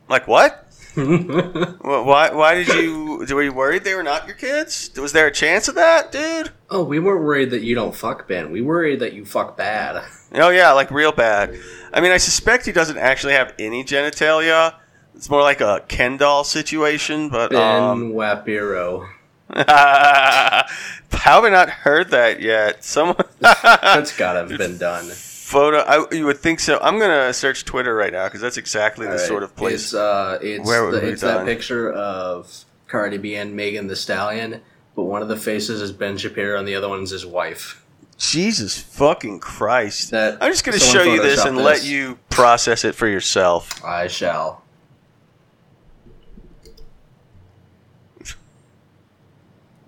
like, 0.09 0.27
what? 0.27 0.65
Wh- 0.95 1.81
Why? 1.85 2.31
Why 2.33 2.55
did 2.55 2.69
you? 2.69 3.25
Were 3.31 3.43
you 3.43 3.53
worried 3.53 3.85
they 3.85 3.95
were 3.95 4.03
not 4.03 4.27
your 4.27 4.35
kids? 4.37 4.91
Was 4.97 5.13
there 5.13 5.27
a 5.27 5.33
chance 5.33 5.69
of 5.69 5.75
that, 5.77 6.11
dude? 6.11 6.51
Oh, 6.71 6.83
we 6.83 6.99
weren't 6.99 7.23
worried 7.25 7.51
that 7.51 7.63
you 7.63 7.75
don't 7.75 7.95
fuck 7.95 8.27
Ben. 8.27 8.51
We 8.51 8.63
worried 8.63 9.01
that 9.01 9.13
you 9.13 9.25
fuck 9.25 9.57
bad. 9.57 10.03
Oh 10.35 10.51
yeah, 10.51 10.73
like 10.73 10.91
real 10.91 11.13
bad. 11.13 11.57
I 11.93 12.01
mean, 12.01 12.11
I 12.11 12.17
suspect 12.17 12.67
he 12.67 12.73
doesn't 12.73 12.99
actually 12.99 13.35
have 13.35 13.55
any 13.59 13.85
genitalia. 13.85 14.75
It's 15.15 15.31
more 15.31 15.43
like 15.43 15.61
a 15.61 15.85
Ken 15.89 16.17
doll 16.17 16.43
situation. 16.45 17.29
But 17.29 17.51
Ben 17.51 17.83
um, 17.83 18.13
Wapiro. 18.13 19.09
how 19.51 20.65
have 21.13 21.45
I 21.45 21.49
not 21.51 21.71
heard 21.71 22.11
that 22.11 22.41
yet? 22.41 22.85
Someone 22.85 23.17
That's 23.41 24.17
gotta 24.17 24.41
have 24.49 24.59
been 24.59 24.79
done. 24.79 25.11
Photo. 25.49 25.79
I, 25.79 26.05
you 26.15 26.27
would 26.27 26.39
think 26.39 26.61
so. 26.61 26.79
I'm 26.83 26.99
gonna 26.99 27.33
search 27.33 27.65
Twitter 27.65 27.95
right 27.95 28.13
now 28.13 28.27
because 28.27 28.43
that's 28.43 28.59
exactly 28.59 29.07
the 29.07 29.13
Alright, 29.13 29.27
sort 29.27 29.43
of 29.43 29.57
place. 29.57 29.85
It's 29.85 29.95
uh, 29.95 30.39
it's 30.43 30.67
Where 30.67 30.91
the, 30.91 31.09
it's 31.09 31.23
that 31.23 31.47
picture 31.47 31.91
of 31.91 32.67
Cardi 32.87 33.17
B 33.17 33.35
and 33.35 33.57
Megan 33.57 33.87
Thee 33.87 33.95
Stallion, 33.95 34.61
but 34.95 35.05
one 35.05 35.23
of 35.23 35.29
the 35.29 35.39
faces 35.39 35.81
is 35.81 35.91
Ben 35.91 36.19
Shapiro 36.19 36.59
and 36.59 36.69
the 36.69 36.75
other 36.75 36.91
one's 36.91 37.13
his 37.13 37.25
wife. 37.25 37.83
Jesus 38.19 38.79
fucking 38.79 39.41
Christ! 39.41 40.11
That 40.11 40.37
I'm 40.43 40.53
just 40.53 40.65
gonna 40.65 40.79
show 40.79 41.03
you 41.03 41.23
this 41.23 41.43
and 41.43 41.57
let 41.57 41.83
you 41.83 42.19
process 42.29 42.85
it 42.85 42.95
for 42.95 43.09
yourself. 43.09 43.83
I 43.83 44.07
shall. 44.07 44.63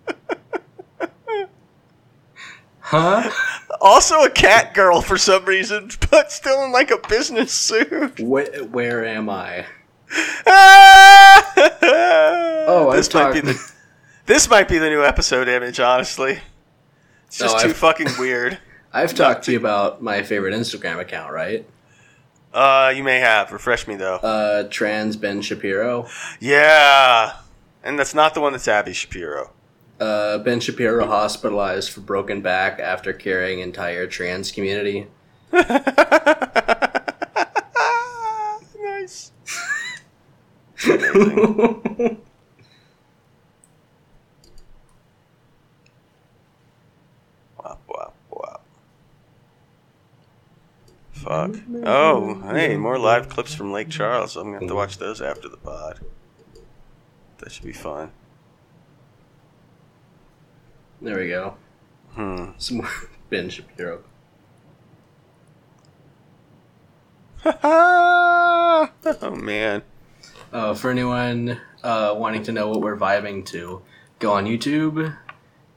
huh? 2.81 3.31
Also, 3.81 4.23
a 4.23 4.31
cat 4.31 4.75
girl 4.75 5.01
for 5.01 5.17
some 5.17 5.45
reason, 5.47 5.91
but 6.11 6.31
still 6.31 6.65
in 6.65 6.73
like 6.73 6.91
a 6.91 6.99
business 7.09 7.53
suit. 7.53 8.21
Where, 8.21 8.65
where 8.65 9.05
am 9.07 9.29
I? 9.31 9.67
oh, 11.83 12.93
this 12.95 13.13
might 13.15 13.33
be 13.33 13.41
the 13.41 13.73
this 14.27 14.49
might 14.51 14.69
be 14.69 14.79
the 14.79 14.89
new 14.91 15.03
episode 15.05 15.49
image. 15.49 15.81
Honestly, 15.81 16.41
it's 17.27 17.41
No, 17.41 17.47
just 17.47 17.61
too 17.61 17.69
I've- 17.71 17.75
fucking 17.79 18.09
weird. 18.19 18.59
I've 18.93 19.15
talked 19.15 19.45
to 19.45 19.53
you 19.53 19.59
about 19.59 20.03
my 20.03 20.25
favorite 20.25 20.53
Instagram 20.53 20.99
account, 20.99 21.33
right? 21.33 21.65
Uh, 22.53 22.93
you 22.95 23.05
may 23.05 23.21
have 23.21 23.53
refresh 23.53 23.87
me 23.87 23.95
though. 23.95 24.17
Uh, 24.17 24.65
trans 24.69 25.17
Ben 25.17 25.41
Shapiro. 25.43 26.09
Yeah, 26.41 27.37
and 27.85 27.97
that's 27.99 28.15
not 28.15 28.35
the 28.35 28.41
one 28.41 28.53
that's 28.53 28.67
Abby 28.67 28.93
Shapiro. 28.93 29.53
Uh, 30.01 30.39
ben 30.39 30.61
Shapiro 30.61 31.07
hospitalized 31.07 31.91
for 31.91 32.01
broken 32.01 32.41
back 32.41 32.81
after 32.81 33.13
carrying 33.13 33.61
entire 33.61 34.07
trans 34.07 34.51
community. 34.51 35.09
nice. 35.53 35.71
Fuck. 51.13 51.57
Oh, 51.85 52.41
hey, 52.51 52.79
more 52.79 52.99
live 52.99 53.29
clips 53.29 53.55
from 53.55 53.73
Lake 53.73 53.91
Charles. 53.91 54.37
I'm 54.37 54.45
gonna 54.45 54.61
have 54.61 54.69
to 54.69 54.75
watch 54.75 54.97
those 54.97 55.21
after 55.21 55.51
the 55.51 55.59
pod. 55.59 56.01
That 57.39 57.53
should 57.53 57.67
be 57.67 57.75
fun. 57.75 58.11
There 61.03 61.19
we 61.19 61.29
go. 61.29 61.55
Hmm. 62.13 62.51
Some 62.59 62.79
more 62.79 62.91
Ben 63.31 63.49
Shapiro. 63.49 64.03
oh 67.45 68.91
man. 69.37 69.83
Uh, 70.53 70.75
for 70.75 70.91
anyone 70.91 71.61
uh, 71.83 72.15
wanting 72.17 72.43
to 72.43 72.53
know 72.53 72.69
what 72.69 72.81
we're 72.81 72.97
vibing 72.97 73.47
to, 73.47 73.83
go 74.19 74.33
on 74.33 74.45
YouTube. 74.47 75.17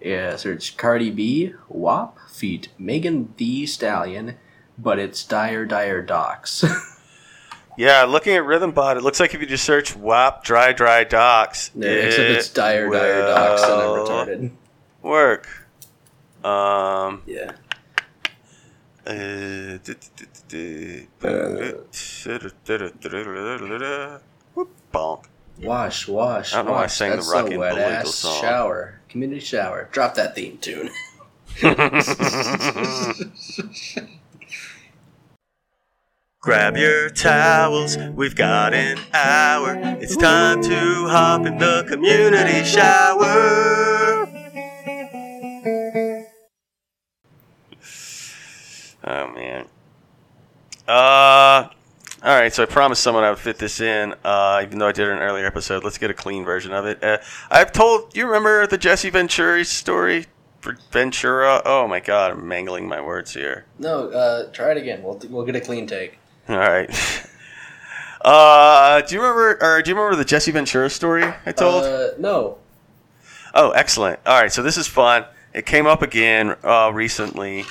Yeah, 0.01 0.35
search 0.35 0.75
Cardi 0.75 1.09
B, 1.11 1.53
WAP, 1.69 2.17
feat 2.29 2.69
Megan 2.77 3.33
Thee 3.37 3.65
Stallion, 3.65 4.35
but 4.77 4.99
it's 4.99 5.23
Dire 5.23 5.65
Dire 5.65 6.01
Docks. 6.01 6.65
Yeah, 7.75 8.03
looking 8.03 8.35
at 8.35 8.43
Rhythmbot, 8.43 8.97
it 8.97 9.01
looks 9.01 9.19
like 9.19 9.33
if 9.33 9.41
you 9.41 9.47
just 9.47 9.63
search 9.63 9.95
WAP 9.95 10.43
dry 10.43 10.73
dry 10.73 11.03
docs, 11.03 11.71
Yeah, 11.75 11.89
except 11.89 12.29
it's 12.29 12.49
it 12.49 12.53
Dire 12.53 12.87
Dire 12.87 13.21
Docks 13.21 13.63
and 13.63 13.71
I'm 13.71 13.89
retarded. 13.89 14.51
Work. 15.03 15.47
Um. 16.43 17.21
Yeah. 17.27 17.51
Uh, 19.05 19.77
bonk. 24.93 25.25
Wash, 25.61 26.07
wash. 26.07 26.53
I 26.53 26.57
don't 26.57 26.65
know 26.65 26.71
why 26.71 26.77
I 26.77 26.81
wash. 26.83 26.93
sang 26.93 27.09
the 27.11 27.15
That's 27.17 27.29
Rocky 27.29 27.49
a 27.49 27.51
and 27.51 27.59
wet 27.59 27.77
ass 27.77 28.15
song. 28.15 28.41
shower. 28.41 28.99
Community 29.09 29.41
shower. 29.41 29.89
Drop 29.91 30.15
that 30.15 30.35
theme 30.35 30.57
tune. 30.59 30.89
Grab 36.41 36.75
your 36.75 37.09
towels, 37.09 37.97
we've 37.97 38.35
got 38.35 38.73
an 38.73 38.99
hour. 39.13 39.77
It's 40.01 40.17
time 40.17 40.61
to 40.63 41.07
hop 41.07 41.45
in 41.45 41.57
the 41.57 41.85
community 41.87 42.65
shower. 42.65 43.62
Right, 52.43 52.53
so 52.53 52.63
I 52.63 52.65
promised 52.65 53.01
someone 53.01 53.23
I 53.23 53.29
would 53.29 53.39
fit 53.39 53.57
this 53.57 53.79
in, 53.79 54.13
uh, 54.23 54.61
even 54.63 54.77
though 54.77 54.87
I 54.87 54.91
did 54.91 55.07
it 55.07 55.11
in 55.11 55.17
an 55.17 55.23
earlier 55.23 55.45
episode. 55.45 55.83
Let's 55.83 55.97
get 55.97 56.11
a 56.11 56.13
clean 56.13 56.43
version 56.43 56.73
of 56.73 56.85
it. 56.85 57.01
Uh, 57.01 57.19
I've 57.49 57.71
told 57.71 58.15
you 58.15 58.25
remember 58.25 58.67
the 58.67 58.77
Jesse 58.77 59.09
Venturi 59.09 59.63
story 59.63 60.25
for 60.59 60.77
Ventura. 60.91 61.61
Oh 61.65 61.87
my 61.87 62.01
God, 62.01 62.31
I'm 62.31 62.47
mangling 62.47 62.87
my 62.87 62.99
words 62.99 63.33
here. 63.33 63.65
No, 63.79 64.09
uh, 64.09 64.51
try 64.51 64.71
it 64.71 64.77
again. 64.77 65.01
We'll, 65.01 65.21
we'll 65.29 65.45
get 65.45 65.55
a 65.55 65.61
clean 65.61 65.87
take. 65.87 66.19
All 66.49 66.57
right. 66.57 66.89
Uh, 68.25 69.01
do 69.01 69.15
you 69.15 69.21
remember, 69.21 69.57
or 69.61 69.81
do 69.81 69.89
you 69.89 69.95
remember 69.97 70.15
the 70.15 70.23
Jesse 70.23 70.49
Ventura 70.49 70.89
story 70.89 71.25
I 71.45 71.51
told? 71.51 71.83
Uh, 71.83 72.11
no. 72.17 72.57
oh, 73.53 73.71
excellent. 73.71 74.21
All 74.25 74.41
right, 74.41 74.49
so 74.49 74.63
this 74.63 74.77
is 74.77 74.87
fun. 74.87 75.25
It 75.53 75.65
came 75.65 75.85
up 75.87 76.01
again 76.01 76.55
uh, 76.63 76.89
recently. 76.93 77.63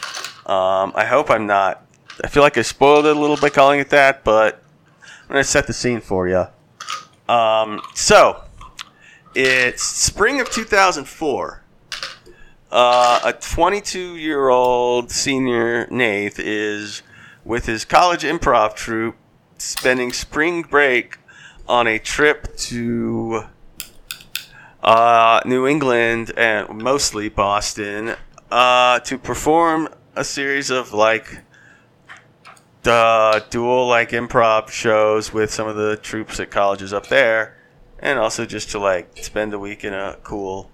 Um, 0.44 0.92
I 0.94 1.06
hope 1.08 1.30
I'm 1.30 1.46
not. 1.46 1.81
I 2.22 2.28
feel 2.28 2.42
like 2.42 2.58
I 2.58 2.62
spoiled 2.62 3.06
it 3.06 3.16
a 3.16 3.20
little 3.20 3.36
by 3.36 3.48
calling 3.48 3.80
it 3.80 3.90
that, 3.90 4.24
but 4.24 4.62
I'm 5.02 5.28
gonna 5.28 5.44
set 5.44 5.66
the 5.66 5.72
scene 5.72 6.00
for 6.00 6.28
you. 6.28 6.46
Um, 7.28 7.80
so 7.94 8.42
it's 9.34 9.82
spring 9.82 10.40
of 10.40 10.50
2004. 10.50 11.62
Uh, 12.70 13.20
a 13.24 13.32
22 13.32 14.16
year 14.16 14.48
old 14.48 15.10
senior 15.10 15.86
Nath 15.90 16.38
is 16.38 17.02
with 17.44 17.66
his 17.66 17.84
college 17.84 18.22
improv 18.22 18.74
troupe 18.74 19.16
spending 19.58 20.12
spring 20.12 20.62
break 20.62 21.18
on 21.68 21.86
a 21.86 21.98
trip 21.98 22.56
to 22.56 23.44
uh, 24.82 25.40
New 25.44 25.66
England 25.66 26.32
and 26.36 26.82
mostly 26.82 27.28
Boston 27.28 28.16
uh, 28.50 28.98
to 29.00 29.18
perform 29.18 29.88
a 30.16 30.24
series 30.24 30.70
of 30.70 30.92
like 30.92 31.38
the 32.82 33.44
dual 33.50 33.86
like 33.86 34.10
improv 34.10 34.68
shows 34.70 35.32
with 35.32 35.52
some 35.52 35.68
of 35.68 35.76
the 35.76 35.96
troops 35.96 36.40
at 36.40 36.50
colleges 36.50 36.92
up 36.92 37.06
there, 37.08 37.56
and 37.98 38.18
also 38.18 38.44
just 38.44 38.70
to 38.72 38.78
like 38.78 39.18
spend 39.24 39.54
a 39.54 39.58
week 39.58 39.84
in 39.84 39.92
a 39.94 40.16
cool 40.22 40.70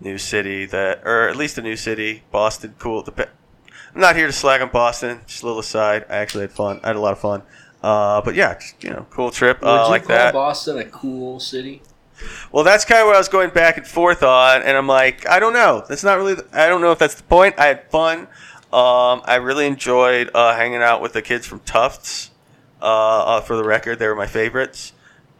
new 0.00 0.16
city 0.18 0.64
that, 0.66 1.02
or 1.04 1.28
at 1.28 1.36
least 1.36 1.58
a 1.58 1.62
new 1.62 1.76
city, 1.76 2.22
Boston. 2.30 2.74
Cool. 2.78 3.02
Dep- 3.02 3.30
I'm 3.94 4.00
not 4.00 4.14
here 4.16 4.26
to 4.26 4.32
slag 4.32 4.60
on 4.60 4.68
Boston. 4.70 5.20
Just 5.26 5.42
a 5.42 5.46
little 5.46 5.60
aside. 5.60 6.04
I 6.08 6.16
actually 6.18 6.42
had 6.42 6.52
fun. 6.52 6.78
I 6.84 6.88
had 6.88 6.96
a 6.96 7.00
lot 7.00 7.12
of 7.12 7.18
fun. 7.18 7.42
Uh, 7.82 8.20
but 8.20 8.34
yeah, 8.34 8.54
just, 8.54 8.82
you 8.84 8.90
know, 8.90 9.06
cool 9.10 9.30
trip. 9.30 9.60
Would 9.60 9.68
Uh, 9.68 9.84
you 9.84 9.90
like 9.90 10.02
call 10.04 10.16
that. 10.16 10.34
Boston 10.34 10.78
a 10.78 10.84
cool 10.84 11.40
city? 11.40 11.82
Well, 12.50 12.64
that's 12.64 12.84
kind 12.84 13.00
of 13.00 13.06
what 13.06 13.14
I 13.14 13.18
was 13.18 13.28
going 13.28 13.50
back 13.50 13.76
and 13.76 13.86
forth 13.86 14.24
on, 14.24 14.62
and 14.62 14.76
I'm 14.76 14.88
like, 14.88 15.26
I 15.28 15.38
don't 15.38 15.52
know. 15.52 15.84
That's 15.88 16.02
not 16.02 16.18
really. 16.18 16.36
I 16.52 16.66
don't 16.68 16.80
know 16.80 16.90
if 16.90 16.98
that's 16.98 17.14
the 17.14 17.22
point. 17.22 17.54
I 17.58 17.66
had 17.66 17.88
fun. 17.90 18.26
Um, 18.72 19.22
I 19.24 19.36
really 19.36 19.66
enjoyed 19.66 20.30
uh, 20.34 20.54
hanging 20.54 20.82
out 20.82 21.00
with 21.00 21.12
the 21.14 21.22
kids 21.22 21.46
from 21.46 21.60
Tufts. 21.60 22.30
Uh, 22.80 22.84
uh, 22.84 23.40
for 23.40 23.56
the 23.56 23.64
record, 23.64 23.98
they 23.98 24.06
were 24.06 24.14
my 24.14 24.26
favorites. 24.26 24.92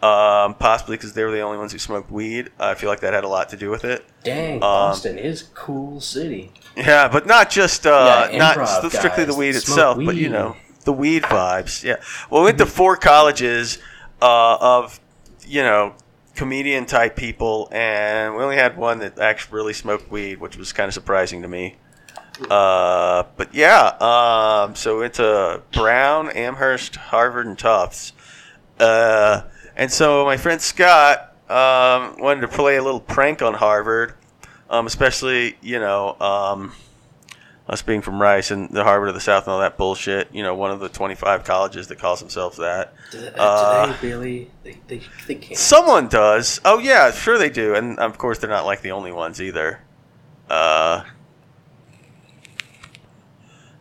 Um, 0.02 0.54
possibly 0.54 0.96
because 0.96 1.12
they 1.14 1.24
were 1.24 1.32
the 1.32 1.40
only 1.40 1.58
ones 1.58 1.72
who 1.72 1.78
smoked 1.78 2.08
weed. 2.10 2.50
I 2.60 2.74
feel 2.74 2.88
like 2.88 3.00
that 3.00 3.14
had 3.14 3.24
a 3.24 3.28
lot 3.28 3.48
to 3.48 3.56
do 3.56 3.68
with 3.68 3.84
it. 3.84 4.04
Dang, 4.22 4.60
Boston 4.60 5.18
is 5.18 5.42
cool 5.54 6.00
city. 6.00 6.52
Yeah, 6.76 7.08
but 7.08 7.26
not 7.26 7.50
just 7.50 7.84
uh, 7.84 8.28
Yeah, 8.30 8.38
not 8.38 8.68
st- 8.68 8.92
strictly 8.92 9.24
the 9.24 9.34
weed 9.34 9.56
itself, 9.56 9.98
but 10.04 10.14
you 10.14 10.28
know 10.28 10.56
the 10.84 10.92
weed 10.92 11.24
vibes. 11.24 11.82
Yeah. 11.82 11.96
Well, 12.30 12.42
we 12.42 12.46
went 12.46 12.58
to 12.58 12.66
four 12.66 12.96
colleges 12.96 13.78
uh, 14.22 14.56
of 14.60 15.00
you 15.44 15.62
know 15.62 15.94
comedian 16.36 16.86
type 16.86 17.16
people, 17.16 17.68
and 17.72 18.36
we 18.36 18.42
only 18.44 18.54
had 18.56 18.76
one 18.76 19.00
that 19.00 19.18
actually 19.18 19.56
really 19.56 19.72
smoked 19.72 20.08
weed, 20.12 20.38
which 20.38 20.56
was 20.56 20.72
kind 20.72 20.86
of 20.86 20.94
surprising 20.94 21.42
to 21.42 21.48
me. 21.48 21.74
Uh, 22.50 23.24
but 23.36 23.54
yeah, 23.54 23.88
um, 24.00 24.74
so 24.74 24.94
we 24.94 25.00
went 25.02 25.14
to 25.14 25.62
Brown, 25.72 26.30
Amherst, 26.30 26.96
Harvard, 26.96 27.46
and 27.46 27.58
Tufts. 27.58 28.12
Uh, 28.78 29.42
and 29.76 29.90
so 29.90 30.24
my 30.24 30.36
friend 30.36 30.60
Scott 30.60 31.34
um, 31.48 32.20
wanted 32.20 32.42
to 32.42 32.48
play 32.48 32.76
a 32.76 32.82
little 32.82 33.00
prank 33.00 33.42
on 33.42 33.54
Harvard, 33.54 34.14
um, 34.70 34.86
especially 34.86 35.56
you 35.62 35.80
know 35.80 36.16
um, 36.20 36.72
us 37.68 37.82
being 37.82 38.02
from 38.02 38.20
Rice 38.22 38.50
and 38.50 38.70
the 38.70 38.84
Harvard 38.84 39.08
of 39.08 39.14
the 39.14 39.20
South 39.20 39.44
and 39.44 39.52
all 39.52 39.60
that 39.60 39.76
bullshit. 39.76 40.32
You 40.32 40.42
know, 40.42 40.54
one 40.54 40.70
of 40.70 40.78
the 40.80 40.88
25 40.88 41.44
colleges 41.44 41.88
that 41.88 41.98
calls 41.98 42.20
themselves 42.20 42.56
that. 42.58 42.94
Do 43.10 43.20
they, 43.20 43.32
Uh, 43.36 43.86
do 43.86 43.92
they 44.00 44.08
really? 44.08 44.50
They, 44.62 44.78
they, 44.86 45.02
they 45.26 45.34
can't. 45.34 45.58
Someone 45.58 46.06
does. 46.08 46.60
Oh 46.64 46.78
yeah, 46.78 47.10
sure 47.10 47.36
they 47.36 47.50
do, 47.50 47.74
and 47.74 47.98
of 47.98 48.16
course 48.16 48.38
they're 48.38 48.50
not 48.50 48.64
like 48.64 48.82
the 48.82 48.92
only 48.92 49.10
ones 49.12 49.40
either. 49.42 49.80
Uh, 50.48 51.02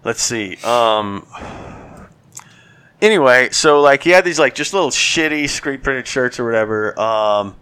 let's 0.07 0.21
see. 0.21 0.55
Um. 0.63 1.27
Anyway, 3.01 3.49
so 3.51 3.81
like 3.81 4.01
he 4.03 4.09
had 4.09 4.23
these 4.23 4.39
like 4.39 4.55
just 4.55 4.73
little 4.73 4.89
shitty 4.89 5.47
screen 5.49 5.81
printed 5.81 6.07
shirts 6.07 6.39
or 6.39 6.45
whatever. 6.45 6.99
Um, 6.99 7.55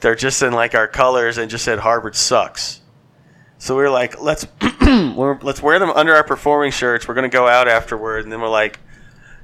they're 0.00 0.14
just 0.14 0.42
in 0.42 0.52
like 0.52 0.74
our 0.74 0.86
colors 0.86 1.38
and 1.38 1.50
just 1.50 1.64
said 1.64 1.80
Harvard 1.80 2.14
sucks. 2.14 2.82
So 3.56 3.74
we 3.74 3.82
were 3.82 3.90
like, 3.90 4.20
let's 4.20 4.46
we're, 4.82 5.40
let's 5.40 5.62
wear 5.62 5.78
them 5.80 5.90
under 5.90 6.14
our 6.14 6.22
performing 6.22 6.70
shirts. 6.70 7.08
We're 7.08 7.14
gonna 7.14 7.30
go 7.30 7.48
out 7.48 7.66
afterward, 7.66 8.22
and 8.22 8.30
then 8.30 8.40
we're 8.40 8.50
like, 8.50 8.78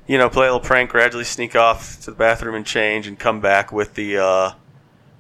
you 0.07 0.19
know, 0.19 0.29
play 0.29 0.47
a 0.47 0.53
little 0.53 0.61
prank, 0.61 0.91
gradually 0.91 1.25
sneak 1.25 1.57
off 1.57 1.99
to 2.03 2.11
the 2.11 2.17
bathroom 2.17 2.55
and 2.55 2.67
change, 2.67 3.09
and 3.09 3.19
come 3.19 3.41
back 3.41 3.73
with 3.73 3.95
the 3.95 4.19
uh, 4.19 4.51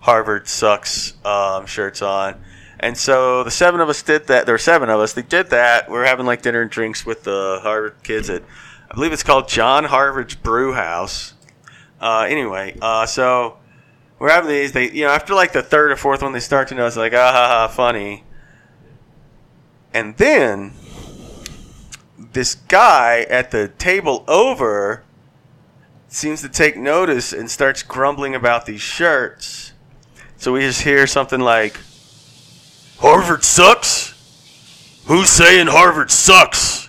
Harvard 0.00 0.46
sucks 0.46 1.14
um, 1.24 1.64
shirts 1.64 2.02
on. 2.02 2.38
And 2.84 2.98
so 2.98 3.42
the 3.42 3.50
seven 3.50 3.80
of 3.80 3.88
us 3.88 4.02
did 4.02 4.26
that. 4.26 4.44
There 4.44 4.52
were 4.52 4.58
seven 4.58 4.90
of 4.90 5.00
us. 5.00 5.14
They 5.14 5.22
did 5.22 5.48
that. 5.48 5.88
We 5.88 5.94
were 5.94 6.04
having 6.04 6.26
like 6.26 6.42
dinner 6.42 6.60
and 6.60 6.70
drinks 6.70 7.06
with 7.06 7.24
the 7.24 7.60
Harvard 7.62 7.94
kids 8.02 8.28
at, 8.28 8.42
I 8.90 8.94
believe 8.94 9.10
it's 9.10 9.22
called 9.22 9.48
John 9.48 9.84
Harvard's 9.84 10.34
Brew 10.34 10.74
House. 10.74 11.32
Uh, 11.98 12.26
anyway, 12.28 12.76
uh, 12.82 13.06
so 13.06 13.56
we're 14.18 14.28
having 14.28 14.50
these. 14.50 14.72
They, 14.72 14.90
you 14.90 15.06
know, 15.06 15.12
after 15.12 15.32
like 15.32 15.54
the 15.54 15.62
third 15.62 15.92
or 15.92 15.96
fourth 15.96 16.20
one, 16.20 16.32
they 16.32 16.40
start 16.40 16.68
to 16.68 16.86
it's 16.86 16.94
like, 16.94 17.14
ah, 17.14 17.32
ha, 17.32 17.48
ha, 17.48 17.68
funny. 17.68 18.24
And 19.94 20.18
then 20.18 20.74
this 22.18 22.54
guy 22.54 23.22
at 23.30 23.50
the 23.50 23.68
table 23.68 24.26
over 24.28 25.04
seems 26.08 26.42
to 26.42 26.50
take 26.50 26.76
notice 26.76 27.32
and 27.32 27.50
starts 27.50 27.82
grumbling 27.82 28.34
about 28.34 28.66
these 28.66 28.82
shirts. 28.82 29.72
So 30.36 30.52
we 30.52 30.60
just 30.60 30.82
hear 30.82 31.06
something 31.06 31.40
like, 31.40 31.78
Harvard 33.06 33.44
sucks? 33.44 34.14
Who's 35.04 35.28
saying 35.28 35.66
Harvard 35.66 36.10
sucks? 36.10 36.88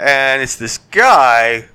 And 0.00 0.42
it's 0.42 0.56
this 0.56 0.78
guy 0.78 1.66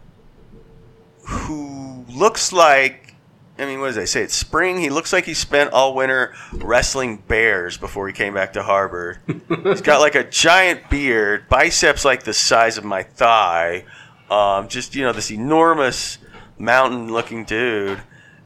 who 1.25 2.03
looks 2.09 2.51
like, 2.51 3.15
I 3.57 3.67
mean, 3.67 3.79
what 3.79 3.85
does 3.85 3.95
they 3.95 4.05
say? 4.05 4.21
It's 4.21 4.35
spring. 4.35 4.81
He 4.81 4.89
looks 4.89 5.13
like 5.13 5.23
he 5.23 5.33
spent 5.33 5.71
all 5.71 5.95
winter 5.95 6.35
wrestling 6.51 7.23
bears 7.25 7.77
before 7.77 8.05
he 8.05 8.13
came 8.13 8.33
back 8.33 8.51
to 8.51 8.63
Harvard. 8.63 9.19
He's 9.63 9.79
got 9.79 10.01
like 10.01 10.15
a 10.15 10.25
giant 10.25 10.89
beard, 10.89 11.47
biceps 11.47 12.03
like 12.03 12.23
the 12.23 12.33
size 12.33 12.77
of 12.77 12.83
my 12.83 13.03
thigh. 13.03 13.85
Um, 14.29 14.67
just, 14.67 14.93
you 14.93 15.03
know, 15.03 15.13
this 15.13 15.31
enormous 15.31 16.17
mountain 16.57 17.13
looking 17.13 17.45
dude. 17.45 18.01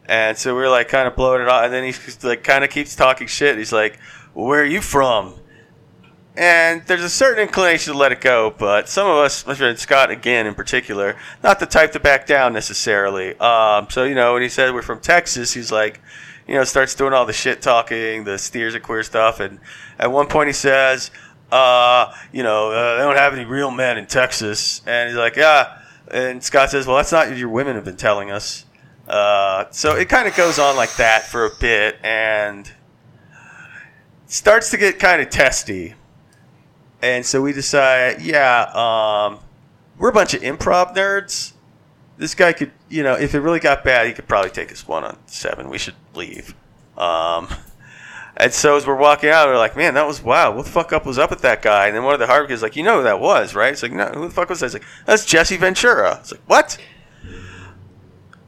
And 0.06 0.38
so 0.38 0.56
we 0.56 0.62
are 0.62 0.70
like 0.70 0.90
kind 0.90 1.08
of 1.08 1.16
blowing 1.16 1.42
it 1.42 1.48
off. 1.48 1.64
And 1.64 1.74
then 1.74 1.84
he's 1.84 2.24
like 2.24 2.44
kind 2.44 2.64
of 2.64 2.70
keeps 2.70 2.96
talking 2.96 3.26
shit. 3.26 3.58
He's 3.58 3.74
like, 3.74 3.98
where 4.46 4.62
are 4.62 4.66
you 4.66 4.82
from? 4.82 5.36
And 6.36 6.84
there's 6.86 7.04
a 7.04 7.10
certain 7.10 7.44
inclination 7.44 7.94
to 7.94 8.00
let 8.00 8.14
it 8.14 8.22
go, 8.22 8.54
but 8.58 8.88
some 8.88 9.08
of 9.08 9.18
us, 9.18 9.44
Scott 9.82 10.10
again 10.10 10.48
in 10.48 10.56
particular, 10.56 11.18
not 11.44 11.60
the 11.60 11.66
type 11.66 11.92
to 11.92 12.00
back 12.00 12.26
down 12.26 12.54
necessarily. 12.54 13.38
Um, 13.40 13.88
so 13.90 14.06
you 14.06 14.16
know, 14.16 14.34
when 14.34 14.42
he 14.42 14.50
said 14.50 14.74
we're 14.74 14.82
from 14.82 15.02
Texas, 15.02 15.54
he's 15.54 15.72
like, 15.72 16.00
you 16.48 16.54
know, 16.54 16.64
starts 16.64 16.96
doing 16.96 17.14
all 17.14 17.26
the 17.26 17.34
shit 17.34 17.62
talking, 17.62 18.24
the 18.24 18.38
steers 18.38 18.74
and 18.74 18.84
queer 18.84 19.04
stuff, 19.04 19.42
and 19.42 19.60
at 20.00 20.12
one 20.12 20.28
point 20.28 20.48
he 20.48 20.54
says, 20.54 21.12
uh, 21.52 22.14
you 22.32 22.44
know, 22.44 22.72
uh, 22.72 22.98
they 22.98 23.04
don't 23.04 23.18
have 23.18 23.34
any 23.34 23.44
real 23.44 23.72
men 23.72 23.98
in 23.98 24.06
Texas, 24.06 24.82
and 24.86 25.10
he's 25.10 25.18
like, 25.18 25.36
yeah, 25.36 25.80
and 26.10 26.42
Scott 26.42 26.70
says, 26.70 26.88
well, 26.88 26.96
that's 26.96 27.12
not 27.12 27.28
what 27.28 27.38
your 27.38 27.50
women 27.50 27.76
have 27.76 27.86
been 27.86 27.98
telling 27.98 28.32
us. 28.32 28.66
Uh, 29.08 29.66
so 29.72 29.96
it 29.96 30.08
kind 30.08 30.28
of 30.28 30.36
goes 30.36 30.58
on 30.58 30.76
like 30.76 30.96
that 30.96 31.26
for 31.26 31.46
a 31.46 31.52
bit, 31.60 31.98
and 32.02 32.72
starts 34.30 34.70
to 34.70 34.78
get 34.78 35.00
kind 35.00 35.22
of 35.22 35.30
testy. 35.30 35.96
And 37.02 37.26
so 37.26 37.42
we 37.42 37.52
decide, 37.52 38.22
yeah, 38.22 38.72
um, 38.74 39.40
we're 39.98 40.10
a 40.10 40.14
bunch 40.14 40.34
of 40.34 40.42
improv 40.42 40.96
nerds. 40.96 41.54
This 42.18 42.36
guy 42.36 42.54
could, 42.54 42.72
you 42.90 43.04
know, 43.04 43.14
if 43.14 43.34
it 43.34 43.40
really 43.40 43.60
got 43.60 43.84
bad, 43.84 44.08
he 44.08 44.14
could 44.14 44.28
probably 44.28 44.52
take 44.52 44.72
us 44.72 44.88
one 44.88 45.04
on 45.04 45.18
seven. 45.26 45.70
We 45.70 45.78
should 45.78 45.96
leave. 46.14 46.54
Um, 46.98 47.48
and 48.38 48.54
so 48.54 48.76
as 48.76 48.86
we're 48.86 48.96
walking 48.96 49.30
out, 49.30 49.48
we're 49.48 49.58
like, 49.58 49.76
man, 49.76 49.94
that 49.96 50.06
was 50.06 50.22
wow. 50.22 50.56
What 50.56 50.66
the 50.66 50.72
fuck 50.72 50.94
up 50.94 51.06
was 51.06 51.18
up 51.18 51.30
with 51.30 51.42
that 51.42 51.62
guy? 51.62 51.88
And 51.88 51.96
then 51.96 52.04
one 52.04 52.14
of 52.14 52.20
the 52.20 52.28
kids 52.28 52.52
is 52.52 52.62
like, 52.62 52.76
you 52.76 52.84
know 52.84 52.98
who 52.98 53.04
that 53.04 53.20
was, 53.20 53.56
right? 53.56 53.72
It's 53.72 53.82
like, 53.82 53.94
no, 53.94 54.08
who 54.08 54.28
the 54.28 54.34
fuck 54.34 54.50
was 54.50 54.60
that? 54.60 54.68
It's 54.68 54.76
like, 54.76 54.86
that's 55.06 55.26
Jesse 55.26 55.58
Ventura. 55.58 56.18
It's 56.20 56.34
like, 56.34 56.42
what? 56.46 56.78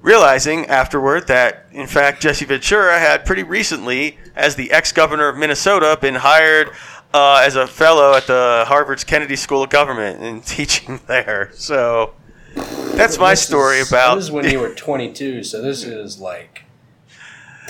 Realizing 0.02 0.66
afterward 0.66 1.28
that, 1.28 1.68
in 1.72 1.86
fact, 1.86 2.22
Jesse 2.24 2.46
Ventura 2.46 2.98
had 3.00 3.24
pretty 3.26 3.44
recently, 3.44 4.18
as 4.36 4.56
the 4.56 4.72
ex 4.72 4.92
governor 4.92 5.28
of 5.28 5.38
Minnesota, 5.38 5.96
been 6.02 6.16
hired 6.16 6.72
uh, 7.14 7.42
as 7.46 7.56
a 7.56 7.68
fellow 7.68 8.16
at 8.16 8.26
the 8.26 8.64
Harvard's 8.68 9.04
Kennedy 9.04 9.36
School 9.36 9.62
of 9.64 9.70
Government 9.70 10.20
and 10.22 10.44
teaching 10.58 11.00
there. 11.06 11.52
So 11.54 12.14
that's 12.56 13.20
my 13.20 13.32
This 13.34 13.44
story 13.46 13.78
is- 13.80 13.90
about 13.90 14.16
This 14.16 14.26
is 14.26 14.32
when 14.32 14.50
you 14.50 14.60
were 14.60 14.74
22, 14.76 15.44
so 15.44 15.62
this 15.62 15.84
is 15.84 16.20
like. 16.20 16.64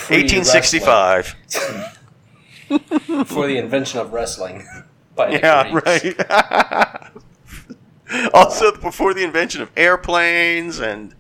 1865. 0.08 1.36
wrestling, 1.44 1.84
Before 3.08 3.46
the 3.48 3.58
invention 3.58 4.00
of 4.00 4.14
wrestling. 4.14 4.66
By 5.16 5.32
Yeah, 5.32 5.80
right. 5.86 6.16
also, 8.34 8.76
before 8.78 9.14
the 9.14 9.24
invention 9.24 9.62
of 9.62 9.70
airplanes 9.76 10.80
and 10.80 11.14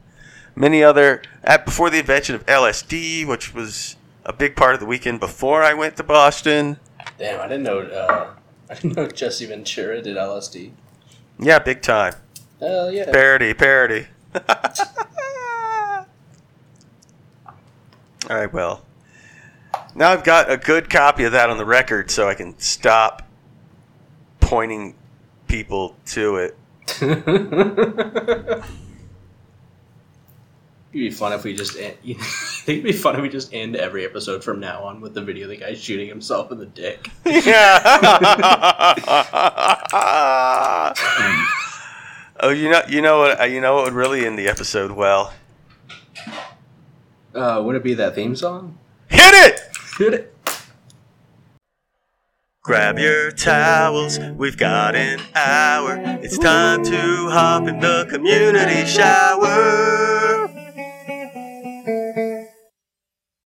many 0.55 0.83
other, 0.83 1.21
at, 1.43 1.65
before 1.65 1.89
the 1.89 1.99
invention 1.99 2.35
of 2.35 2.45
LSD, 2.45 3.25
which 3.25 3.53
was 3.53 3.95
a 4.25 4.33
big 4.33 4.55
part 4.55 4.73
of 4.73 4.79
the 4.79 4.85
weekend 4.85 5.19
before 5.19 5.63
I 5.63 5.73
went 5.73 5.97
to 5.97 6.03
Boston. 6.03 6.79
Damn, 7.17 7.39
I 7.39 7.47
didn't 7.47 7.63
know. 7.63 7.79
Uh, 7.79 8.31
I 8.69 8.73
didn't 8.75 8.95
know 8.95 9.07
Jesse 9.07 9.45
Ventura 9.45 10.01
did 10.01 10.17
LSD. 10.17 10.71
Yeah, 11.39 11.59
big 11.59 11.81
time. 11.81 12.13
Hell 12.59 12.91
yeah. 12.91 13.11
Parody, 13.11 13.53
parody. 13.53 14.07
All 18.29 18.37
right, 18.37 18.53
well. 18.53 18.85
Now 19.93 20.11
I've 20.11 20.23
got 20.23 20.49
a 20.49 20.57
good 20.57 20.89
copy 20.89 21.25
of 21.25 21.33
that 21.33 21.49
on 21.49 21.57
the 21.57 21.65
record 21.65 22.11
so 22.11 22.29
I 22.29 22.33
can 22.33 22.57
stop 22.59 23.27
pointing 24.39 24.95
people 25.47 25.95
to 26.07 26.37
it. 26.37 26.57
It'd 30.93 30.99
be 30.99 31.09
fun 31.09 31.31
if 31.31 31.45
we 31.45 31.55
just 31.55 31.77
end. 31.77 31.95
You 32.03 32.15
think 32.15 32.79
it'd 32.79 32.83
be 32.83 32.91
fun 32.91 33.15
if 33.15 33.21
we 33.21 33.29
just 33.29 33.53
end 33.53 33.77
every 33.77 34.05
episode 34.05 34.43
from 34.43 34.59
now 34.59 34.83
on 34.83 34.99
with 34.99 35.13
the 35.13 35.21
video 35.21 35.45
of 35.45 35.49
the 35.49 35.57
guy 35.57 35.73
shooting 35.73 36.07
himself 36.07 36.51
in 36.51 36.57
the 36.57 36.65
dick. 36.65 37.09
Yeah. 37.25 37.81
oh, 42.41 42.49
you 42.49 42.69
know, 42.69 42.81
you 42.89 43.01
know 43.01 43.19
what? 43.19 43.49
You 43.49 43.61
know 43.61 43.75
what 43.75 43.85
would 43.85 43.93
really 43.93 44.25
end 44.25 44.37
the 44.37 44.49
episode 44.49 44.91
well? 44.91 45.33
Uh, 47.33 47.61
would 47.63 47.77
it 47.77 47.83
be 47.83 47.93
that 47.93 48.13
theme 48.13 48.35
song? 48.35 48.77
Hit 49.07 49.33
it! 49.33 49.61
Hit 49.97 50.13
it. 50.13 50.35
Grab 52.63 52.99
your 52.99 53.31
towels, 53.31 54.19
we've 54.19 54.57
got 54.57 54.95
an 54.95 55.19
hour. 55.33 55.99
It's 56.21 56.37
time 56.37 56.83
to 56.83 57.29
hop 57.31 57.67
in 57.67 57.79
the 57.79 58.05
community 58.11 58.85
shower. 58.85 60.50